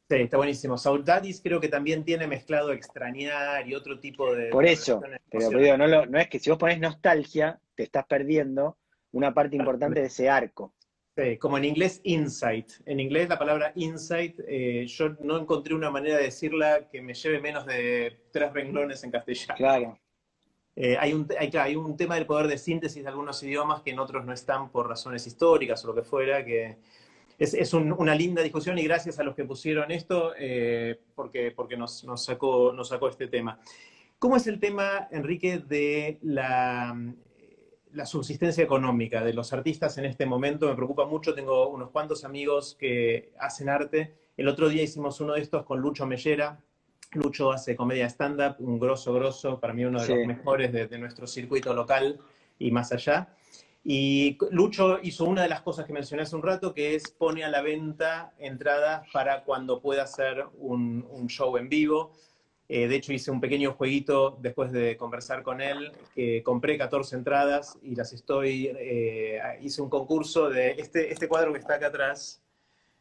Sí, 0.09 0.15
está 0.15 0.37
buenísimo. 0.37 0.77
Saudadis 0.77 1.41
creo 1.41 1.59
que 1.59 1.67
también 1.67 2.05
tiene 2.05 2.27
mezclado 2.27 2.71
extrañar 2.71 3.67
y 3.67 3.75
otro 3.75 3.99
tipo 3.99 4.33
de... 4.33 4.47
Por 4.49 4.65
eso, 4.65 5.01
pero, 5.29 5.49
digo, 5.49 5.77
no, 5.77 6.05
no 6.05 6.17
es 6.17 6.29
que 6.29 6.39
si 6.39 6.49
vos 6.49 6.57
pones 6.57 6.79
nostalgia, 6.79 7.59
te 7.75 7.83
estás 7.83 8.05
perdiendo 8.05 8.77
una 9.11 9.33
parte 9.33 9.57
importante 9.57 9.99
de 9.99 10.07
ese 10.07 10.29
arco. 10.29 10.73
Sí, 11.17 11.37
como 11.37 11.57
en 11.57 11.65
inglés 11.65 11.99
insight. 12.03 12.71
En 12.85 12.99
inglés 12.99 13.27
la 13.27 13.39
palabra 13.39 13.73
insight, 13.75 14.39
eh, 14.47 14.85
yo 14.87 15.09
no 15.21 15.37
encontré 15.39 15.73
una 15.73 15.89
manera 15.89 16.17
de 16.17 16.23
decirla 16.23 16.87
que 16.89 17.01
me 17.01 17.13
lleve 17.13 17.41
menos 17.41 17.65
de 17.65 18.27
tres 18.31 18.53
renglones 18.53 19.03
en 19.03 19.11
castellano. 19.11 19.55
Claro. 19.57 19.99
Eh, 20.79 20.95
hay, 20.99 21.11
un, 21.11 21.27
hay, 21.39 21.49
hay, 21.57 21.75
un 21.75 21.97
tema 21.97 22.13
del 22.13 22.27
poder 22.27 22.47
de 22.47 22.59
síntesis 22.59 23.01
de 23.01 23.09
algunos 23.09 23.41
idiomas 23.41 23.81
que 23.81 23.89
en 23.89 23.97
otros 23.97 24.23
no 24.23 24.31
están 24.31 24.69
por 24.69 24.87
razones 24.87 25.25
históricas 25.25 25.83
o 25.83 25.87
lo 25.87 25.95
que 25.95 26.03
fuera, 26.03 26.45
que 26.45 26.77
es, 27.39 27.73
una 27.73 28.13
linda 28.13 28.43
discusión 28.43 28.77
y 28.77 28.83
gracias 28.83 29.17
a 29.17 29.23
los 29.23 29.33
que 29.33 29.43
pusieron 29.43 29.89
esto 29.89 30.33
eh, 30.37 30.99
porque, 31.15 31.49
porque 31.49 31.77
nos, 31.77 32.05
sacó, 32.17 32.73
nos 32.73 32.89
sacó 32.89 33.09
este 33.09 33.27
tema. 33.27 33.59
¿Cómo 34.19 34.37
es 34.37 34.45
el 34.45 34.59
tema, 34.59 35.07
Enrique, 35.09 35.57
de 35.57 36.19
la, 36.21 36.95
la 37.93 38.05
subsistencia 38.05 38.63
económica 38.63 39.23
de 39.23 39.33
los 39.33 39.53
artistas 39.53 39.97
en 39.97 40.05
este 40.05 40.27
momento? 40.27 40.67
Me 40.67 40.75
preocupa 40.75 41.07
mucho, 41.07 41.33
tengo 41.33 41.69
unos 41.69 41.89
cuantos 41.89 42.23
amigos 42.23 42.75
que 42.79 43.31
hacen 43.39 43.69
arte. 43.69 44.13
El 44.37 44.47
otro 44.47 44.69
día 44.69 44.83
hicimos 44.83 45.19
uno 45.21 45.33
de 45.33 45.41
estos 45.41 45.63
con 45.63 45.79
Lucho 45.79 46.05
Mellera. 46.05 46.59
Lucho 47.11 47.51
hace 47.51 47.75
comedia 47.75 48.07
stand-up, 48.07 48.55
un 48.59 48.79
grosso, 48.79 49.13
grosso, 49.13 49.59
para 49.59 49.73
mí 49.73 49.85
uno 49.85 50.01
de 50.01 50.07
los 50.07 50.27
mejores 50.27 50.71
de, 50.71 50.87
de 50.87 50.97
nuestro 50.97 51.25
circuito 51.27 51.73
local 51.73 52.19
y 52.59 52.71
más 52.71 52.91
allá. 52.91 53.29
Y 53.89 54.37
Lucho 54.51 54.99
hizo 55.01 55.23
una 55.23 55.43
de 55.43 55.47
las 55.47 55.61
cosas 55.61 55.85
que 55.85 55.93
mencioné 55.93 56.23
hace 56.23 56.35
un 56.35 56.43
rato, 56.43 56.73
que 56.73 56.93
es 56.95 57.09
pone 57.09 57.45
a 57.45 57.49
la 57.49 57.61
venta 57.61 58.33
entradas 58.37 59.07
para 59.13 59.45
cuando 59.45 59.79
pueda 59.79 60.03
hacer 60.03 60.45
un, 60.57 61.27
show 61.29 61.55
en 61.55 61.69
vivo. 61.69 62.11
Eh, 62.67 62.89
de 62.89 62.95
hecho, 62.97 63.13
hice 63.13 63.31
un 63.31 63.39
pequeño 63.39 63.71
jueguito 63.71 64.37
después 64.41 64.73
de 64.73 64.97
conversar 64.97 65.41
con 65.41 65.61
él, 65.61 65.93
que 66.13 66.43
compré 66.43 66.77
14 66.77 67.15
entradas 67.15 67.79
y 67.81 67.95
las 67.95 68.11
estoy, 68.11 68.75
eh, 68.77 69.39
hice 69.61 69.81
un 69.81 69.89
concurso 69.89 70.49
de 70.49 70.71
este, 70.71 71.13
este 71.13 71.29
cuadro 71.29 71.53
que 71.53 71.59
está 71.59 71.75
acá 71.75 71.87
atrás. 71.87 72.43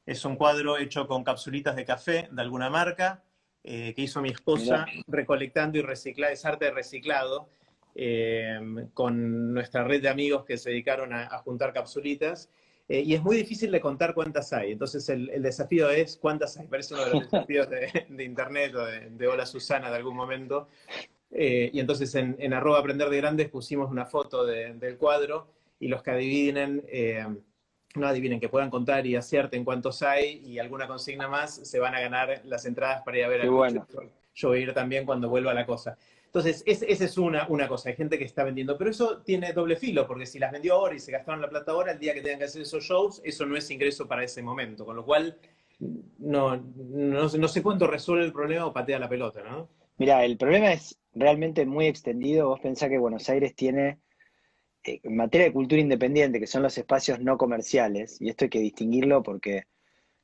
Es 0.07 0.25
un 0.25 0.37
cuadro 0.37 0.79
hecho 0.79 1.09
con 1.09 1.25
capsulitas 1.25 1.75
de 1.75 1.85
café 1.85 2.29
de 2.31 2.43
alguna 2.43 2.71
marca, 2.71 3.25
eh, 3.67 3.93
que 3.95 4.03
hizo 4.03 4.23
mi 4.23 4.31
esposa 4.31 4.87
recolectando 5.07 5.79
y 5.79 5.83
reciclando, 5.83 6.33
es 6.33 6.45
arte 6.45 6.71
reciclado. 6.71 7.49
Eh, 7.99 8.61
con 8.93 9.55
nuestra 9.55 9.83
red 9.83 10.03
de 10.03 10.11
amigos 10.11 10.45
que 10.45 10.59
se 10.59 10.69
dedicaron 10.69 11.15
a, 11.15 11.39
juntar 11.39 11.73
capsulitas. 11.73 12.51
Eh, 12.89 13.01
y 13.01 13.15
es 13.15 13.23
muy 13.23 13.37
difícil 13.37 13.73
de 13.73 13.81
contar 13.81 14.13
cuántas 14.13 14.53
hay. 14.53 14.73
Entonces 14.73 15.09
el, 15.09 15.43
desafío 15.43 15.89
es 15.89 16.19
cuántas 16.19 16.59
hay. 16.59 16.67
Parece 16.67 16.93
uno 16.93 17.07
de 17.07 17.11
los 17.13 17.23
desafíos 17.31 17.69
de, 17.71 18.23
Internet 18.23 18.75
o 18.75 18.85
de, 18.85 19.27
Hola 19.27 19.47
Susana 19.47 19.91
de 19.91 19.97
algún 19.97 20.15
momento. 20.15 20.69
Eh, 21.31 21.71
y 21.73 21.81
entonces 21.81 22.15
en, 22.15 22.37
en, 22.39 22.53
arroba 22.53 22.79
aprender 22.79 23.09
de 23.09 23.17
grandes 23.17 23.49
pusimos 23.49 23.91
una 23.91 24.05
foto 24.05 24.45
del 24.45 24.97
cuadro 24.99 25.49
y 25.81 25.89
los 25.89 26.03
que 26.03 26.11
adivinen, 26.11 26.85
eh, 26.89 27.27
no 27.97 28.07
adivinen, 28.07 28.41
que 28.41 28.49
puedan 28.49 28.71
contar 28.71 29.07
y 29.07 29.17
acierten 29.17 29.65
cuántos 29.65 30.03
hay 30.03 30.43
y 30.45 30.59
alguna 30.59 30.87
consigna 30.87 31.29
más, 31.29 31.55
se 31.55 31.79
van 31.79 31.95
a 31.95 32.01
ganar 32.01 32.43
las 32.45 32.65
entradas 32.67 33.03
para 33.03 33.19
ir 33.19 33.25
a 33.25 33.29
ver 33.29 33.43
a 33.43 33.51
bueno. 33.51 33.87
Yo 34.35 34.49
voy 34.49 34.59
a 34.59 34.63
ir 34.63 34.75
también 34.75 35.07
cuando 35.07 35.29
vuelva 35.29 35.55
la 35.55 35.65
cosa. 35.65 35.97
Entonces, 36.27 36.63
esa 36.67 37.05
es 37.05 37.17
una, 37.17 37.47
una 37.49 37.67
cosa, 37.67 37.89
hay 37.89 37.97
gente 37.97 38.19
que 38.19 38.25
está 38.25 38.45
vendiendo, 38.45 38.77
pero 38.77 38.91
eso 38.91 39.23
tiene 39.23 39.55
doble 39.55 39.77
filo, 39.77 40.07
porque 40.07 40.27
si 40.27 40.39
las 40.39 40.53
vendió 40.53 40.75
ahora 40.75 40.95
y 40.95 40.99
se 40.99 41.11
gastaron 41.11 41.41
la 41.41 41.49
plata 41.49 41.73
ahora, 41.73 41.93
el 41.93 41.99
día 41.99 42.13
que 42.13 42.21
tengan 42.21 42.41
que 42.41 42.45
hacer 42.45 42.61
esos 42.61 42.85
shows, 42.85 43.23
eso 43.25 43.47
no 43.47 43.57
es 43.57 43.71
ingreso 43.71 44.07
para 44.07 44.23
ese 44.23 44.43
momento, 44.43 44.85
con 44.85 44.97
lo 44.97 45.05
cual 45.07 45.39
no, 46.19 46.57
no, 46.57 47.49
sé 47.49 47.63
cuánto 47.63 47.87
resuelve 47.87 48.25
el 48.25 48.33
problema 48.33 48.67
o 48.67 48.73
patea 48.73 48.99
la 48.99 49.09
pelota, 49.09 49.43
¿no? 49.43 49.69
Mira, 49.99 50.25
el 50.25 50.37
problema 50.37 50.73
es 50.73 50.99
realmente 51.15 51.65
muy 51.65 51.87
extendido. 51.87 52.49
Vos 52.49 52.61
pensás 52.61 52.89
que 52.89 52.99
Buenos 52.99 53.29
Aires 53.29 53.55
tiene, 53.55 53.99
en 54.87 55.17
materia 55.17 55.47
de 55.47 55.53
cultura 55.53 55.81
independiente, 55.81 56.41
que 56.41 56.47
son 56.47 56.63
los 56.63 56.77
espacios 56.79 57.21
no 57.21 57.37
comerciales, 57.37 58.21
y 58.21 58.29
esto 58.29 58.45
hay 58.45 58.51
que 58.51 58.61
distinguirlo 58.61 59.23
porque, 59.23 59.65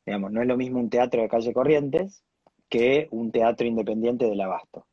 digamos, 0.07 0.33
no 0.33 0.43
es 0.43 0.49
lo 0.49 0.57
mismo 0.57 0.81
un 0.81 0.91
teatro 0.91 1.23
de 1.23 1.29
calle 1.29 1.53
Corrientes 1.53 2.25
que 2.69 3.09
un 3.11 3.33
teatro 3.33 3.67
independiente 3.67 4.27
del 4.27 4.41
Abasto. 4.41 4.87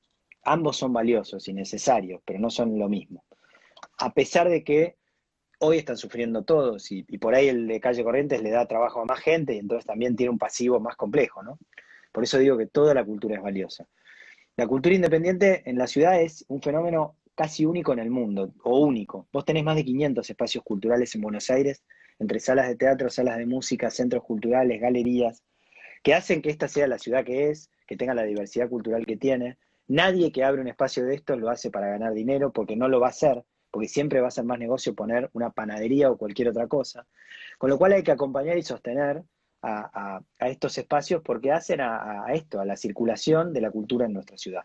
Ambos 0.44 0.78
son 0.78 0.94
valiosos 0.94 1.48
y 1.48 1.54
necesarios, 1.54 2.22
pero 2.26 2.40
no 2.40 2.50
son 2.50 2.78
lo 2.78 2.90
mismo. 2.90 3.24
A 4.00 4.14
pesar 4.14 4.50
de 4.50 4.64
que 4.64 4.98
hoy 5.60 5.78
están 5.78 5.98
sufriendo 5.98 6.44
todos 6.44 6.92
y, 6.92 7.04
por 7.18 7.36
ahí 7.36 7.50
el 7.50 7.68
de 7.68 7.80
calle 7.80 8.04
Corrientes 8.04 8.42
le 8.42 8.50
da 8.50 8.66
trabajo 8.66 9.02
a 9.02 9.06
más 9.06 9.20
gente 9.20 9.54
y 9.54 9.60
entonces 9.60 9.86
también 9.86 10.16
tiene 10.16 10.32
un 10.32 10.38
pasivo 10.38 10.80
más 10.80 10.96
complejo, 10.96 11.44
¿no? 11.44 11.60
Por 12.12 12.24
eso 12.24 12.38
digo 12.40 12.58
que 12.58 12.66
toda 12.66 12.94
la 12.94 13.06
cultura 13.06 13.36
es 13.36 13.42
valiosa. 13.42 13.88
La 14.56 14.68
cultura 14.68 14.96
independiente 14.96 15.62
en 15.70 15.78
la 15.78 15.88
ciudad 15.88 16.22
es 16.22 16.44
un 16.48 16.62
fenómeno 16.62 17.16
casi 17.40 17.66
único 17.66 17.94
en 17.94 18.00
el 18.00 18.10
mundo, 18.10 18.54
o 18.64 18.80
único. 18.80 19.28
Vos 19.32 19.46
tenés 19.46 19.64
más 19.64 19.78
de 19.78 19.86
500 19.86 20.30
espacios 20.30 20.64
culturales 20.64 21.16
en 21.16 21.22
Buenos 21.22 21.50
Aires, 21.50 21.84
entre 22.20 22.40
salas 22.42 22.68
de 22.68 22.76
teatro, 22.76 23.10
salas 23.10 23.38
de 23.38 23.46
música, 23.46 23.90
centros 23.90 24.24
culturales, 24.24 24.82
galerías, 24.82 25.42
que 26.04 26.14
hacen 26.14 26.42
que 26.42 26.50
esta 26.50 26.68
sea 26.68 26.88
la 26.88 27.00
ciudad 27.00 27.24
que 27.24 27.50
es, 27.50 27.70
que 27.88 27.96
tenga 27.96 28.14
la 28.14 28.24
diversidad 28.24 28.68
cultural 28.68 29.06
que 29.06 29.16
tiene, 29.16 29.58
Nadie 29.90 30.32
que 30.32 30.44
abre 30.44 30.62
un 30.62 30.68
espacio 30.68 31.04
de 31.04 31.16
estos 31.16 31.40
lo 31.40 31.50
hace 31.50 31.72
para 31.72 31.90
ganar 31.90 32.14
dinero 32.14 32.52
porque 32.52 32.76
no 32.76 32.88
lo 32.88 33.00
va 33.00 33.08
a 33.08 33.10
hacer, 33.10 33.44
porque 33.72 33.88
siempre 33.88 34.22
va 34.22 34.28
a 34.28 34.32
ser 34.32 34.44
más 34.44 34.60
negocio 34.60 34.94
poner 34.94 35.32
una 35.34 35.50
panadería 35.50 36.12
o 36.12 36.18
cualquier 36.18 36.50
otra 36.50 36.68
cosa. 36.68 37.08
Con 37.58 37.72
lo 37.72 37.80
cual 37.80 37.94
hay 37.94 38.04
que 38.04 38.12
acompañar 38.12 38.56
y 38.60 38.62
sostener 38.62 39.24
a, 39.64 40.22
estos 40.42 40.78
espacios 40.78 41.24
porque 41.24 41.52
hacen 41.52 41.82
a, 41.82 42.28
esto, 42.34 42.62
a 42.62 42.66
la 42.66 42.78
circulación 42.78 43.52
de 43.52 43.62
la 43.62 43.72
cultura 43.72 44.06
en 44.06 44.14
nuestra 44.14 44.38
ciudad. 44.38 44.62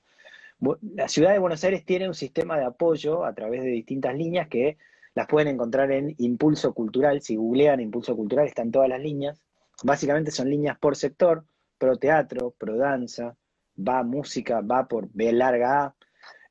La 0.95 1.09
ciudad 1.09 1.33
de 1.33 1.39
Buenos 1.39 1.63
Aires 1.65 1.85
tiene 1.85 2.09
un 2.09 2.15
sistema 2.15 2.59
de 2.59 2.65
apoyo 2.65 3.25
a 3.25 3.35
través 3.35 3.63
de 3.63 3.69
distintas 3.69 4.15
líneas 4.15 4.49
que 4.49 4.79
las 5.15 5.27
pueden 5.27 5.49
encontrar 5.49 5.93
en 5.93 6.15
Impulso 6.19 6.75
Cultural. 6.75 7.21
Si 7.21 7.37
googlean 7.37 7.81
Impulso 7.81 8.17
Cultural 8.17 8.47
están 8.47 8.71
todas 8.71 8.89
las 8.89 9.01
líneas. 9.01 9.41
Básicamente 9.83 10.31
son 10.31 10.51
líneas 10.51 10.79
por 10.79 10.97
sector, 10.97 11.45
pro 11.79 11.97
teatro, 11.97 12.55
pro 12.57 12.77
danza, 12.77 13.37
va 13.77 14.03
música, 14.03 14.61
va 14.61 14.87
por 14.87 15.09
B 15.13 15.33
larga 15.33 15.85
A, 15.85 15.95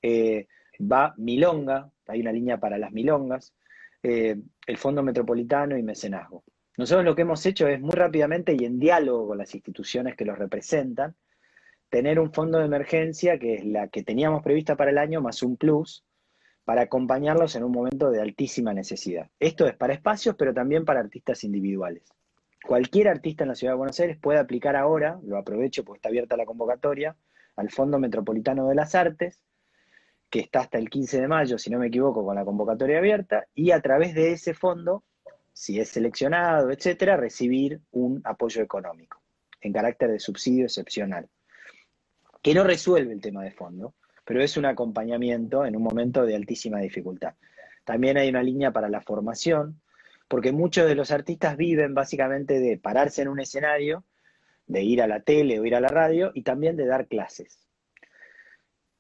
eh, 0.02 0.48
va 0.80 1.14
milonga, 1.18 1.90
hay 2.08 2.22
una 2.22 2.32
línea 2.32 2.60
para 2.60 2.78
las 2.78 2.92
milongas, 2.92 3.54
eh, 4.02 4.38
el 4.68 4.78
Fondo 4.78 5.04
Metropolitano 5.04 5.78
y 5.78 5.84
mecenazgo. 5.84 6.44
Nosotros 6.78 7.06
lo 7.06 7.16
que 7.16 7.22
hemos 7.22 7.46
hecho 7.46 7.68
es 7.68 7.80
muy 7.80 7.92
rápidamente 7.92 8.56
y 8.58 8.66
en 8.66 8.80
diálogo 8.80 9.28
con 9.28 9.38
las 9.38 9.54
instituciones 9.54 10.16
que 10.16 10.26
los 10.26 10.38
representan, 10.38 11.16
tener 11.94 12.20
un 12.20 12.34
fondo 12.34 12.58
de 12.58 12.66
emergencia 12.66 13.38
que 13.38 13.54
es 13.54 13.66
la 13.66 13.88
que 13.88 14.02
teníamos 14.02 14.42
prevista 14.42 14.76
para 14.76 14.90
el 14.90 14.98
año 14.98 15.22
más 15.22 15.44
un 15.44 15.58
plus 15.58 16.04
para 16.66 16.82
acompañarlos 16.82 17.56
en 17.56 17.64
un 17.64 17.72
momento 17.72 18.10
de 18.10 18.20
altísima 18.20 18.74
necesidad. 18.74 19.30
Esto 19.40 19.68
es 19.68 19.76
para 19.76 19.94
espacios, 19.94 20.36
pero 20.36 20.56
también 20.56 20.86
para 20.86 21.02
artistas 21.02 21.44
individuales. 21.44 22.12
Cualquier 22.66 23.10
artista 23.10 23.44
en 23.44 23.50
la 23.50 23.56
Ciudad 23.56 23.74
de 23.74 23.78
Buenos 23.78 24.00
Aires 24.00 24.18
puede 24.20 24.40
aplicar 24.40 24.76
ahora, 24.76 25.20
lo 25.24 25.38
aprovecho 25.38 25.84
porque 25.84 26.00
está 26.00 26.10
abierta 26.10 26.36
la 26.36 26.48
convocatoria, 26.48 27.16
al 27.58 27.70
Fondo 27.70 28.00
Metropolitano 28.00 28.68
de 28.70 28.74
las 28.74 28.96
Artes, 28.96 29.40
que 30.32 30.40
está 30.40 30.62
hasta 30.62 30.80
el 30.80 30.90
15 30.90 31.22
de 31.22 31.28
mayo, 31.28 31.60
si 31.60 31.70
no 31.70 31.78
me 31.78 31.90
equivoco, 31.90 32.26
con 32.26 32.36
la 32.36 32.44
convocatoria 32.44 32.98
abierta, 32.98 33.46
y 33.54 33.70
a 33.70 33.80
través 33.82 34.16
de 34.16 34.32
ese 34.32 34.56
fondo, 34.56 35.04
si 35.52 35.80
es 35.80 35.90
seleccionado, 35.90 36.72
etcétera, 36.72 37.18
recibir 37.18 37.82
un 37.92 38.20
apoyo 38.24 38.64
económico 38.64 39.22
en 39.62 39.74
carácter 39.74 40.10
de 40.10 40.20
subsidio 40.20 40.66
excepcional, 40.66 41.30
que 42.44 42.54
no 42.54 42.64
resuelve 42.64 43.14
el 43.14 43.22
tema 43.22 43.44
de 43.44 43.52
fondo, 43.52 43.96
pero 44.26 44.44
es 44.44 44.58
un 44.58 44.66
acompañamiento 44.66 45.66
en 45.66 45.76
un 45.76 45.82
momento 45.82 46.26
de 46.26 46.36
altísima 46.36 46.80
dificultad. 46.80 47.34
También 47.86 48.18
hay 48.18 48.30
una 48.30 48.44
línea 48.44 48.72
para 48.72 48.90
la 48.90 49.02
formación, 49.02 49.82
porque 50.28 50.52
muchos 50.52 50.88
de 50.88 50.96
los 50.96 51.12
artistas 51.12 51.58
viven 51.58 51.94
básicamente 51.94 52.60
de 52.60 52.78
pararse 52.78 53.22
en 53.22 53.30
un 53.30 53.40
escenario, 53.40 54.04
de 54.68 54.84
ir 54.84 55.02
a 55.02 55.08
la 55.08 55.22
tele 55.22 55.60
o 55.60 55.66
ir 55.66 55.76
a 55.76 55.82
la 55.82 55.88
radio 55.88 56.32
y 56.34 56.44
también 56.44 56.76
de 56.76 56.86
dar 56.86 57.08
clases. 57.08 57.60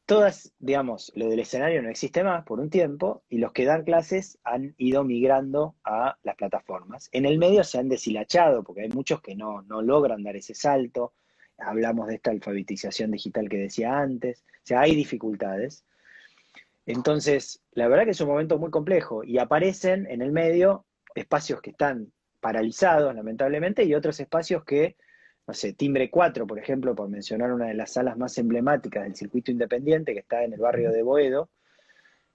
Todas, 0.05 0.53
digamos, 0.59 1.11
lo 1.15 1.27
del 1.29 1.39
escenario 1.39 1.81
no 1.81 1.89
existe 1.89 2.23
más 2.23 2.43
por 2.43 2.59
un 2.59 2.69
tiempo 2.69 3.23
y 3.29 3.37
los 3.37 3.53
que 3.53 3.65
dan 3.65 3.83
clases 3.83 4.37
han 4.43 4.73
ido 4.77 5.03
migrando 5.03 5.75
a 5.83 6.17
las 6.23 6.35
plataformas. 6.35 7.09
En 7.13 7.25
el 7.25 7.37
medio 7.37 7.63
se 7.63 7.79
han 7.79 7.87
deshilachado 7.87 8.63
porque 8.63 8.81
hay 8.81 8.89
muchos 8.89 9.21
que 9.21 9.35
no, 9.35 9.61
no 9.61 9.81
logran 9.81 10.23
dar 10.23 10.35
ese 10.35 10.55
salto. 10.55 11.13
Hablamos 11.57 12.07
de 12.07 12.15
esta 12.15 12.31
alfabetización 12.31 13.11
digital 13.11 13.49
que 13.49 13.57
decía 13.57 13.97
antes. 13.97 14.43
O 14.47 14.65
sea, 14.65 14.81
hay 14.81 14.95
dificultades. 14.95 15.85
Entonces, 16.85 17.61
la 17.71 17.87
verdad 17.87 18.05
que 18.05 18.11
es 18.11 18.21
un 18.21 18.27
momento 18.27 18.57
muy 18.57 18.69
complejo 18.69 19.23
y 19.23 19.37
aparecen 19.37 20.05
en 20.07 20.21
el 20.21 20.31
medio 20.31 20.85
espacios 21.15 21.61
que 21.61 21.69
están 21.69 22.11
paralizados, 22.39 23.15
lamentablemente, 23.15 23.85
y 23.85 23.95
otros 23.95 24.19
espacios 24.19 24.65
que, 24.65 24.97
no 25.47 25.53
sé, 25.53 25.73
Timbre 25.73 26.09
4, 26.09 26.45
por 26.45 26.59
ejemplo, 26.59 26.93
por 26.93 27.07
mencionar 27.09 27.53
una 27.53 27.67
de 27.67 27.73
las 27.73 27.93
salas 27.93 28.17
más 28.17 28.37
emblemáticas 28.37 29.03
del 29.03 29.15
circuito 29.15 29.51
independiente, 29.51 30.13
que 30.13 30.19
está 30.19 30.43
en 30.43 30.53
el 30.53 30.59
barrio 30.59 30.91
de 30.91 31.03
Boedo, 31.03 31.49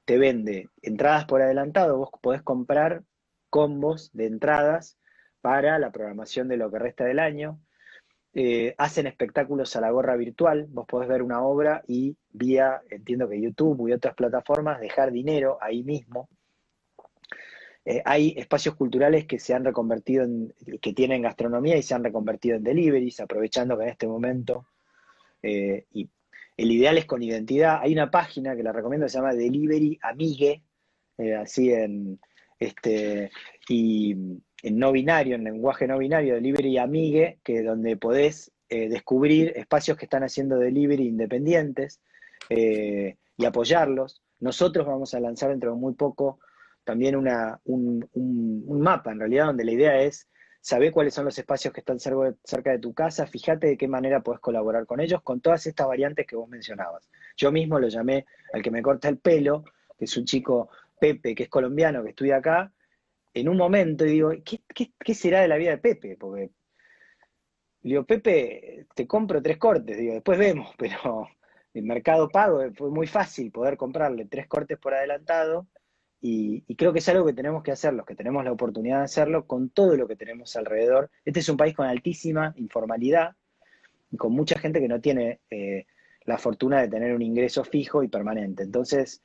te 0.07 0.17
vende 0.17 0.71
entradas 0.81 1.27
por 1.27 1.43
adelantado, 1.43 1.99
vos 1.99 2.09
podés 2.23 2.41
comprar 2.41 3.03
combos 3.51 4.11
de 4.15 4.27
entradas 4.27 4.99
para 5.43 5.79
la 5.79 5.93
programación 5.93 6.49
de 6.49 6.57
lo 6.57 6.71
que 6.71 6.79
resta 6.79 7.05
del 7.05 7.19
año. 7.19 7.61
Eh, 8.35 8.75
hacen 8.77 9.07
espectáculos 9.07 9.75
a 9.75 9.81
la 9.81 9.91
gorra 9.91 10.15
virtual, 10.17 10.67
vos 10.71 10.87
podés 10.87 11.09
ver 11.09 11.23
una 11.23 11.43
obra 11.43 11.83
y 11.87 12.17
vía, 12.31 12.83
entiendo 12.91 13.29
que 13.29 13.41
YouTube 13.41 13.89
y 13.89 13.93
otras 13.93 14.15
plataformas, 14.15 14.81
dejar 14.81 15.11
dinero 15.11 15.59
ahí 15.61 15.83
mismo. 15.83 16.29
Eh, 17.85 18.03
hay 18.05 18.35
espacios 18.37 18.75
culturales 18.75 19.27
que 19.27 19.39
se 19.39 19.55
han 19.55 19.65
reconvertido 19.65 20.25
en, 20.25 20.55
que 20.81 20.93
tienen 20.93 21.23
gastronomía 21.23 21.77
y 21.77 21.83
se 21.83 21.95
han 21.95 22.05
reconvertido 22.05 22.57
en 22.57 22.65
deliveries, 22.65 23.19
aprovechando 23.21 23.79
que 23.79 23.85
en 23.85 23.91
este 23.91 24.07
momento, 24.07 24.67
eh, 25.43 25.87
y 25.93 26.11
el 26.57 26.71
ideal 26.71 26.99
es 26.99 27.07
con 27.07 27.23
identidad. 27.23 27.81
Hay 27.81 27.93
una 27.95 28.11
página 28.11 28.55
que 28.55 28.63
la 28.63 28.73
recomiendo, 28.73 29.09
se 29.09 29.17
llama 29.17 29.33
Delivery 29.33 29.99
Amigue, 30.03 30.63
así 31.41 31.73
en, 31.73 32.21
este, 32.59 33.31
y 33.69 34.13
en 34.63 34.79
no 34.79 34.93
binario, 34.93 35.37
en 35.37 35.45
lenguaje 35.45 35.87
no 35.87 35.99
binario, 35.99 36.35
Delivery 36.35 36.79
Amigue, 36.79 37.39
que 37.45 37.63
donde 37.63 37.97
podés 37.97 38.53
descubrir 38.69 39.55
espacios 39.57 39.97
que 39.97 40.05
están 40.05 40.25
haciendo 40.25 40.59
delivery 40.59 41.07
independientes 41.07 42.01
y 42.51 43.45
apoyarlos. 43.47 44.21
Nosotros 44.41 44.87
vamos 44.87 45.15
a 45.15 45.21
lanzar 45.21 45.51
dentro 45.51 45.73
de 45.73 45.79
muy 45.79 45.95
poco 45.95 46.39
también 46.89 47.17
una, 47.17 47.61
un, 47.65 48.09
un, 48.15 48.81
mapa, 48.81 49.13
en 49.13 49.19
realidad, 49.19 49.47
donde 49.47 49.65
la 49.65 49.73
idea 49.73 50.01
es 50.01 50.27
saber 50.61 50.91
cuáles 50.91 51.13
son 51.13 51.27
los 51.27 51.39
espacios 51.39 51.73
que 51.75 51.81
están 51.81 51.99
cerca 52.01 52.71
de 52.71 52.79
tu 52.79 52.95
casa, 52.95 53.27
fíjate 53.27 53.67
de 53.67 53.77
qué 53.77 53.87
manera 53.87 54.23
puedes 54.23 54.41
colaborar 54.41 54.87
con 54.87 54.99
ellos, 54.99 55.21
con 55.23 55.43
todas 55.43 55.67
estas 55.67 55.87
variantes 55.87 56.27
que 56.27 56.35
vos 56.35 56.49
mencionabas. 56.49 57.09
Yo 57.37 57.53
mismo 57.53 57.79
lo 57.79 57.89
llamé 57.89 58.25
al 58.55 58.63
que 58.63 58.71
me 58.71 58.81
corta 58.81 59.11
el 59.11 59.19
pelo, 59.19 59.65
que 59.99 60.07
es 60.07 60.17
un 60.17 60.25
chico 60.25 60.71
Pepe, 60.99 61.35
que 61.35 61.45
es 61.45 61.49
colombiano, 61.49 62.03
que 62.03 62.11
estudia 62.11 62.37
acá, 62.37 62.73
en 63.35 63.49
un 63.49 63.57
momento 63.57 64.05
y 64.05 64.11
digo, 64.11 64.31
¿qué, 64.45 64.63
qué, 64.99 65.15
será 65.15 65.41
de 65.41 65.49
la 65.49 65.57
vida 65.57 65.71
de 65.71 65.79
Pepe? 65.79 66.17
Porque 66.17 66.51
digo, 67.83 68.05
Pepe, 68.05 68.87
te 68.95 69.07
compro 69.07 69.43
tres 69.43 69.59
cortes, 69.59 69.97
digo, 69.97 70.15
después 70.15 70.39
vemos, 70.39 70.75
pero 70.79 71.29
el 71.75 71.85
mercado 71.85 72.29
pago 72.29 72.63
fue 72.75 72.91
muy 72.91 73.07
fácil 73.07 73.51
poder 73.51 73.77
comprarle 73.77 74.27
tres 74.27 74.47
cortes 74.47 74.79
por 74.79 74.95
adelantado 74.95 75.69
y, 76.21 76.63
creo 76.75 76.93
que 76.93 76.99
es 76.99 77.09
algo 77.09 77.27
que 77.27 77.33
tenemos 77.33 77.63
que 77.63 77.71
hacer, 77.71 77.95
los 77.95 78.05
que 78.05 78.17
tenemos 78.17 78.45
la 78.45 78.53
oportunidad 78.53 78.99
de 78.99 79.05
hacerlo, 79.05 79.47
con 79.47 79.71
todo 79.71 79.97
lo 79.97 80.09
que 80.09 80.17
tenemos 80.17 80.57
alrededor. 80.57 81.11
Este 81.25 81.41
es 81.41 81.49
un 81.49 81.57
país 81.57 81.77
con 81.77 81.87
altísima 81.87 82.53
informalidad 82.57 83.37
y 84.11 84.17
con 84.17 84.33
mucha 84.33 84.59
gente 84.59 84.81
que 84.81 84.89
no 84.89 85.01
tiene 85.01 85.41
eh, 85.51 85.87
la 86.25 86.39
fortuna 86.39 86.81
de 86.81 86.89
tener 86.89 87.15
un 87.15 87.23
ingreso 87.23 87.63
fijo 87.63 88.03
y 88.03 88.09
permanente. 88.09 88.65
Entonces, 88.65 89.23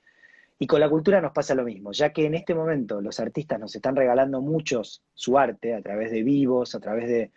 Y 0.60 0.68
con 0.68 0.80
la 0.80 0.89
cultura 0.89 1.20
nos 1.20 1.32
pasa 1.32 1.56
lo 1.56 1.64
mismo, 1.64 1.91
ya 1.91 2.14
que 2.14 2.26
en 2.26 2.36
este 2.36 2.56
momento 2.56 3.01
los 3.01 3.20
artistas 3.20 3.60
nos 3.60 3.76
están 3.76 3.95
regalando 3.95 4.41
muchos 4.41 5.04
su 5.14 5.38
arte 5.38 5.74
a 5.74 5.82
través 5.82 6.12
de 6.12 6.24
vivos, 6.24 6.76
a 6.76 6.80
través 6.80 7.08
de 7.08 7.32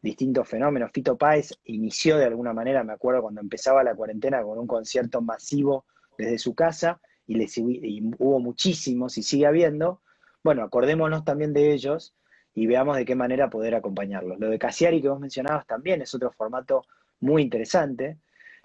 distintos 0.00 0.48
fenómenos. 0.48 0.90
Fito 0.92 1.16
Páez 1.16 1.52
inició 1.64 2.18
de 2.18 2.24
alguna 2.24 2.52
manera, 2.52 2.82
me 2.82 2.92
acuerdo 2.92 3.22
cuando 3.22 3.40
empezaba 3.40 3.84
la 3.84 3.94
cuarentena, 3.94 4.42
con 4.42 4.58
un 4.58 4.66
concierto 4.66 5.20
masivo 5.22 5.84
desde 6.18 6.38
su 6.38 6.54
casa 6.54 7.00
y, 7.26 7.40
y 7.40 8.02
hubo 8.18 8.40
muchísimos 8.40 9.16
y 9.16 9.22
sigue 9.22 9.46
habiendo. 9.46 10.00
Bueno, 10.42 10.62
acordémonos 10.62 11.24
también 11.24 11.52
de 11.52 11.72
ellos 11.72 12.14
y 12.54 12.66
veamos 12.66 12.96
de 12.96 13.04
qué 13.04 13.14
manera 13.14 13.48
poder 13.48 13.74
acompañarlos. 13.74 14.38
Lo 14.40 14.50
de 14.50 14.58
Casiari 14.58 15.00
que 15.00 15.08
vos 15.08 15.20
mencionabas 15.20 15.66
también 15.66 16.02
es 16.02 16.14
otro 16.14 16.32
formato 16.32 16.84
muy 17.20 17.42
interesante. 17.42 18.18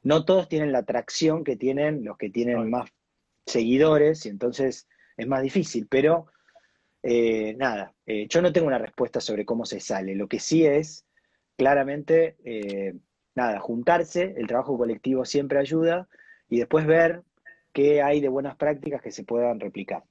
No 0.03 0.26
todos 0.26 0.49
tienen 0.49 0.72
la 0.72 0.80
atracción 0.80 1.43
que 1.43 1.55
tienen 1.55 2.03
los 2.03 2.18
que 2.18 2.30
tienen 2.30 2.70
más 2.70 2.89
seguidores 3.48 4.26
y 4.26 4.30
entonces 4.30 4.88
es 5.18 5.28
más 5.28 5.41
difícil, 5.41 5.88
pero 5.89 6.28
eh, 7.02 7.56
nada, 7.58 7.93
eh, 8.06 8.28
yo 8.30 8.41
no 8.41 8.52
tengo 8.52 8.68
una 8.68 8.78
respuesta 8.78 9.20
sobre 9.20 9.45
cómo 9.45 9.66
se 9.66 9.80
sale. 9.80 10.16
Lo 10.16 10.28
que 10.28 10.39
sí 10.39 10.66
es 10.66 11.06
claramente, 11.56 12.36
eh, 12.43 12.93
nada, 13.34 13.60
juntarse, 13.60 14.36
el 14.38 14.48
trabajo 14.48 14.78
colectivo 14.78 15.26
siempre 15.26 15.60
ayuda 15.60 16.08
y 16.50 16.60
después 16.60 16.86
ver 16.86 17.24
qué 17.74 18.02
hay 18.02 18.20
de 18.22 18.30
buenas 18.30 18.56
prácticas 18.58 19.02
que 19.02 19.12
se 19.12 19.24
puedan 19.24 19.60
replicar. 19.60 20.04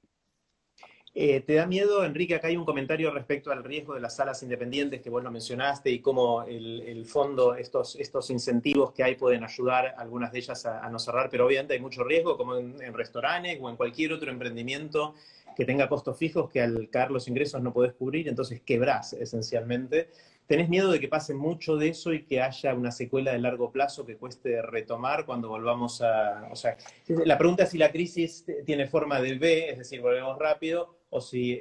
Eh, 1.19 1.41
¿Te 1.41 1.55
da 1.55 1.65
miedo, 1.65 2.05
Enrique? 2.05 2.35
Acá 2.35 2.47
hay 2.47 2.57
un 2.57 2.63
comentario 2.63 3.09
respecto 3.09 3.51
al 3.51 3.63
riesgo 3.63 3.95
de 3.95 3.99
las 3.99 4.15
salas 4.15 4.43
independientes 4.43 5.01
que 5.01 5.09
vos 5.09 5.23
lo 5.23 5.31
mencionaste 5.31 5.89
y 5.89 5.97
cómo 5.97 6.43
el, 6.43 7.07
fondo, 7.07 7.55
estos, 7.55 7.95
estos 7.95 8.29
incentivos 8.29 8.91
que 8.91 9.03
hay 9.03 9.15
pueden 9.15 9.43
ayudar 9.43 9.95
algunas 9.97 10.31
de 10.31 10.37
ellas 10.37 10.63
a, 10.67 10.87
no 10.91 10.99
cerrar, 10.99 11.31
pero 11.31 11.47
obviamente 11.47 11.73
hay 11.73 11.79
mucho 11.79 12.03
riesgo, 12.03 12.37
como 12.37 12.55
en, 12.57 12.79
en, 12.83 12.93
restaurantes 12.93 13.57
o 13.59 13.67
en 13.67 13.77
cualquier 13.77 14.13
otro 14.13 14.29
emprendimiento 14.29 15.15
que 15.55 15.65
tenga 15.65 15.89
costos 15.89 16.15
fijos 16.19 16.51
que 16.51 16.61
al 16.61 16.87
caer 16.91 17.09
los 17.09 17.27
ingresos 17.27 17.63
no 17.63 17.73
podés 17.73 17.93
cubrir, 17.93 18.27
entonces 18.27 18.61
quebrás 18.61 19.13
esencialmente. 19.13 20.11
¿Tenés 20.45 20.69
miedo 20.69 20.91
de 20.91 20.99
que 20.99 21.07
pase 21.07 21.33
mucho 21.33 21.77
de 21.77 21.89
eso 21.89 22.13
y 22.13 22.25
que 22.25 22.43
haya 22.43 22.75
una 22.75 22.91
secuela 22.91 23.31
de 23.31 23.39
largo 23.39 23.71
plazo 23.71 24.05
que 24.05 24.17
cueste 24.17 24.61
retomar 24.61 25.25
cuando 25.25 25.49
volvamos 25.49 25.99
a... 26.03 26.47
O 26.51 26.55
sea, 26.55 26.77
la 27.07 27.39
pregunta 27.39 27.63
es 27.63 27.71
si 27.71 27.79
la 27.79 27.91
crisis 27.91 28.45
tiene 28.67 28.85
forma 28.85 29.19
de 29.19 29.35
V, 29.35 29.71
es 29.71 29.79
decir, 29.79 29.99
volvemos 29.99 30.37
rápido, 30.37 30.96
o 31.09 31.21
si 31.21 31.59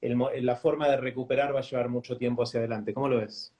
la 0.00 0.56
forma 0.56 0.88
de 0.88 0.96
recuperar 0.96 1.54
va 1.54 1.60
a 1.60 1.62
llevar 1.62 1.88
mucho 1.88 2.16
tiempo 2.16 2.42
hacia 2.42 2.60
adelante. 2.60 2.94
¿Cómo 2.94 3.08
lo 3.08 3.18
ves? 3.18 3.54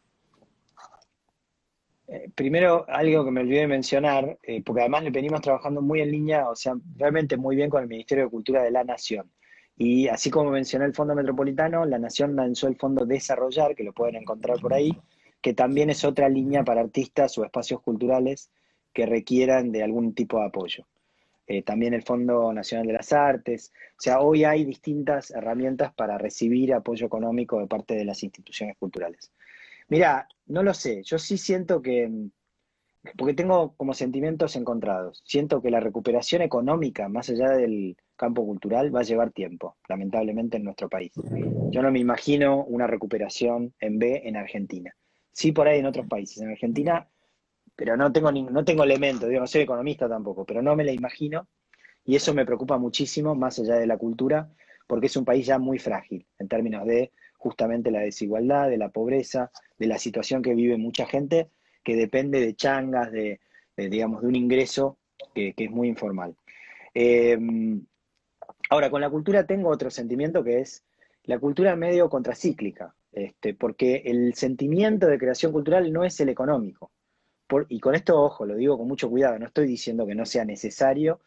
Eh, 2.09 2.29
primero, 2.35 2.85
algo 2.89 3.25
que 3.25 3.31
me 3.31 3.41
olvidé 3.41 3.61
de 3.61 3.67
mencionar, 3.69 4.37
eh, 4.43 4.63
porque 4.65 4.81
además 4.81 5.05
le 5.05 5.11
venimos 5.11 5.41
trabajando 5.43 5.81
muy 5.81 6.01
en 6.01 6.11
línea, 6.11 6.49
o 6.49 6.57
sea, 6.57 6.75
realmente 6.97 7.37
muy 7.37 7.55
bien 7.55 7.71
con 7.71 7.83
el 7.83 7.89
Ministerio 7.89 8.25
de 8.25 8.31
Cultura 8.31 8.65
de 8.65 8.73
la 8.73 8.83
Nación. 8.83 9.31
Y 9.77 10.09
así 10.09 10.29
como 10.29 10.51
mencioné 10.51 10.87
el 10.87 10.95
Fondo 10.95 11.15
Metropolitano, 11.15 11.85
la 11.85 11.99
Nación 11.99 12.35
lanzó 12.35 12.67
el 12.67 12.77
Fondo 12.77 13.07
Desarrollar, 13.07 13.77
que 13.77 13.85
lo 13.85 13.93
pueden 13.93 14.17
encontrar 14.17 14.59
por 14.59 14.75
ahí, 14.75 14.91
que 15.41 15.55
también 15.55 15.89
es 15.89 16.05
otra 16.05 16.29
línea 16.29 16.65
para 16.65 16.81
artistas 16.81 17.39
o 17.39 17.45
espacios 17.45 17.81
culturales 17.81 18.51
que 18.93 19.07
requieran 19.07 19.71
de 19.71 19.85
algún 19.85 20.13
tipo 20.13 20.39
de 20.41 20.47
apoyo. 20.47 20.87
Eh, 21.53 21.63
también 21.63 21.95
el 21.95 22.05
Fondo 22.05 22.53
Nacional 22.53 22.87
de 22.87 22.93
las 22.93 23.13
Artes. 23.13 23.73
O 23.99 24.01
sea, 24.01 24.21
hoy 24.21 24.45
hay 24.45 24.65
distintas 24.65 25.33
herramientas 25.33 25.93
para 25.93 26.17
recibir 26.17 26.73
apoyo 26.73 27.05
económico 27.05 27.59
de 27.59 27.67
parte 27.67 27.97
de 27.97 28.05
las 28.05 28.23
instituciones 28.23 28.77
culturales. 28.79 29.33
Mira, 29.89 30.29
no 30.47 30.63
lo 30.63 30.73
sé, 30.73 31.03
yo 31.03 31.19
sí 31.19 31.37
siento 31.37 31.83
que, 31.83 32.09
porque 33.17 33.35
tengo 33.35 33.75
como 33.77 33.95
sentimientos 33.95 34.55
encontrados, 34.55 35.25
siento 35.27 35.61
que 35.61 35.73
la 35.73 35.81
recuperación 35.81 36.43
económica, 36.43 37.09
más 37.09 37.31
allá 37.31 37.51
del, 37.51 37.97
campo 38.15 38.45
cultural 38.45 38.95
va 38.95 39.01
a 39.01 39.05
llevar 39.05 39.33
tiempo, 39.33 39.79
lamentablemente, 39.89 40.59
en 40.59 40.65
nuestro 40.65 40.91
país. 40.91 41.11
Yo 41.71 41.81
no 41.81 41.91
me 41.91 42.01
imagino 42.01 42.63
una 42.65 42.87
recuperación 42.87 43.73
en 43.81 43.99
B 43.99 44.21
en 44.25 44.37
Argentina. 44.37 44.95
Sí 45.33 45.53
por 45.53 45.67
ahí 45.67 45.79
en 45.79 45.87
otros 45.87 46.07
países. 46.07 46.43
En 46.43 46.51
Argentina, 46.51 47.09
pero 47.81 47.97
no 47.97 48.13
tengo, 48.13 48.31
no 48.31 48.63
tengo 48.63 48.85
elementos, 48.85 49.27
digo, 49.27 49.41
no 49.41 49.47
soy 49.47 49.63
economista 49.63 50.07
tampoco, 50.07 50.45
pero 50.45 50.61
no 50.61 50.77
me 50.77 50.85
la 50.85 50.93
imagino. 50.93 51.49
Y 52.05 52.15
eso 52.15 52.35
me 52.35 52.45
preocupa 52.45 52.77
muchísimo, 52.77 53.35
más 53.35 53.59
allá 53.59 53.77
de 53.77 53.87
la 53.87 53.97
cultura, 53.97 54.51
porque 54.87 55.07
es 55.07 55.17
un 55.17 55.25
país 55.25 55.47
ya 55.47 55.59
muy 55.59 55.79
frágil 55.79 56.27
en 56.39 56.49
términos 56.49 56.87
de 56.87 57.11
justamente 57.39 57.91
la 57.91 58.01
desigualdad, 58.01 58.69
de 58.69 58.77
la 58.77 58.91
pobreza, 58.91 59.51
de 59.79 59.87
la 59.87 59.97
situación 59.97 60.43
que 60.43 60.55
vive 60.55 60.77
mucha 60.77 61.07
gente 61.07 61.49
que 61.83 61.97
depende 61.97 62.39
de 62.41 62.55
changas, 62.55 63.11
de, 63.13 63.41
digamos, 63.79 64.21
de 64.21 64.29
un 64.29 64.37
ingreso 64.37 64.99
que, 65.35 65.55
es 65.57 65.71
muy 65.71 65.89
informal. 65.89 66.37
Eh, 66.93 67.39
Ahora, 68.71 68.89
con 68.89 69.01
la 69.01 69.11
cultura 69.11 69.47
tengo 69.47 69.69
otro 69.69 69.91
sentimiento 69.91 70.45
que 70.45 70.61
es 70.61 70.85
la 71.25 71.41
cultura 71.41 71.75
medio 71.75 72.09
contracíclica, 72.09 72.95
este, 73.11 73.53
porque 73.53 74.03
el 74.05 74.35
sentimiento 74.35 75.09
de 75.09 75.19
creación 75.19 75.51
cultural 75.51 75.93
no 75.93 76.05
es 76.05 76.21
el 76.21 76.29
económico. 76.29 76.93
Y 77.69 77.81
con 77.81 77.95
esto, 77.95 78.21
ojo, 78.21 78.47
lo 78.47 78.55
digo 78.55 78.79
con 78.79 78.89
mucho 78.89 79.11
cuidado, 79.11 79.39
no 79.39 79.47
estoy 79.47 79.67
diciendo 79.67 80.07
que 80.07 80.15
no 80.15 80.25
sea 80.27 80.45
necesario 80.45 81.21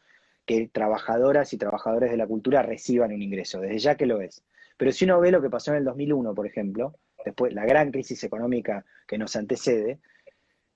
que 0.45 0.69
trabajadoras 0.71 1.53
y 1.53 1.57
trabajadores 1.57 2.11
de 2.11 2.17
la 2.17 2.27
cultura 2.27 2.61
reciban 2.61 3.13
un 3.13 3.21
ingreso, 3.21 3.61
desde 3.61 3.79
ya 3.79 3.95
que 3.95 4.05
lo 4.05 4.21
es. 4.21 4.43
Pero 4.77 4.91
si 4.91 5.05
uno 5.05 5.19
ve 5.19 5.31
lo 5.31 5.41
que 5.41 5.49
pasó 5.49 5.71
en 5.71 5.77
el 5.77 5.85
2001, 5.85 6.33
por 6.33 6.47
ejemplo, 6.47 6.95
después 7.25 7.53
la 7.53 7.65
gran 7.65 7.91
crisis 7.91 8.23
económica 8.23 8.85
que 9.07 9.17
nos 9.17 9.35
antecede, 9.35 9.99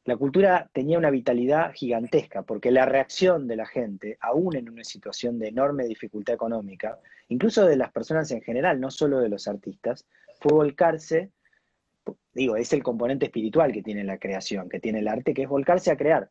la 0.05 0.15
cultura 0.15 0.69
tenía 0.71 0.97
una 0.97 1.09
vitalidad 1.09 1.73
gigantesca, 1.73 2.43
porque 2.43 2.71
la 2.71 2.85
reacción 2.85 3.45
de 3.45 3.57
la 3.57 3.65
gente, 3.65 4.17
aún 4.21 4.55
en 4.55 4.69
una 4.69 4.85
situación 4.85 5.37
de 5.37 5.49
enorme 5.49 5.85
dificultad 5.85 6.35
económica, 6.35 6.97
incluso 7.27 7.65
de 7.65 7.75
las 7.75 7.91
personas 7.91 8.31
en 8.31 8.41
general, 8.41 8.79
no 8.79 8.89
solo 8.89 9.19
de 9.19 9.27
los 9.27 9.49
artistas, 9.49 10.05
fue 10.39 10.53
volcarse, 10.53 11.31
digo, 12.33 12.55
es 12.55 12.71
el 12.73 12.83
componente 12.83 13.25
espiritual 13.25 13.71
que 13.71 13.83
tiene 13.83 14.03
la 14.03 14.17
creación, 14.17 14.69
que 14.69 14.79
tiene 14.79 14.99
el 14.99 15.07
arte, 15.07 15.33
que 15.33 15.43
es 15.43 15.49
volcarse 15.49 15.91
a 15.91 15.97
crear. 15.97 16.29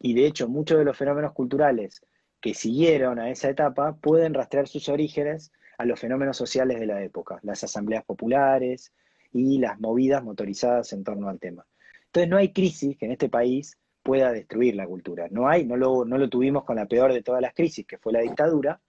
Y 0.00 0.14
de 0.14 0.26
hecho, 0.26 0.48
muchos 0.48 0.78
de 0.78 0.84
los 0.84 0.96
fenómenos 0.96 1.32
culturales 1.32 2.02
que 2.40 2.54
siguieron 2.54 3.18
a 3.18 3.30
esa 3.30 3.48
etapa 3.48 3.96
pueden 3.96 4.34
rastrear 4.34 4.68
sus 4.68 4.88
orígenes 4.88 5.52
a 5.78 5.84
los 5.84 6.00
fenómenos 6.00 6.36
sociales 6.36 6.80
de 6.80 6.86
la 6.86 7.02
época, 7.02 7.38
las 7.42 7.62
asambleas 7.64 8.04
populares 8.04 8.92
y 9.32 9.58
las 9.58 9.78
movidas 9.80 10.22
motorizadas 10.22 10.92
en 10.92 11.04
torno 11.04 11.28
al 11.28 11.38
tema. 11.38 11.66
Entonces 12.06 12.30
no 12.30 12.36
hay 12.36 12.52
crisis 12.52 12.96
que 12.96 13.06
en 13.06 13.12
este 13.12 13.28
país 13.28 13.76
pueda 14.02 14.32
destruir 14.32 14.76
la 14.76 14.86
cultura. 14.86 15.26
No 15.30 15.48
hay, 15.48 15.66
no 15.66 15.76
lo, 15.76 16.04
no 16.04 16.16
lo 16.16 16.28
tuvimos 16.28 16.64
con 16.64 16.76
la 16.76 16.86
peor 16.86 17.12
de 17.12 17.22
todas 17.22 17.42
las 17.42 17.52
crisis, 17.52 17.86
que 17.86 17.98
fue 17.98 18.12
la 18.12 18.20
dictadura, 18.20 18.80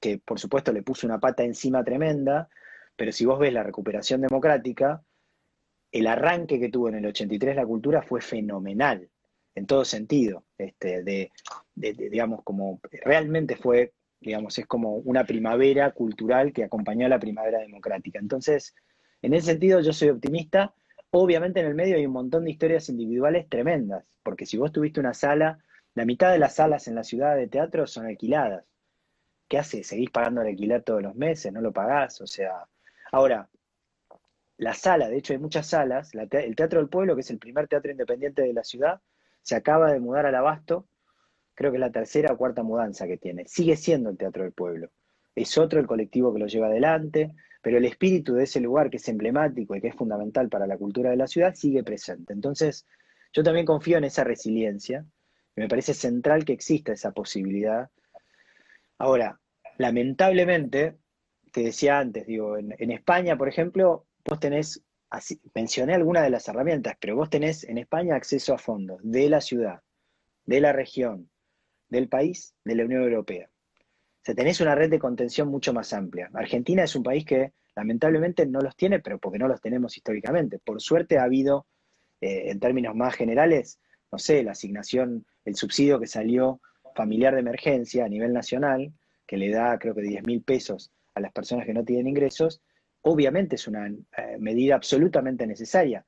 que 0.00 0.18
por 0.18 0.40
supuesto 0.40 0.72
le 0.72 0.82
puso 0.82 1.06
una 1.06 1.20
pata 1.20 1.44
encima 1.44 1.84
tremenda, 1.84 2.48
pero 2.96 3.12
si 3.12 3.26
vos 3.26 3.38
ves 3.38 3.52
la 3.52 3.62
recuperación 3.62 4.22
democrática, 4.22 5.02
el 5.92 6.06
arranque 6.06 6.60
que 6.60 6.68
tuvo 6.68 6.88
en 6.88 6.96
el 6.96 7.06
83 7.06 7.56
la 7.56 7.66
cultura 7.66 8.02
fue 8.02 8.20
fenomenal, 8.20 9.08
en 9.54 9.66
todo 9.66 9.84
sentido, 9.84 10.44
este, 10.58 11.02
de, 11.02 11.30
digamos, 11.74 12.42
como 12.44 12.80
realmente 13.04 13.56
fue, 13.56 13.92
digamos, 14.20 14.58
es 14.58 14.66
como 14.66 14.96
una 14.96 15.24
primavera 15.24 15.90
cultural 15.90 16.52
que 16.52 16.64
acompañó 16.64 17.06
a 17.06 17.10
la 17.10 17.18
primavera 17.18 17.58
democrática. 17.58 18.18
Entonces, 18.18 18.74
en 19.22 19.34
ese 19.34 19.46
sentido 19.46 19.80
yo 19.80 19.92
soy 19.92 20.10
optimista, 20.10 20.72
Obviamente 21.12 21.58
en 21.60 21.66
el 21.66 21.74
medio 21.74 21.96
hay 21.96 22.06
un 22.06 22.12
montón 22.12 22.44
de 22.44 22.52
historias 22.52 22.88
individuales 22.88 23.48
tremendas, 23.48 24.04
porque 24.22 24.46
si 24.46 24.56
vos 24.56 24.70
tuviste 24.70 25.00
una 25.00 25.12
sala, 25.12 25.58
la 25.94 26.04
mitad 26.04 26.30
de 26.30 26.38
las 26.38 26.54
salas 26.54 26.86
en 26.86 26.94
la 26.94 27.02
ciudad 27.02 27.34
de 27.36 27.48
teatro 27.48 27.86
son 27.88 28.06
alquiladas. 28.06 28.64
¿Qué 29.48 29.58
haces? 29.58 29.88
¿Seguís 29.88 30.10
pagando 30.10 30.42
el 30.42 30.48
alquiler 30.48 30.84
todos 30.84 31.02
los 31.02 31.16
meses? 31.16 31.52
¿No 31.52 31.60
lo 31.60 31.72
pagás? 31.72 32.20
O 32.20 32.28
sea, 32.28 32.64
ahora, 33.10 33.48
la 34.60 34.74
sala, 34.74 35.08
de 35.08 35.16
hecho 35.16 35.32
hay 35.32 35.38
muchas 35.38 35.68
salas, 35.68 36.10
el 36.14 36.54
Teatro 36.54 36.80
del 36.80 36.88
Pueblo, 36.90 37.14
que 37.14 37.22
es 37.22 37.30
el 37.30 37.38
primer 37.38 37.66
teatro 37.66 37.90
independiente 37.90 38.42
de 38.42 38.52
la 38.52 38.62
ciudad, 38.62 39.00
se 39.40 39.56
acaba 39.56 39.90
de 39.90 40.00
mudar 40.00 40.26
al 40.26 40.34
Abasto, 40.34 40.86
creo 41.54 41.70
que 41.70 41.78
es 41.78 41.80
la 41.80 41.90
tercera 41.90 42.34
o 42.34 42.36
cuarta 42.36 42.62
mudanza 42.62 43.06
que 43.06 43.16
tiene. 43.16 43.46
Sigue 43.48 43.76
siendo 43.76 44.10
el 44.10 44.18
Teatro 44.18 44.42
del 44.42 44.52
Pueblo. 44.52 44.90
Es 45.34 45.56
otro 45.56 45.80
el 45.80 45.86
colectivo 45.86 46.32
que 46.34 46.40
lo 46.40 46.46
lleva 46.46 46.66
adelante, 46.66 47.34
pero 47.62 47.78
el 47.78 47.86
espíritu 47.86 48.34
de 48.34 48.44
ese 48.44 48.60
lugar 48.60 48.90
que 48.90 48.98
es 48.98 49.08
emblemático 49.08 49.74
y 49.74 49.80
que 49.80 49.88
es 49.88 49.94
fundamental 49.94 50.50
para 50.50 50.66
la 50.66 50.76
cultura 50.76 51.08
de 51.08 51.16
la 51.16 51.26
ciudad 51.26 51.54
sigue 51.54 51.82
presente. 51.82 52.34
Entonces, 52.34 52.86
yo 53.32 53.42
también 53.42 53.64
confío 53.64 53.96
en 53.96 54.04
esa 54.04 54.24
resiliencia, 54.24 55.06
me 55.56 55.68
parece 55.68 55.94
central 55.94 56.44
que 56.44 56.52
exista 56.52 56.92
esa 56.92 57.12
posibilidad. 57.12 57.90
Ahora, 58.98 59.40
lamentablemente, 59.78 60.98
te 61.50 61.62
decía 61.62 61.98
antes, 61.98 62.26
digo, 62.26 62.58
en, 62.58 62.90
España, 62.90 63.36
por 63.36 63.48
ejemplo, 63.48 64.06
vos 64.24 64.40
tenés, 64.40 64.82
mencioné 65.54 65.94
algunas 65.94 66.22
de 66.22 66.30
las 66.30 66.48
herramientas, 66.48 66.96
pero 67.00 67.16
vos 67.16 67.30
tenés 67.30 67.64
en 67.64 67.78
España 67.78 68.16
acceso 68.16 68.54
a 68.54 68.58
fondos 68.58 69.00
de 69.02 69.28
la 69.28 69.40
ciudad, 69.40 69.82
de 70.44 70.60
la 70.60 70.72
región, 70.72 71.30
del 71.88 72.08
país, 72.08 72.54
de 72.64 72.74
la 72.76 72.84
Unión 72.84 73.02
Europea. 73.02 73.50
O 73.50 74.22
sea, 74.22 74.34
tenés 74.34 74.60
una 74.60 74.74
red 74.74 74.90
de 74.90 74.98
contención 74.98 75.48
mucho 75.48 75.72
más 75.72 75.92
amplia. 75.92 76.30
Argentina 76.34 76.84
es 76.84 76.94
un 76.94 77.02
país 77.02 77.24
que 77.24 77.52
lamentablemente 77.74 78.46
no 78.46 78.60
los 78.60 78.76
tiene, 78.76 79.00
pero 79.00 79.18
porque 79.18 79.38
no 79.38 79.48
los 79.48 79.60
tenemos 79.60 79.96
históricamente. 79.96 80.58
Por 80.58 80.80
suerte 80.80 81.18
ha 81.18 81.24
habido, 81.24 81.66
eh, 82.20 82.50
en 82.50 82.60
términos 82.60 82.94
más 82.94 83.14
generales, 83.14 83.80
no 84.12 84.18
sé, 84.18 84.42
la 84.42 84.52
asignación, 84.52 85.26
el 85.44 85.54
subsidio 85.54 85.98
que 85.98 86.06
salió 86.06 86.60
familiar 86.94 87.34
de 87.34 87.40
emergencia 87.40 88.04
a 88.04 88.08
nivel 88.08 88.32
nacional, 88.32 88.92
que 89.26 89.36
le 89.36 89.50
da 89.50 89.78
creo 89.78 89.94
que 89.94 90.02
10 90.02 90.26
mil 90.26 90.42
pesos 90.42 90.92
a 91.14 91.20
las 91.20 91.32
personas 91.32 91.64
que 91.64 91.72
no 91.72 91.84
tienen 91.84 92.08
ingresos, 92.08 92.60
obviamente 93.02 93.56
es 93.56 93.66
una 93.66 93.86
eh, 93.86 94.36
medida 94.38 94.74
absolutamente 94.74 95.46
necesaria. 95.46 96.04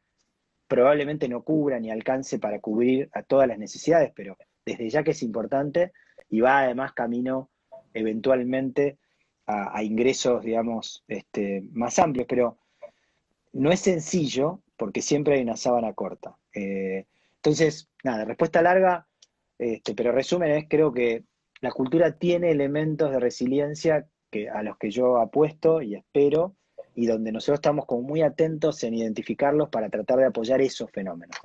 Probablemente 0.66 1.28
no 1.28 1.42
cubra 1.42 1.78
ni 1.78 1.90
alcance 1.90 2.38
para 2.38 2.60
cubrir 2.60 3.10
a 3.12 3.22
todas 3.22 3.48
las 3.48 3.58
necesidades, 3.58 4.12
pero 4.14 4.36
desde 4.64 4.88
ya 4.88 5.02
que 5.02 5.10
es 5.12 5.22
importante 5.22 5.92
y 6.28 6.40
va 6.40 6.60
además 6.60 6.92
camino 6.92 7.50
eventualmente 7.94 8.98
a, 9.46 9.82
ingresos, 9.82 10.42
digamos, 10.44 11.04
este, 11.08 11.62
más 11.72 11.98
amplios, 11.98 12.26
pero 12.28 12.58
no 13.52 13.70
es 13.70 13.80
sencillo 13.80 14.62
porque 14.76 15.02
siempre 15.02 15.34
hay 15.34 15.42
una 15.42 15.56
sábana 15.56 15.92
corta. 15.92 16.38
Eh, 16.54 17.06
entonces, 17.36 17.90
nada, 18.02 18.24
respuesta 18.24 18.62
larga, 18.62 19.06
este, 19.58 19.94
pero 19.94 20.12
resumen 20.12 20.52
es, 20.52 20.66
creo 20.70 20.92
que 20.94 21.24
la 21.60 21.70
cultura 21.70 22.18
tiene 22.18 22.50
elementos 22.50 23.10
de 23.10 23.20
resiliencia 23.20 24.06
que, 24.30 24.48
a 24.48 24.62
los 24.62 24.78
que 24.78 24.90
yo 24.90 25.18
apuesto 25.18 25.82
y 25.82 25.96
espero, 25.96 26.56
y 26.94 27.06
donde 27.06 27.32
nosotros 27.32 27.58
estamos 27.58 27.86
como 27.86 28.02
muy 28.02 28.22
atentos 28.22 28.82
en 28.84 28.94
identificarlos 28.94 29.68
para 29.68 29.88
tratar 29.88 30.18
de 30.18 30.26
apoyar 30.26 30.60
esos 30.60 30.90
fenómenos. 30.90 31.36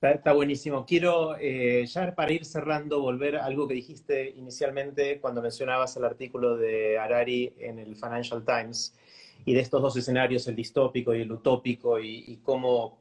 Está, 0.00 0.32
buenísimo. 0.32 0.86
Quiero, 0.86 1.36
eh, 1.38 1.84
ya 1.86 2.14
para 2.14 2.32
ir 2.32 2.46
cerrando, 2.46 3.02
volver 3.02 3.36
a 3.36 3.44
algo 3.44 3.68
que 3.68 3.74
dijiste 3.74 4.30
inicialmente 4.30 5.20
cuando 5.20 5.42
mencionabas 5.42 5.94
el 5.98 6.04
artículo 6.06 6.56
de 6.56 6.98
Harari 6.98 7.52
en 7.58 7.78
el 7.78 7.94
Financial 7.96 8.42
Times 8.42 8.96
y 9.44 9.52
de 9.52 9.60
estos 9.60 9.82
dos 9.82 9.96
escenarios, 9.96 10.48
el 10.48 10.56
distópico 10.56 11.14
y 11.14 11.20
el 11.20 11.32
utópico, 11.32 12.00
y, 12.00 12.38
cómo... 12.42 12.98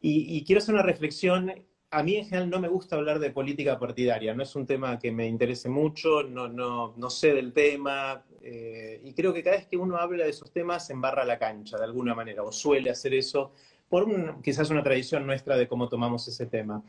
Y, 0.00 0.44
quiero 0.44 0.60
hacer 0.60 0.74
una 0.74 0.84
reflexión. 0.84 1.52
A 1.94 2.02
mí 2.02 2.16
en 2.16 2.24
general 2.24 2.50
no 2.50 2.60
me 2.60 2.66
gusta 2.66 2.96
hablar 2.96 3.20
de 3.20 3.30
política 3.30 3.78
partidaria, 3.78 4.34
no 4.34 4.42
es 4.42 4.56
un 4.56 4.66
tema 4.66 4.98
que 4.98 5.12
me 5.12 5.28
interese 5.28 5.68
mucho, 5.68 6.24
no, 6.24 6.48
no, 6.48 6.92
no 6.96 7.08
sé 7.08 7.32
del 7.32 7.52
tema, 7.52 8.24
eh, 8.42 9.00
y 9.04 9.12
creo 9.12 9.32
que 9.32 9.44
cada 9.44 9.58
vez 9.58 9.66
que 9.68 9.76
uno 9.76 9.96
habla 9.96 10.24
de 10.24 10.30
esos 10.30 10.50
temas 10.50 10.90
embarra 10.90 11.24
la 11.24 11.38
cancha 11.38 11.78
de 11.78 11.84
alguna 11.84 12.12
manera, 12.12 12.42
o 12.42 12.50
suele 12.50 12.90
hacer 12.90 13.14
eso 13.14 13.52
por 13.88 14.42
quizás 14.42 14.70
una 14.70 14.82
tradición 14.82 15.24
nuestra 15.24 15.56
de 15.56 15.68
cómo 15.68 15.88
tomamos 15.88 16.26
ese 16.26 16.46
tema. 16.46 16.82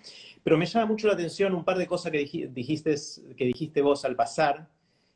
Pero 0.44 0.58
me 0.58 0.66
llama 0.66 0.88
mucho 0.88 1.06
la 1.06 1.14
atención 1.14 1.54
un 1.54 1.64
par 1.64 1.78
de 1.78 1.86
cosas 1.86 2.12
que 2.12 2.18
dijiste, 2.18 2.96
que 3.38 3.46
dijiste 3.46 3.84
vos 3.84 4.06
al 4.06 4.16
pasar 4.16 4.68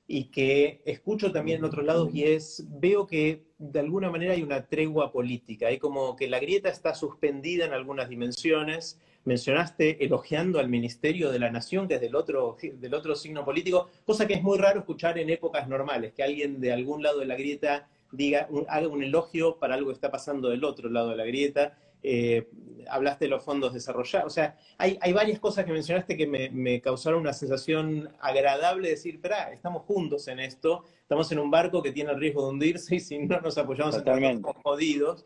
y 0.06 0.26
que 0.26 0.84
escucho 0.86 1.32
también 1.32 1.58
en 1.58 1.66
otros 1.66 1.84
lados 1.84 2.14
y 2.14 2.26
es, 2.26 2.64
veo 2.68 3.08
que 3.08 3.44
de 3.58 3.80
alguna 3.80 4.12
manera 4.12 4.34
hay 4.34 4.44
una 4.44 4.68
tregua 4.68 5.12
política, 5.12 5.66
hay 5.68 5.80
como 5.80 6.16
que 6.16 6.28
la 6.28 6.40
grieta 6.40 6.70
está 6.70 6.94
suspendida 6.94 7.66
en 7.66 7.74
algunas 7.74 8.08
dimensiones. 8.08 9.00
Mencionaste 9.30 10.04
elogiando 10.04 10.58
al 10.58 10.70
Ministerio 10.70 11.32
de 11.32 11.38
la 11.38 11.52
Nación, 11.52 11.88
que 11.88 11.94
es 11.94 12.02
del 12.02 12.16
otro, 12.16 12.58
del 12.60 12.96
otro 12.96 13.14
signo 13.14 13.46
político, 13.46 13.88
cosa 14.04 14.26
que 14.26 14.34
es 14.34 14.42
muy 14.42 14.58
raro 14.58 14.80
escuchar 14.80 15.20
en 15.20 15.30
épocas 15.30 15.68
normales, 15.68 16.14
que 16.14 16.24
alguien 16.24 16.60
de 16.60 16.74
algún 16.74 17.04
lado 17.04 17.20
de 17.20 17.28
la 17.28 17.36
grieta 17.36 17.88
diga, 18.12 18.50
haga 18.68 18.88
un 18.88 19.04
elogio 19.04 19.60
para 19.60 19.76
algo 19.76 19.90
que 19.90 19.94
está 19.94 20.10
pasando 20.10 20.50
del 20.50 20.64
otro 20.64 20.90
lado 20.90 21.10
de 21.12 21.16
la 21.16 21.26
grieta. 21.26 21.78
Eh, 22.02 22.50
hablaste 22.90 23.26
de 23.26 23.30
los 23.30 23.44
fondos 23.44 23.72
desarrollados. 23.72 24.26
O 24.26 24.34
sea, 24.34 24.58
hay, 24.80 25.14
varias 25.14 25.40
cosas 25.40 25.64
que 25.64 25.74
mencionaste 25.74 26.18
que 26.18 26.26
me, 26.26 26.82
causaron 26.82 27.22
una 27.22 27.34
sensación 27.34 28.10
agradable 28.20 28.88
de 28.88 28.96
decir, 28.96 29.14
espera, 29.14 29.54
estamos 29.54 29.84
juntos 29.84 30.28
en 30.28 30.40
esto, 30.40 30.86
estamos 31.04 31.32
en 31.32 31.38
un 31.38 31.52
barco 31.52 31.84
que 31.84 31.92
tiene 31.92 32.10
el 32.10 32.20
riesgo 32.20 32.46
de 32.46 32.50
hundirse 32.50 32.96
y 32.96 33.00
si 33.00 33.20
no 33.20 33.40
nos 33.42 33.60
apoyamos 33.60 33.96
estamos 33.96 34.56
jodidos. 34.64 35.24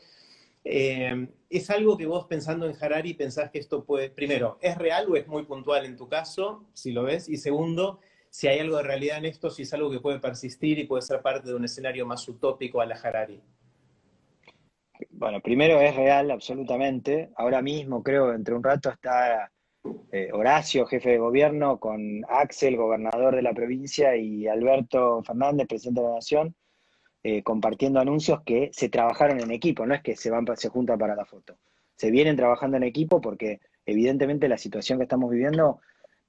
Eh, 0.64 1.28
¿Es 1.50 1.70
algo 1.70 1.98
que 1.98 2.06
vos 2.06 2.26
pensando 2.26 2.68
en 2.68 2.76
Harari 2.80 3.14
pensás 3.14 3.52
que 3.52 3.60
esto 3.60 3.84
puede, 3.84 4.10
primero, 4.10 4.58
¿es 4.62 4.78
real 4.78 5.08
o 5.10 5.16
es 5.16 5.28
muy 5.28 5.44
puntual 5.44 5.86
en 5.86 5.98
tu 5.98 6.08
caso, 6.08 6.66
si 6.74 6.92
lo 6.92 7.04
ves? 7.04 7.30
Y 7.30 7.38
segundo, 7.38 8.00
si 8.30 8.48
hay 8.48 8.60
algo 8.60 8.78
de 8.78 8.84
realidad 8.84 9.20
en 9.20 9.26
esto, 9.26 9.50
si 9.50 9.64
es 9.64 9.74
algo 9.74 9.92
que 9.92 10.00
puede 10.00 10.20
persistir 10.20 10.80
y 10.80 10.86
puede 10.86 11.04
ser 11.04 11.22
parte 11.22 11.50
de 11.50 11.56
un 11.56 11.66
escenario 11.66 12.06
más 12.06 12.28
utópico 12.28 12.82
a 12.82 12.86
la 12.86 12.96
Harari. 12.96 13.42
Bueno, 15.12 15.42
primero 15.42 15.80
es 15.82 15.96
real, 15.96 16.32
absolutamente. 16.32 17.30
Ahora 17.36 17.62
mismo, 17.62 18.02
creo, 18.02 18.34
entre 18.34 18.56
un 18.56 18.64
rato 18.64 18.90
está 18.90 19.52
eh, 20.12 20.30
Horacio, 20.32 20.86
jefe 20.86 21.12
de 21.12 21.18
gobierno, 21.18 21.80
con 21.80 22.26
Axel, 22.30 22.78
gobernador 22.78 23.36
de 23.36 23.42
la 23.42 23.54
provincia, 23.54 24.16
y 24.16 24.48
Alberto 24.48 25.22
Fernández, 25.24 25.68
presidente 25.68 26.02
de 26.02 26.08
la 26.08 26.16
Nación, 26.16 26.56
eh, 27.24 27.42
compartiendo 27.44 28.00
anuncios 28.00 28.42
que 28.46 28.70
se 28.74 28.90
trabajaron 28.90 29.40
en 29.40 29.52
equipo, 29.52 29.86
no 29.86 29.96
es 29.96 30.02
que 30.02 30.16
se, 30.16 30.30
van, 30.30 30.46
se 30.58 30.70
juntan 30.70 30.98
para 30.98 31.16
la 31.16 31.26
foto. 31.26 31.56
Se 31.96 32.12
vienen 32.12 32.36
trabajando 32.36 32.78
en 32.78 32.84
equipo 32.84 33.22
porque 33.22 33.62
evidentemente 33.86 34.48
la 34.48 34.58
situación 34.58 35.00
que 35.00 35.04
estamos 35.04 35.32
viviendo 35.32 35.80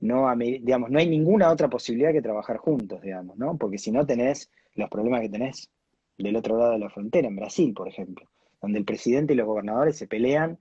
no, 0.00 0.30
digamos, 0.36 0.90
no 0.90 0.98
hay 0.98 1.08
ninguna 1.08 1.50
otra 1.50 1.68
posibilidad 1.68 2.12
que 2.12 2.20
trabajar 2.22 2.58
juntos, 2.58 3.00
digamos, 3.00 3.38
¿no? 3.38 3.56
Porque 3.56 3.78
si 3.78 3.90
no 3.90 4.04
tenés 4.06 4.50
los 4.74 4.90
problemas 4.90 5.22
que 5.22 5.30
tenés 5.30 5.70
del 6.18 6.36
otro 6.36 6.58
lado 6.58 6.72
de 6.72 6.78
la 6.78 6.90
frontera, 6.90 7.26
en 7.28 7.36
Brasil, 7.36 7.72
por 7.72 7.88
ejemplo, 7.88 8.28
donde 8.60 8.78
el 8.78 8.84
presidente 8.84 9.32
y 9.32 9.36
los 9.36 9.46
gobernadores 9.46 9.96
se 9.96 10.06
pelean, 10.06 10.58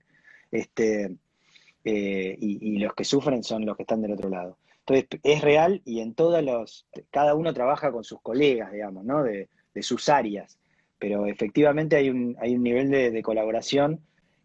este, 0.50 1.16
eh, 1.84 2.36
y, 2.40 2.78
los 2.78 2.94
que 2.94 3.04
sufren 3.04 3.44
son 3.44 3.66
los 3.66 3.76
que 3.76 3.82
están 3.82 4.00
del 4.00 4.12
otro 4.12 4.30
lado. 4.30 4.56
Entonces, 4.80 5.20
es 5.22 5.42
real 5.42 5.82
y 5.84 6.00
en 6.00 6.14
todos 6.14 6.42
los, 6.42 6.86
cada 7.10 7.34
uno 7.34 7.52
trabaja 7.52 7.92
con 7.92 8.04
sus 8.04 8.20
colegas, 8.20 8.72
digamos, 8.72 9.04
¿no? 9.04 9.22
De, 9.22 9.48
sus 9.82 10.08
áreas, 10.08 10.58
pero 10.98 11.26
efectivamente 11.26 11.96
hay 11.96 12.10
un, 12.10 12.36
hay 12.40 12.54
un 12.54 12.62
nivel 12.62 12.90
de, 12.90 13.10
de 13.10 13.22
colaboración 13.22 14.00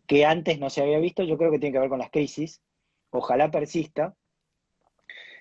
que 0.07 0.25
antes 0.25 0.59
no 0.59 0.69
se 0.69 0.81
había 0.81 0.99
visto, 0.99 1.23
yo 1.23 1.37
creo 1.37 1.51
que 1.51 1.59
tiene 1.59 1.73
que 1.73 1.79
ver 1.79 1.89
con 1.89 1.99
las 1.99 2.09
crisis, 2.09 2.61
ojalá 3.11 3.51
persista, 3.51 4.15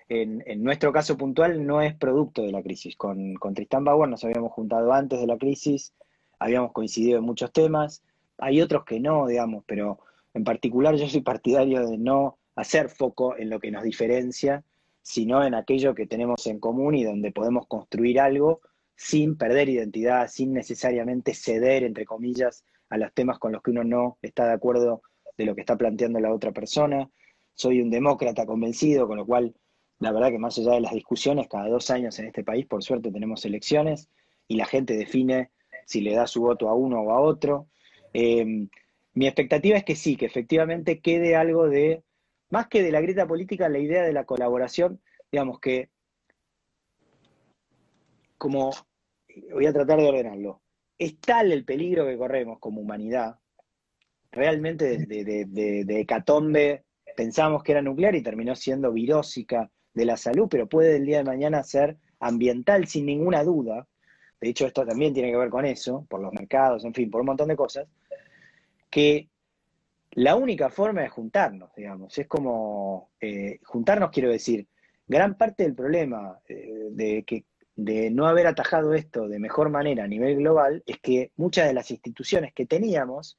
en, 0.09 0.63
nuestro 0.63 0.93
caso 0.93 1.17
puntual 1.17 1.67
no 1.67 1.83
es 1.83 1.95
producto 1.95 2.43
de 2.43 2.53
la 2.53 2.63
crisis. 2.63 2.97
Con, 2.97 3.35
con 3.35 3.55
Tristán 3.55 3.85
Bauer 3.85 4.09
nos 4.09 4.25
habíamos 4.25 4.53
juntado 4.53 4.93
antes 4.93 5.21
de 5.21 5.27
la 5.27 5.37
crisis, 5.37 5.93
habíamos 6.39 6.73
coincidido 6.73 7.19
en 7.19 7.25
muchos 7.25 7.53
temas, 7.53 8.03
hay 8.39 8.61
otros 8.61 8.85
que 8.85 9.01
no, 9.01 9.27
digamos, 9.27 9.65
pero 9.67 9.99
en 10.35 10.45
particular 10.45 10.95
yo 10.95 11.09
soy 11.09 11.21
partidario 11.21 11.87
de 11.87 11.99
no 11.99 12.39
hacer 12.55 12.89
foco 12.89 13.37
en 13.37 13.51
lo 13.51 13.61
que 13.61 13.71
nos 13.71 13.83
diferencia, 13.83 14.65
sino 15.03 15.45
en 15.45 15.55
aquello 15.55 15.95
que 15.95 16.07
tenemos 16.07 16.47
en 16.47 16.61
común 16.61 16.95
y 16.95 17.05
donde 17.05 17.33
podemos 17.33 17.67
construir 17.67 18.21
algo 18.21 18.61
sin 18.99 19.37
perder 19.37 19.69
identidad, 19.69 20.27
sin 20.27 20.53
necesariamente 20.53 21.33
ceder, 21.33 21.85
entre 21.85 22.05
comillas, 22.05 22.65
a 22.91 22.99
los 22.99 23.15
temas 23.15 23.39
con 23.39 23.53
los 23.53 23.63
que 23.63 23.71
uno 23.71 23.85
no 23.85 24.19
está 24.23 24.45
de 24.49 24.55
acuerdo 24.55 25.03
de 25.37 25.47
lo 25.47 25.55
que 25.55 25.61
está 25.61 25.77
planteando 25.77 26.19
la 26.19 26.35
otra 26.35 26.51
persona. 26.51 27.09
Soy 27.55 27.81
un 27.81 27.91
demócrata 27.91 28.45
convencido, 28.45 29.07
con 29.07 29.17
lo 29.17 29.25
cual 29.25 29.55
la 30.01 30.11
verdad 30.11 30.31
que 30.31 30.39
más 30.41 30.59
allá 30.59 30.73
de 30.73 30.81
las 30.81 30.93
discusiones, 30.93 31.47
cada 31.49 31.69
dos 31.69 31.91
años 31.91 32.19
en 32.19 32.27
este 32.27 32.43
país, 32.43 32.67
por 32.67 32.83
suerte, 32.83 33.13
tenemos 33.13 33.45
elecciones 33.45 34.09
y 34.49 34.57
la 34.57 34.67
gente 34.67 34.97
define 34.97 35.53
si 35.87 36.01
le 36.01 36.17
da 36.17 36.27
su 36.27 36.41
voto 36.41 36.69
a 36.69 36.75
uno 36.75 37.01
o 37.01 37.13
a 37.13 37.21
otro. 37.21 37.69
Em, 38.13 38.69
mi 39.15 39.29
expectativa 39.29 39.77
es 39.77 39.85
que 39.85 39.95
sí, 39.95 40.17
que 40.17 40.27
efectivamente 40.27 40.99
quede 40.99 41.37
algo 41.37 41.69
de, 41.69 42.03
más 42.51 42.67
que 42.67 42.83
de 42.83 42.91
la 42.91 43.01
grieta 43.01 43.29
política, 43.29 43.69
la 43.69 43.79
idea 43.79 44.03
de 44.03 44.13
la 44.13 44.25
colaboración, 44.25 45.01
digamos 45.31 45.61
que, 45.61 45.89
como, 48.39 48.73
voy 49.53 49.67
a 49.67 49.73
tratar 49.73 49.99
de 49.99 50.09
ordenarlo, 50.09 50.63
es 50.99 51.19
tal 51.21 51.53
el 51.53 51.65
peligro 51.65 52.07
que 52.07 52.19
corremos 52.19 52.59
como 52.59 52.81
humanidad, 52.81 53.37
realmente 54.31 55.07
de, 55.07 56.01
hecatombe, 56.01 56.85
pensamos 57.17 57.63
que 57.63 57.73
era 57.73 57.83
nuclear 57.83 58.15
y 58.15 58.23
terminó 58.23 58.55
siendo 58.55 58.93
virósica, 58.93 59.71
de 59.99 60.05
la 60.05 60.17
salud, 60.17 60.49
pero 60.49 60.69
puede 60.69 60.97
el 60.97 61.07
día 61.07 61.19
de 61.19 61.25
mañana 61.25 61.63
ser 61.63 61.97
ambiental 62.21 62.87
sin 62.87 63.07
ninguna 63.07 63.43
duda. 63.43 63.87
De 64.41 64.49
hecho, 64.49 64.67
esto 64.67 64.87
también 64.87 65.13
tiene 65.13 65.31
que 65.31 65.37
ver 65.37 65.51
con 65.51 65.67
eso, 65.67 66.07
por 66.09 66.21
los 66.21 66.33
mercados, 66.33 66.85
en 66.85 66.95
fin, 66.95 67.11
por 67.11 67.23
un 67.23 67.27
montón 67.27 67.49
de 67.49 67.57
cosas, 67.57 67.89
que 68.89 69.29
la 70.13 70.37
única 70.37 70.71
forma 70.71 71.05
es 71.05 71.11
juntarnos, 71.11 71.71
digamos. 71.75 72.17
Es 72.17 72.29
como, 72.29 73.11
eh, 73.21 73.59
juntarnos 73.65 74.11
quiero 74.11 74.31
decir, 74.31 74.67
gran 75.07 75.37
parte 75.37 75.65
del 75.65 75.75
problema 75.75 76.39
eh, 76.49 76.89
de, 76.91 77.25
que, 77.25 77.45
de 77.79 78.11
no 78.11 78.27
haber 78.27 78.49
atajado 78.49 78.93
esto 78.93 79.29
de 79.29 79.39
mejor 79.39 79.71
manera 79.71 80.03
a 80.03 80.09
nivel 80.09 80.35
global 80.39 80.83
es 80.85 80.99
que 80.99 81.31
muchas 81.37 81.69
de 81.69 81.75
las 81.75 81.93
instituciones 81.93 82.53
que 82.53 82.67
teníamos 82.67 83.39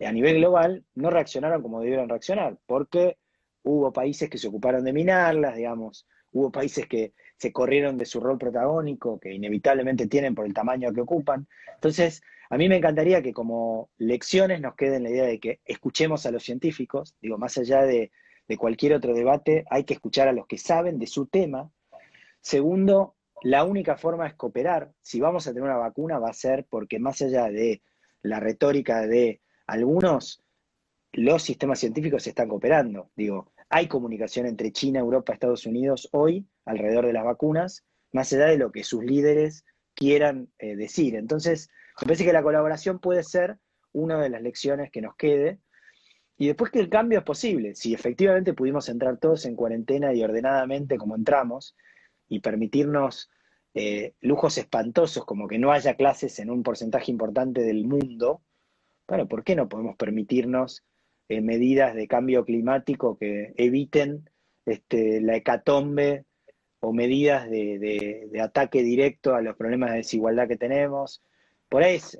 a 0.00 0.10
nivel 0.12 0.38
global 0.38 0.82
no 0.94 1.10
reaccionaron 1.10 1.60
como 1.60 1.80
debieron 1.80 2.08
reaccionar, 2.08 2.56
porque 2.64 3.18
hubo 3.62 3.92
países 3.92 4.30
que 4.30 4.38
se 4.38 4.48
ocuparon 4.48 4.82
de 4.82 4.94
minarlas, 4.94 5.56
digamos, 5.56 6.06
hubo 6.32 6.50
países 6.50 6.86
que 6.86 7.12
se 7.36 7.52
corrieron 7.52 7.98
de 7.98 8.06
su 8.06 8.18
rol 8.18 8.38
protagónico, 8.38 9.20
que 9.20 9.34
inevitablemente 9.34 10.06
tienen 10.06 10.34
por 10.34 10.46
el 10.46 10.54
tamaño 10.54 10.92
que 10.94 11.02
ocupan. 11.02 11.46
Entonces, 11.74 12.22
a 12.48 12.56
mí 12.56 12.66
me 12.70 12.76
encantaría 12.76 13.20
que 13.20 13.34
como 13.34 13.90
lecciones 13.98 14.62
nos 14.62 14.74
quede 14.74 15.00
la 15.00 15.10
idea 15.10 15.24
de 15.26 15.38
que 15.38 15.60
escuchemos 15.66 16.24
a 16.24 16.30
los 16.30 16.44
científicos, 16.44 17.14
digo, 17.20 17.36
más 17.36 17.58
allá 17.58 17.82
de, 17.82 18.10
de 18.48 18.56
cualquier 18.56 18.94
otro 18.94 19.12
debate, 19.12 19.66
hay 19.68 19.84
que 19.84 19.94
escuchar 19.94 20.28
a 20.28 20.32
los 20.32 20.46
que 20.46 20.56
saben 20.56 20.98
de 20.98 21.06
su 21.06 21.26
tema. 21.26 21.70
Segundo, 22.40 23.13
la 23.44 23.62
única 23.62 23.96
forma 23.96 24.26
es 24.26 24.34
cooperar. 24.34 24.90
Si 25.02 25.20
vamos 25.20 25.46
a 25.46 25.50
tener 25.50 25.64
una 25.64 25.76
vacuna 25.76 26.18
va 26.18 26.30
a 26.30 26.34
ser 26.34 26.66
porque 26.68 26.98
más 26.98 27.20
allá 27.20 27.50
de 27.50 27.82
la 28.22 28.40
retórica 28.40 29.06
de 29.06 29.42
algunos, 29.66 30.42
los 31.12 31.42
sistemas 31.42 31.78
científicos 31.78 32.26
están 32.26 32.48
cooperando. 32.48 33.10
Digo, 33.14 33.52
hay 33.68 33.86
comunicación 33.86 34.46
entre 34.46 34.72
China, 34.72 35.00
Europa, 35.00 35.34
Estados 35.34 35.66
Unidos 35.66 36.08
hoy 36.12 36.46
alrededor 36.64 37.06
de 37.06 37.12
las 37.12 37.24
vacunas. 37.24 37.84
más 38.12 38.32
allá 38.32 38.46
de 38.46 38.56
lo 38.56 38.72
que 38.72 38.82
sus 38.82 39.04
líderes 39.04 39.66
quieran 39.94 40.48
eh, 40.58 40.74
decir. 40.74 41.14
Entonces, 41.14 41.68
me 42.00 42.06
parece 42.06 42.24
que 42.24 42.32
la 42.32 42.42
colaboración 42.42 42.98
puede 42.98 43.22
ser 43.24 43.58
una 43.92 44.20
de 44.22 44.30
las 44.30 44.40
lecciones 44.40 44.90
que 44.90 45.02
nos 45.02 45.16
quede. 45.16 45.58
Y 46.38 46.46
después 46.46 46.70
que 46.70 46.80
el 46.80 46.88
cambio 46.88 47.18
es 47.18 47.24
posible, 47.24 47.74
si 47.74 47.92
efectivamente 47.92 48.54
pudimos 48.54 48.88
entrar 48.88 49.18
todos 49.18 49.44
en 49.44 49.54
cuarentena 49.54 50.14
y 50.14 50.24
ordenadamente 50.24 50.96
como 50.96 51.14
entramos, 51.14 51.76
y 52.28 52.40
permitirnos 52.40 53.30
eh, 53.74 54.14
lujos 54.20 54.56
espantosos 54.56 55.24
como 55.24 55.48
que 55.48 55.58
no 55.58 55.72
haya 55.72 55.96
clases 55.96 56.38
en 56.38 56.48
un 56.48 56.62
porcentaje 56.62 57.10
importante 57.10 57.62
del 57.62 57.84
mundo, 57.86 58.40
bueno, 59.08 59.26
¿por 59.26 59.42
qué 59.42 59.56
no 59.56 59.68
podemos 59.68 59.96
permitirnos 59.96 60.84
eh, 61.28 61.40
medidas 61.40 61.94
de 61.94 62.06
cambio 62.06 62.44
climático 62.44 63.18
que 63.18 63.52
eviten 63.56 64.30
este, 64.64 65.20
la 65.20 65.36
hecatombe 65.36 66.24
o 66.80 66.92
medidas 66.92 67.50
de, 67.50 68.30
ataque 68.40 68.82
directo 68.82 69.34
a 69.34 69.42
los 69.42 69.56
problemas 69.56 69.90
de 69.90 69.98
desigualdad 69.98 70.46
que 70.46 70.56
tenemos? 70.56 71.22
Por 71.68 71.82
ahí 71.82 71.96
es 71.96 72.16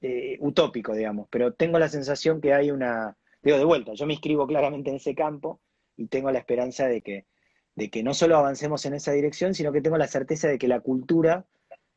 eh, 0.00 0.38
utópico, 0.40 0.94
digamos, 0.94 1.28
pero 1.30 1.52
tengo 1.52 1.78
la 1.78 1.88
sensación 1.88 2.40
que 2.40 2.54
hay 2.54 2.70
una, 2.70 3.16
digo 3.42 3.58
de 3.58 3.64
vuelta, 3.64 3.92
yo 3.92 4.06
me 4.06 4.14
inscribo 4.14 4.46
claramente 4.46 4.90
en 4.90 4.96
ese 4.96 5.14
campo 5.14 5.60
y 5.96 6.06
tengo 6.06 6.30
la 6.30 6.38
esperanza 6.38 6.88
de 6.88 7.02
que 7.02 7.26
de 7.74 7.90
que 7.90 8.02
no 8.02 8.14
solo 8.14 8.36
avancemos 8.36 8.84
en 8.86 8.94
esa 8.94 9.12
dirección, 9.12 9.54
sino 9.54 9.72
que 9.72 9.80
tengo 9.80 9.98
la 9.98 10.08
certeza 10.08 10.48
de 10.48 10.58
que 10.58 10.68
la 10.68 10.80
cultura 10.80 11.46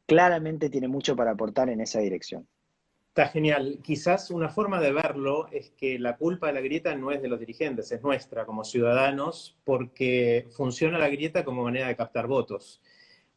claramente 0.05 0.69
tiene 0.69 0.87
mucho 0.87 1.15
para 1.15 1.31
aportar 1.31 1.69
en 1.69 1.81
esa 1.81 1.99
dirección. 1.99 2.47
Está 3.09 3.27
genial. 3.27 3.79
Quizás 3.81 4.29
una 4.29 4.49
forma 4.49 4.81
de 4.81 4.91
verlo 4.91 5.47
es 5.51 5.71
que 5.71 5.97
la 5.99 6.17
culpa 6.17 6.47
de 6.47 6.53
la 6.53 6.61
grieta 6.61 6.93
no 6.95 7.11
es 7.11 7.21
de 7.21 7.29
los 7.29 7.39
dirigentes, 7.39 7.91
es 7.91 8.01
nuestra 8.01 8.45
como 8.45 8.65
ciudadanos, 8.65 9.57
porque 9.63 10.47
funciona 10.51 10.97
la 10.97 11.07
grieta 11.07 11.45
como 11.45 11.63
manera 11.63 11.87
de 11.87 11.95
captar 11.95 12.27
votos. 12.27 12.81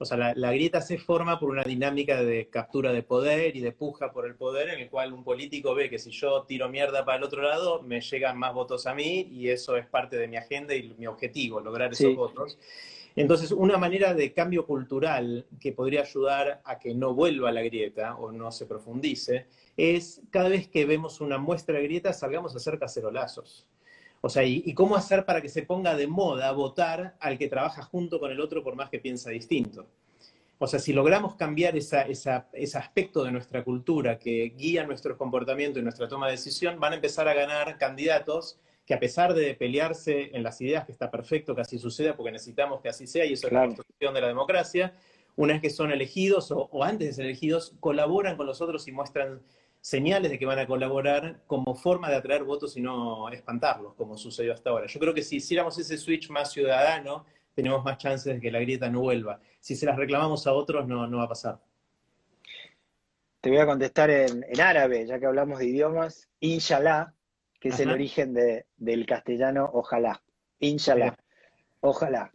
O 0.00 0.04
sea, 0.04 0.32
la, 0.34 0.52
grieta 0.52 0.80
se 0.80 0.96
forma 0.96 1.40
por 1.40 1.50
una 1.50 1.64
dinámica 1.64 2.22
de 2.22 2.48
captura 2.48 2.92
de 2.92 3.02
poder 3.02 3.56
y 3.56 3.60
de 3.60 3.72
puja 3.72 4.12
por 4.12 4.26
el 4.26 4.36
poder, 4.36 4.68
en 4.68 4.80
el 4.80 4.88
cual 4.88 5.12
un 5.12 5.24
político 5.24 5.74
ve 5.74 5.90
que 5.90 5.98
si 5.98 6.12
yo 6.12 6.44
tiro 6.44 6.68
mierda 6.68 7.04
para 7.04 7.18
el 7.18 7.24
otro 7.24 7.42
lado, 7.42 7.82
me 7.82 8.00
llegan 8.00 8.38
más 8.38 8.54
votos 8.54 8.86
a 8.86 8.94
mí 8.94 9.28
y 9.32 9.48
eso 9.48 9.76
es 9.76 9.86
parte 9.86 10.16
de 10.16 10.28
mi 10.28 10.36
agenda 10.36 10.72
y 10.74 10.94
mi 10.96 11.08
objetivo, 11.08 11.60
lograr 11.60 11.92
esos 11.92 12.14
votos. 12.14 12.56
Entonces, 13.16 13.50
una 13.50 13.76
manera 13.76 14.14
de 14.14 14.32
cambio 14.32 14.64
cultural 14.64 15.44
que 15.60 15.72
podría 15.72 16.02
ayudar 16.02 16.60
a 16.64 16.78
que 16.78 16.94
no 16.94 17.14
vuelva 17.14 17.50
la 17.50 17.62
grieta 17.62 18.14
o 18.14 18.30
no 18.30 18.52
se 18.52 18.66
profundice 18.66 19.46
es 19.76 20.20
cada 20.30 20.48
vez 20.48 20.68
que 20.68 20.84
vemos 20.84 21.20
una 21.20 21.38
muestra 21.38 21.76
de 21.76 21.82
grieta 21.82 22.12
salgamos 22.12 22.54
a 22.54 22.58
hacer 22.58 22.78
cacerolazos. 22.78 23.66
O 24.20 24.28
sea, 24.28 24.44
y, 24.44 24.74
cómo 24.74 24.96
hacer 24.96 25.24
para 25.24 25.40
que 25.40 25.48
se 25.48 25.62
ponga 25.62 25.94
de 25.94 26.06
moda 26.06 26.50
votar 26.52 27.16
al 27.20 27.38
que 27.38 27.48
trabaja 27.48 27.82
junto 27.82 28.18
con 28.18 28.32
el 28.32 28.40
otro 28.40 28.64
por 28.64 28.74
más 28.74 28.90
que 28.90 28.98
piensa 28.98 29.30
distinto. 29.30 29.86
O 30.58 30.66
sea, 30.66 30.80
si 30.80 30.92
logramos 30.92 31.36
cambiar 31.36 31.76
ese 31.76 32.76
aspecto 32.76 33.22
de 33.22 33.30
nuestra 33.30 33.62
cultura 33.62 34.18
que 34.18 34.52
guía 34.56 34.84
nuestro 34.84 35.16
comportamiento 35.16 35.78
y 35.78 35.82
nuestra 35.82 36.08
toma 36.08 36.26
de 36.26 36.32
decisión, 36.32 36.80
van 36.80 36.94
a 36.94 36.96
empezar 36.96 37.28
a 37.28 37.34
ganar 37.34 37.78
candidatos 37.78 38.58
que 38.84 38.94
a 38.94 38.98
pesar 38.98 39.34
de 39.34 39.54
pelearse 39.54 40.30
en 40.32 40.42
las 40.42 40.60
ideas, 40.60 40.84
que 40.86 40.92
está 40.92 41.10
perfecto 41.10 41.54
que 41.54 41.60
así 41.60 41.78
suceda, 41.78 42.16
porque 42.16 42.32
necesitamos 42.32 42.80
que 42.80 42.88
así 42.88 43.06
sea, 43.06 43.24
y 43.24 43.34
eso 43.34 43.46
es 43.46 43.52
la 43.52 43.66
construcción 43.66 44.14
de 44.14 44.20
la 44.22 44.28
democracia, 44.28 44.94
una 45.36 45.52
vez 45.52 45.62
que 45.62 45.70
son 45.70 45.92
elegidos 45.92 46.50
o, 46.50 46.68
o 46.72 46.82
antes 46.82 47.06
de 47.08 47.12
ser 47.12 47.26
elegidos, 47.26 47.74
colaboran 47.80 48.36
con 48.36 48.46
los 48.46 48.60
otros 48.60 48.88
y 48.88 48.92
muestran 48.92 49.42
señales 49.80 50.30
de 50.30 50.38
que 50.38 50.46
van 50.46 50.58
a 50.58 50.66
colaborar 50.66 51.40
como 51.46 51.74
forma 51.74 52.10
de 52.10 52.16
atraer 52.16 52.44
votos 52.44 52.76
y 52.76 52.80
no 52.80 53.28
espantarlos, 53.30 53.94
como 53.94 54.16
sucedió 54.16 54.52
hasta 54.52 54.70
ahora. 54.70 54.86
Yo 54.86 55.00
creo 55.00 55.14
que 55.14 55.22
si 55.22 55.36
hiciéramos 55.36 55.78
ese 55.78 55.96
switch 55.96 56.30
más 56.30 56.52
ciudadano, 56.52 57.24
tenemos 57.54 57.84
más 57.84 57.98
chances 57.98 58.34
de 58.34 58.40
que 58.40 58.50
la 58.50 58.60
grieta 58.60 58.88
no 58.88 59.00
vuelva. 59.00 59.40
Si 59.60 59.74
se 59.74 59.86
las 59.86 59.96
reclamamos 59.96 60.46
a 60.46 60.52
otros, 60.52 60.86
no, 60.86 61.06
no 61.06 61.18
va 61.18 61.24
a 61.24 61.28
pasar. 61.28 61.60
Te 63.40 63.50
voy 63.50 63.58
a 63.58 63.66
contestar 63.66 64.10
en, 64.10 64.44
árabe, 64.60 65.06
ya 65.06 65.18
que 65.18 65.26
hablamos 65.26 65.58
de 65.60 65.66
idiomas. 65.66 66.28
Inshallah, 66.40 67.14
que 67.60 67.68
es 67.68 67.80
el 67.80 67.90
origen 67.90 68.34
del 68.76 69.06
castellano 69.06 69.70
ojalá. 69.72 70.22
Inshallah. 70.58 71.16
Ojalá. 71.80 72.32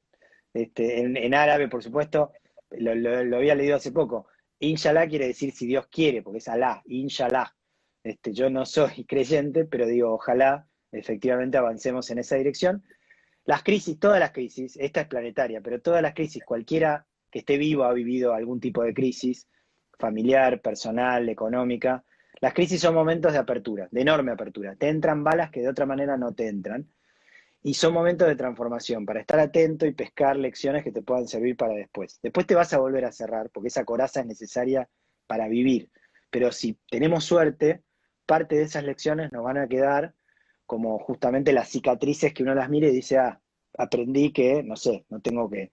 Este, 0.53 1.01
en, 1.01 1.33
árabe, 1.33 1.67
por 1.67 1.83
supuesto, 1.83 2.31
lo 2.71 3.37
había 3.37 3.55
leído 3.55 3.75
hace 3.75 3.91
poco. 3.91 4.27
Inshallah 4.63 5.07
quiere 5.07 5.27
decir 5.27 5.51
si 5.51 5.65
Dios 5.67 5.87
quiere, 5.87 6.21
porque 6.21 6.39
es 6.39 6.47
Alá, 6.47 6.81
Inshallah. 6.85 7.53
Este, 8.03 8.33
yo 8.33 8.49
no 8.49 8.65
soy 8.65 9.05
creyente, 9.07 9.65
pero 9.65 9.85
digo, 9.85 10.13
ojalá 10.13 10.67
efectivamente 10.91 11.57
avancemos 11.57 12.09
en 12.11 12.19
esa 12.19 12.35
dirección. 12.35 12.83
Las 13.45 13.63
crisis, 13.63 13.99
todas 13.99 14.19
las 14.19 14.31
crisis, 14.31 14.77
esta 14.77 15.01
es 15.01 15.07
planetaria, 15.07 15.61
pero 15.61 15.81
todas 15.81 16.01
las 16.01 16.13
crisis, 16.13 16.43
cualquiera 16.45 17.05
que 17.29 17.39
esté 17.39 17.57
vivo 17.57 17.83
ha 17.83 17.93
vivido 17.93 18.33
algún 18.33 18.59
tipo 18.59 18.83
de 18.83 18.93
crisis 18.93 19.47
familiar, 19.99 20.61
personal, 20.61 21.27
económica. 21.29 22.03
Las 22.39 22.53
crisis 22.53 22.79
son 22.79 22.93
momentos 22.93 23.33
de 23.33 23.39
apertura, 23.39 23.87
de 23.91 24.01
enorme 24.01 24.31
apertura. 24.31 24.75
Te 24.75 24.89
entran 24.89 25.23
balas 25.23 25.49
que 25.51 25.61
de 25.61 25.69
otra 25.69 25.85
manera 25.85 26.17
no 26.17 26.33
te 26.33 26.47
entran 26.47 26.87
y 27.63 27.73
son 27.75 27.93
momentos 27.93 28.27
de 28.27 28.35
transformación 28.35 29.05
para 29.05 29.21
estar 29.21 29.39
atento 29.39 29.85
y 29.85 29.93
pescar 29.93 30.35
lecciones 30.35 30.83
que 30.83 30.91
te 30.91 31.01
puedan 31.01 31.27
servir 31.29 31.55
para 31.55 31.73
después. 31.73 32.19
Después 32.21 32.45
te 32.45 32.55
vas 32.55 32.73
a 32.73 32.77
volver 32.77 33.05
a 33.05 33.11
cerrar 33.13 33.49
porque 33.51 33.69
esa 33.69 33.85
coraza 33.85 34.19
es 34.19 34.25
necesaria 34.25 34.89
para 35.27 35.47
vivir. 35.47 35.89
Pero 36.29 36.51
si 36.51 36.77
tenemos 36.91 37.23
suerte, 37.23 37.83
parte 38.25 38.57
de 38.57 38.63
esas 38.63 38.83
lecciones 38.83 39.31
nos 39.31 39.45
van 39.45 39.57
a 39.57 39.67
quedar 39.69 40.13
como 40.65 40.99
justamente 40.99 41.53
las 41.53 41.69
cicatrices 41.69 42.33
que 42.33 42.43
uno 42.43 42.53
las 42.53 42.69
mire 42.69 42.89
y 42.89 42.95
dice, 42.95 43.17
ah, 43.17 43.41
aprendí 43.77 44.33
que, 44.33 44.61
no 44.61 44.75
sé, 44.75 45.05
no 45.09 45.21
tengo 45.21 45.49
que, 45.49 45.71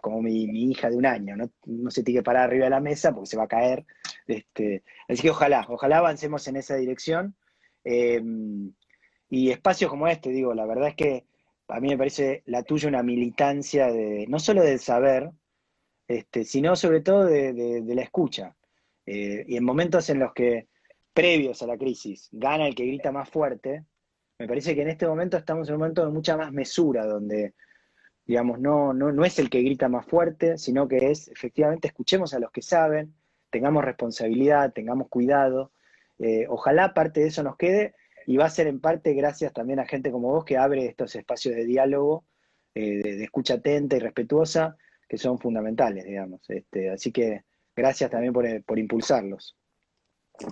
como 0.00 0.22
mi, 0.22 0.44
hija 0.70 0.88
de 0.88 0.96
un 0.96 1.06
año, 1.06 1.34
no, 1.36 1.90
se 1.90 2.04
tiene 2.04 2.20
que 2.20 2.24
parar 2.24 2.44
arriba 2.44 2.64
de 2.66 2.70
la 2.70 2.80
mesa 2.80 3.12
porque 3.12 3.26
se 3.26 3.36
va 3.36 3.44
a 3.44 3.48
caer. 3.48 3.84
Este, 4.28 4.84
así 5.08 5.22
que 5.22 5.30
ojalá, 5.30 5.66
ojalá 5.68 5.98
avancemos 5.98 6.46
en 6.46 6.56
esa 6.56 6.76
dirección. 6.76 7.34
Eh, 7.82 8.22
y 9.28 9.50
espacios 9.50 9.90
como 9.90 10.08
este, 10.08 10.30
digo, 10.30 10.54
la 10.54 10.66
verdad 10.66 10.88
es 10.88 10.94
que 10.94 11.24
a 11.68 11.80
mí 11.80 11.88
me 11.88 11.98
parece 11.98 12.42
la 12.46 12.62
tuya 12.62 12.88
una 12.88 13.02
militancia 13.02 13.90
de, 13.90 14.26
no 14.28 14.38
solo 14.38 14.62
del 14.62 14.78
saber, 14.78 15.30
este, 16.06 16.44
sino 16.44 16.76
sobre 16.76 17.00
todo 17.00 17.24
de, 17.24 17.82
la 17.86 18.02
escucha. 18.02 18.54
Eh, 19.06 19.44
y 19.48 19.56
en 19.56 19.64
momentos 19.64 20.08
en 20.10 20.18
los 20.18 20.32
que, 20.32 20.68
previos 21.14 21.62
a 21.62 21.66
la 21.68 21.78
crisis, 21.78 22.28
gana 22.32 22.66
el 22.66 22.74
que 22.74 22.84
grita 22.84 23.12
más 23.12 23.30
fuerte, 23.30 23.84
me 24.38 24.48
parece 24.48 24.74
que 24.74 24.82
en 24.82 24.88
este 24.88 25.06
momento 25.06 25.36
estamos 25.36 25.68
en 25.68 25.74
un 25.74 25.80
momento 25.80 26.04
de 26.04 26.10
mucha 26.10 26.36
más 26.36 26.52
mesura, 26.52 27.06
donde, 27.06 27.54
digamos, 28.26 28.58
no, 28.58 28.92
no, 28.92 29.12
no 29.12 29.24
es 29.24 29.38
el 29.38 29.48
que 29.48 29.62
grita 29.62 29.88
más 29.88 30.04
fuerte, 30.06 30.58
sino 30.58 30.88
que 30.88 31.12
es, 31.12 31.28
efectivamente, 31.28 31.86
escuchemos 31.86 32.34
a 32.34 32.40
los 32.40 32.50
que 32.50 32.62
saben, 32.62 33.14
tengamos 33.50 33.84
responsabilidad, 33.84 34.72
tengamos 34.72 35.08
cuidado. 35.08 35.70
Eh, 36.18 36.46
ojalá 36.48 36.94
parte 36.94 37.20
de 37.20 37.28
eso 37.28 37.44
nos 37.44 37.56
quede 37.56 37.94
y 38.26 38.36
va 38.36 38.46
a 38.46 38.50
ser 38.50 38.66
en 38.66 38.80
parte 38.80 39.14
gracias 39.14 39.52
también 39.52 39.78
a 39.80 39.86
gente 39.86 40.10
como 40.10 40.30
vos 40.30 40.44
que 40.44 40.56
abre 40.56 40.86
estos 40.86 41.14
espacios 41.14 41.54
de 41.54 41.64
diálogo, 41.64 42.24
eh, 42.74 43.02
de, 43.02 43.24
escucha 43.24 43.54
atenta 43.54 43.96
y 43.96 44.00
respetuosa, 44.00 44.76
que 45.08 45.18
son 45.18 45.38
fundamentales, 45.38 46.04
digamos. 46.04 46.48
Este, 46.48 46.90
así 46.90 47.12
que 47.12 47.44
gracias 47.76 48.10
también 48.10 48.32
por, 48.32 48.78
impulsarlos. 48.78 49.56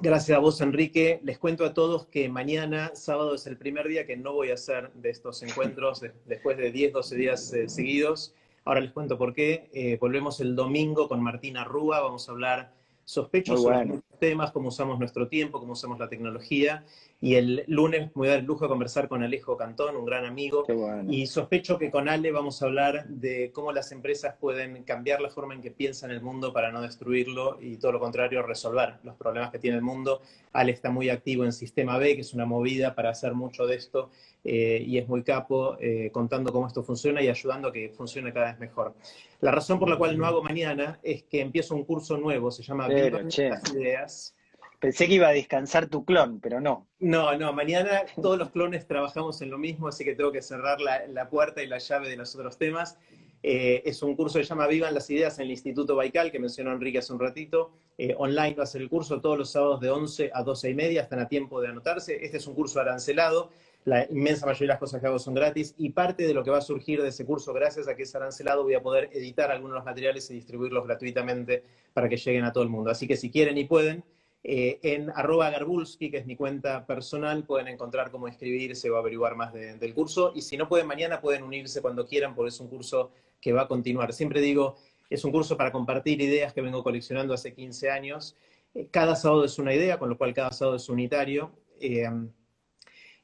Gracias 0.00 0.36
a 0.36 0.40
vos, 0.40 0.60
Enrique. 0.60 1.20
Les 1.24 1.38
cuento 1.38 1.64
a 1.64 1.74
todos 1.74 2.06
que 2.06 2.28
mañana, 2.28 2.92
sábado, 2.94 3.34
es 3.34 3.46
el 3.46 3.56
primer 3.56 3.88
día 3.88 4.06
que 4.06 4.16
no 4.16 4.32
voy 4.32 4.50
a 4.50 4.54
hacer 4.54 4.92
de 4.92 5.10
estos 5.10 5.42
encuentros 5.42 6.04
después 6.26 6.56
de 6.56 6.70
10, 6.70 6.92
12 6.92 7.16
días 7.16 7.52
eh, 7.52 7.68
seguidos. 7.68 8.34
Ahora 8.64 8.80
les 8.80 8.92
cuento 8.92 9.18
por 9.18 9.34
qué. 9.34 9.68
Eh, 9.72 9.98
volvemos 10.00 10.40
el 10.40 10.54
domingo 10.54 11.08
con 11.08 11.20
Martina 11.20 11.64
Rúa. 11.64 12.00
Vamos 12.00 12.28
a 12.28 12.32
hablar 12.32 12.72
sospecho 13.04 13.56
sobre 13.56 13.84
muchos 13.84 14.18
temas, 14.20 14.52
cómo 14.52 14.68
usamos 14.68 14.98
nuestro 15.00 15.26
tiempo, 15.26 15.58
cómo 15.58 15.72
usamos 15.72 15.98
la 15.98 16.08
tecnología. 16.08 16.84
Y 17.22 17.36
el 17.36 17.62
lunes 17.68 18.00
me 18.00 18.10
voy 18.14 18.26
a 18.26 18.30
dar 18.32 18.40
el 18.40 18.46
lujo 18.46 18.64
de 18.64 18.68
conversar 18.68 19.06
con 19.06 19.22
Alejo 19.22 19.56
Cantón, 19.56 19.94
un 19.96 20.04
gran 20.04 20.24
amigo. 20.24 20.64
Y 21.08 21.26
sospecho 21.28 21.78
que 21.78 21.88
con 21.88 22.08
Ale 22.08 22.32
vamos 22.32 22.60
a 22.60 22.66
hablar 22.66 23.06
de 23.06 23.52
cómo 23.52 23.70
las 23.70 23.92
empresas 23.92 24.34
pueden 24.40 24.82
cambiar 24.82 25.20
la 25.20 25.30
forma 25.30 25.54
en 25.54 25.62
que 25.62 25.70
piensan 25.70 26.10
el 26.10 26.20
mundo 26.20 26.52
para 26.52 26.72
no 26.72 26.82
destruirlo 26.82 27.58
y 27.60 27.76
todo 27.76 27.92
lo 27.92 28.00
contrario, 28.00 28.42
resolver 28.42 28.94
los 29.04 29.14
problemas 29.14 29.52
que 29.52 29.60
tiene 29.60 29.76
el 29.76 29.84
mundo. 29.84 30.20
Ale 30.52 30.72
está 30.72 30.90
muy 30.90 31.10
activo 31.10 31.44
en 31.44 31.52
Sistema 31.52 31.96
B, 31.96 32.16
que 32.16 32.22
es 32.22 32.34
una 32.34 32.44
movida 32.44 32.96
para 32.96 33.10
hacer 33.10 33.34
mucho 33.34 33.68
de 33.68 33.76
esto 33.76 34.10
eh, 34.42 34.82
y 34.84 34.98
es 34.98 35.06
muy 35.06 35.22
capo 35.22 35.76
eh, 35.78 36.10
contando 36.12 36.52
cómo 36.52 36.66
esto 36.66 36.82
funciona 36.82 37.22
y 37.22 37.28
ayudando 37.28 37.68
a 37.68 37.72
que 37.72 37.90
funcione 37.90 38.32
cada 38.32 38.46
vez 38.46 38.58
mejor. 38.58 38.94
La 39.40 39.52
razón 39.52 39.78
por 39.78 39.88
la 39.88 39.96
cual 39.96 40.18
no 40.18 40.26
hago 40.26 40.42
mañana 40.42 40.98
es 41.04 41.22
que 41.22 41.40
empiezo 41.40 41.76
un 41.76 41.84
curso 41.84 42.18
nuevo, 42.18 42.50
se 42.50 42.64
llama 42.64 42.88
Viva 42.88 43.22
las 43.22 43.38
Ideas 43.72 44.34
Pensé 44.82 45.06
que 45.06 45.14
iba 45.14 45.28
a 45.28 45.32
descansar 45.32 45.86
tu 45.86 46.04
clon, 46.04 46.40
pero 46.40 46.60
no. 46.60 46.88
No, 46.98 47.38
no, 47.38 47.52
mañana 47.52 48.02
todos 48.20 48.36
los 48.36 48.50
clones 48.50 48.84
trabajamos 48.88 49.40
en 49.40 49.48
lo 49.48 49.56
mismo, 49.56 49.86
así 49.86 50.04
que 50.04 50.16
tengo 50.16 50.32
que 50.32 50.42
cerrar 50.42 50.80
la, 50.80 51.30
puerta 51.30 51.62
y 51.62 51.68
la 51.68 51.78
llave 51.78 52.08
de 52.08 52.16
los 52.16 52.34
otros 52.34 52.58
temas. 52.58 52.98
Eh, 53.44 53.84
es 53.84 54.02
un 54.02 54.16
curso 54.16 54.40
que 54.40 54.44
se 54.44 54.48
llama 54.48 54.66
Vivan 54.66 54.92
las 54.92 55.08
Ideas 55.08 55.38
en 55.38 55.44
el 55.44 55.52
Instituto 55.52 55.94
Baikal, 55.94 56.32
que 56.32 56.40
mencionó 56.40 56.72
Enrique 56.72 56.98
hace 56.98 57.12
un 57.12 57.20
ratito. 57.20 57.70
Eh, 57.96 58.16
online 58.18 58.56
va 58.56 58.64
a 58.64 58.66
ser 58.66 58.82
el 58.82 58.88
curso 58.88 59.20
todos 59.20 59.38
los 59.38 59.52
sábados 59.52 59.78
de 59.80 59.88
11 59.88 60.32
a 60.34 60.42
12 60.42 60.70
y 60.70 60.74
media, 60.74 61.02
están 61.02 61.20
a 61.20 61.28
tiempo 61.28 61.60
de 61.60 61.68
anotarse. 61.68 62.18
Este 62.20 62.38
es 62.38 62.46
un 62.48 62.56
curso 62.56 62.80
arancelado, 62.80 63.50
la 63.84 64.04
inmensa 64.10 64.46
mayoría 64.46 64.66
de 64.66 64.72
las 64.74 64.78
cosas 64.80 65.00
que 65.00 65.06
hago 65.06 65.20
son 65.20 65.34
gratis 65.34 65.76
y 65.78 65.90
parte 65.90 66.26
de 66.26 66.34
lo 66.34 66.42
que 66.42 66.50
va 66.50 66.58
a 66.58 66.60
surgir 66.60 67.00
de 67.02 67.10
ese 67.10 67.24
curso, 67.24 67.52
gracias 67.52 67.86
a 67.86 67.94
que 67.94 68.02
es 68.02 68.14
arancelado, 68.16 68.64
voy 68.64 68.74
a 68.74 68.82
poder 68.82 69.10
editar 69.12 69.52
algunos 69.52 69.74
de 69.74 69.78
los 69.78 69.84
materiales 69.84 70.28
y 70.32 70.34
distribuirlos 70.34 70.84
gratuitamente 70.84 71.62
para 71.92 72.08
que 72.08 72.16
lleguen 72.16 72.44
a 72.44 72.52
todo 72.52 72.64
el 72.64 72.70
mundo. 72.70 72.90
Así 72.90 73.06
que 73.06 73.16
si 73.16 73.30
quieren 73.30 73.56
y 73.58 73.64
pueden, 73.64 74.02
eh, 74.44 74.80
en 74.82 75.10
arroba 75.10 75.50
garbulski, 75.50 76.10
que 76.10 76.18
es 76.18 76.26
mi 76.26 76.34
cuenta 76.34 76.84
personal, 76.84 77.44
pueden 77.44 77.68
encontrar 77.68 78.10
cómo 78.10 78.26
inscribirse 78.26 78.90
o 78.90 78.96
averiguar 78.96 79.36
más 79.36 79.52
del 79.52 79.94
curso. 79.94 80.32
Y 80.34 80.42
si 80.42 80.56
no 80.56 80.68
pueden 80.68 80.86
mañana, 80.86 81.20
pueden 81.20 81.44
unirse 81.44 81.80
cuando 81.80 82.04
quieran, 82.06 82.34
porque 82.34 82.48
es 82.48 82.58
un 82.58 82.68
curso 82.68 83.12
que 83.40 83.52
va 83.52 83.62
a 83.62 83.68
continuar. 83.68 84.12
Siempre 84.12 84.40
digo, 84.40 84.76
es 85.08 85.24
un 85.24 85.30
curso 85.30 85.56
para 85.56 85.70
compartir 85.70 86.20
ideas 86.20 86.52
que 86.52 86.60
vengo 86.60 86.82
coleccionando 86.82 87.34
hace 87.34 87.54
15 87.54 87.90
años. 87.90 88.36
Eh, 88.74 88.88
cada 88.90 89.14
sábado 89.14 89.44
es 89.44 89.58
una 89.58 89.74
idea, 89.74 89.98
con 89.98 90.08
lo 90.08 90.18
cual 90.18 90.34
cada 90.34 90.50
sábado 90.50 90.76
es 90.76 90.88
unitario. 90.88 91.52
Eh, 91.80 92.08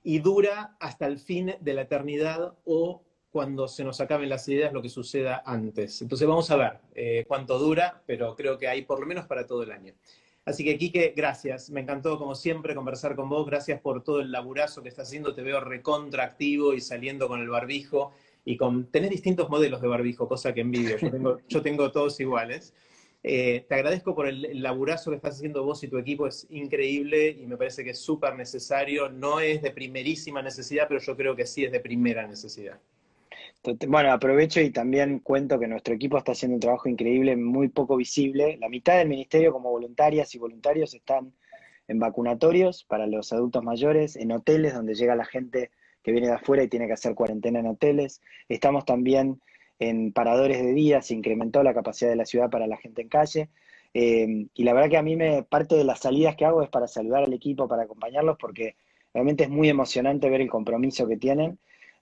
y 0.05 0.21
dura 0.21 0.77
hasta 0.79 1.07
el 1.07 1.19
fin 1.19 1.57
de 1.61 1.75
la 1.75 1.83
eternidad 1.83 2.55
o 2.64 3.03
cuando 3.31 3.66
se 3.66 3.85
nos 3.85 4.01
acaben 4.01 4.29
las 4.29 4.49
ideas 4.49 4.73
lo 4.73 4.81
que 4.81 4.89
suceda 4.89 5.43
antes. 5.45 6.01
Entonces 6.01 6.27
vamos 6.27 6.51
a 6.51 6.57
ver 6.95 7.27
cuánto 7.27 7.59
dura, 7.59 8.03
pero 8.07 8.35
creo 8.35 8.57
que 8.57 8.69
hay 8.69 8.83
por 8.83 9.01
lo 9.01 9.07
menos 9.07 9.27
para 9.27 9.47
todo 9.47 9.64
el 9.64 9.73
año. 9.73 9.95
Así 10.49 10.64
que, 10.64 10.78
Quique, 10.78 11.12
gracias. 11.14 11.68
Me 11.68 11.82
encantó, 11.82 12.16
como 12.16 12.34
siempre, 12.34 12.74
conversar 12.74 13.14
con 13.14 13.28
vos. 13.28 13.44
Gracias 13.46 13.82
por 13.82 14.03
todo 14.03 14.20
el 14.20 14.32
laburazo 14.32 14.82
que 14.82 14.88
estás 14.88 15.09
haciendo. 15.09 15.34
Te 15.34 15.42
veo 15.42 15.61
recontractivo 15.61 16.72
y 16.72 16.80
saliendo 16.80 17.28
con 17.28 17.42
el 17.42 17.51
barbijo. 17.51 18.12
Y 18.46 18.57
con, 18.57 18.90
tenés 18.90 19.11
distintos 19.11 19.51
modelos 19.51 19.82
de 19.82 19.88
barbijo, 19.88 20.26
cosa 20.26 20.55
que 20.55 20.62
envidio. 20.62 20.96
Yo 21.49 21.61
tengo, 21.61 21.90
todos 21.92 22.18
iguales. 22.20 22.72
Eh, 23.22 23.66
te 23.68 23.74
agradezco 23.74 24.14
por 24.14 24.26
el, 24.26 24.62
laburazo 24.62 25.11
que 25.11 25.16
estás 25.16 25.34
haciendo 25.36 25.64
vos 25.64 25.84
y 25.84 25.88
tu 25.88 25.99
equipo. 25.99 26.26
Es 26.26 26.46
increíble 26.49 27.28
y 27.28 27.44
me 27.46 27.59
parece 27.59 27.84
que 27.84 27.90
es 27.90 27.99
súper 27.99 28.34
necesario. 28.34 29.11
No 29.11 29.40
es 29.40 29.61
de 29.61 29.70
primerísima 29.70 30.40
necesidad, 30.40 30.86
pero 30.88 30.99
yo 30.99 31.14
creo 31.14 31.36
que 31.36 31.44
sí 31.44 31.66
es 31.66 31.72
de 31.72 31.80
primera 31.80 32.26
necesidad. 32.26 32.80
Bueno, 33.64 34.12
aprovecho 34.12 34.61
y 34.61 34.70
también 34.70 35.18
cuento 35.18 35.59
que 35.59 35.66
nuestro 35.66 35.92
equipo 35.94 36.16
está 36.16 36.32
haciendo 36.32 36.54
un 36.54 36.61
trabajo 36.61 36.88
increíble, 36.88 37.36
muy 37.36 37.68
poco 37.68 37.96
visible. 37.96 38.56
La 38.59 38.68
mitad 38.68 38.98
del 38.98 39.09
ministerio 39.09 39.52
como 39.52 39.70
voluntarias 39.70 40.34
y 40.34 40.38
voluntarios 40.38 40.94
están 40.94 41.32
en 41.88 41.98
vacunatorios 41.98 42.84
para 42.84 43.06
los 43.06 43.32
adultos 43.32 43.64
mayores, 43.64 44.14
en 44.16 44.30
hoteles 44.30 44.74
donde 44.74 44.94
llega 44.94 45.16
la 45.16 45.24
gente 45.24 45.70
que 46.02 46.12
viene 46.12 46.28
de 46.28 46.34
afuera 46.34 46.62
y 46.62 46.68
tiene 46.68 46.86
que 46.86 46.92
hacer 46.92 47.14
cuarentena 47.14 47.59
en 47.59 47.66
hoteles. 47.66 48.22
Estamos 48.48 48.84
también 48.84 49.40
en 49.80 50.12
paradores 50.12 50.62
de 50.62 50.72
día, 50.72 51.02
se 51.02 51.14
incrementó 51.14 51.62
la 51.62 51.74
capacidad 51.74 52.11
de 52.11 52.16
la 52.16 52.26
ciudad 52.26 52.50
para 52.50 52.68
la 52.68 52.76
gente 52.76 53.02
en 53.02 53.09
calle. 53.09 53.48
Eh, 53.92 54.46
y 54.54 54.64
la 54.64 54.72
verdad 54.72 54.90
que 54.90 54.98
a 54.98 55.02
mí 55.02 55.16
me 55.16 55.42
parte 55.42 55.74
de 55.74 55.84
las 55.84 56.00
salidas 56.00 56.36
que 56.36 56.44
hago 56.44 56.62
es 56.62 56.68
para 56.68 56.86
saludar 56.86 57.24
al 57.24 57.32
equipo, 57.32 57.66
para 57.66 57.82
acompañarlos, 57.82 58.36
porque 58.38 58.76
realmente 59.12 59.44
es 59.44 59.50
muy 59.50 59.68
emocionante 59.68 60.30
ver 60.30 60.42
el 60.42 60.50
compromiso 60.50 61.09
que 61.09 61.16
tienen 61.16 61.59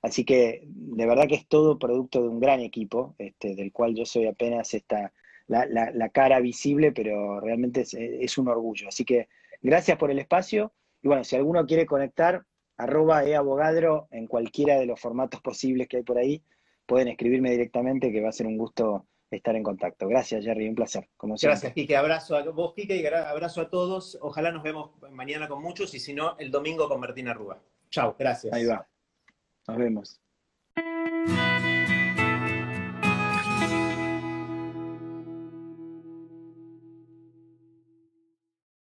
Así 0.07 0.25
que 0.25 0.63
de 0.65 1.05
verdad 1.05 1.27
que 1.27 1.35
es 1.35 1.49
todo 1.49 1.81
producto 1.81 2.23
de 2.23 2.29
un 2.29 2.39
gran 2.39 2.61
equipo, 2.61 3.17
este, 3.19 3.57
del 3.57 3.73
cual 3.73 3.93
yo 3.97 4.07
soy 4.07 4.27
apenas 4.29 4.73
esta, 4.73 5.13
la, 5.49 6.09
cara 6.11 6.39
visible, 6.39 6.93
pero 6.93 7.41
realmente 7.41 7.81
es, 7.81 8.39
un 8.39 8.47
orgullo. 8.47 8.87
Así 8.87 9.05
que 9.05 9.29
gracias 9.61 9.99
por 9.99 10.13
el 10.13 10.21
espacio. 10.21 10.73
Y 11.03 11.09
bueno, 11.09 11.25
si 11.25 11.35
alguno 11.35 11.67
quiere 11.67 11.87
conectar, 11.87 12.45
arroba 12.77 13.25
eabogadro 13.25 14.07
en 14.13 14.29
cualquiera 14.29 14.79
de 14.79 14.87
los 14.87 15.01
formatos 15.01 15.41
posibles 15.41 15.89
que 15.89 15.97
hay 15.97 16.03
por 16.05 16.19
ahí, 16.19 16.41
pueden 16.87 17.09
escribirme 17.09 17.51
directamente, 17.51 18.13
que 18.13 18.23
va 18.23 18.29
a 18.29 18.33
ser 18.33 18.47
un 18.47 18.57
gusto 18.57 19.07
estar 19.33 19.57
en 19.57 19.65
contacto. 19.65 20.07
Gracias, 20.07 20.45
Jerry, 20.45 20.69
un 20.69 20.77
placer. 20.77 21.09
Como 21.17 21.35
Gracias, 21.35 21.73
Quique. 21.73 21.97
Abrazo 21.97 22.37
a 22.37 22.43
vos, 22.45 22.75
Quique, 22.75 22.95
y 22.95 23.05
abrazo 23.05 23.61
a 23.61 23.71
todos. 23.71 24.17
Ojalá 24.21 24.53
nos 24.53 24.63
vemos 24.63 24.93
mañana 25.11 25.49
con 25.49 25.61
muchos 25.61 25.93
y 25.95 25.99
si 25.99 26.15
no, 26.15 26.39
el 26.39 26.53
domingo 26.53 26.89
con 26.89 27.01
Martina 27.01 27.35
Rúa. 27.35 27.61
Chao, 27.91 28.15
gracias. 28.17 28.55
Ahí 28.55 28.67
va. 28.67 28.87
Nos 29.67 29.79
vemos. 29.79 30.21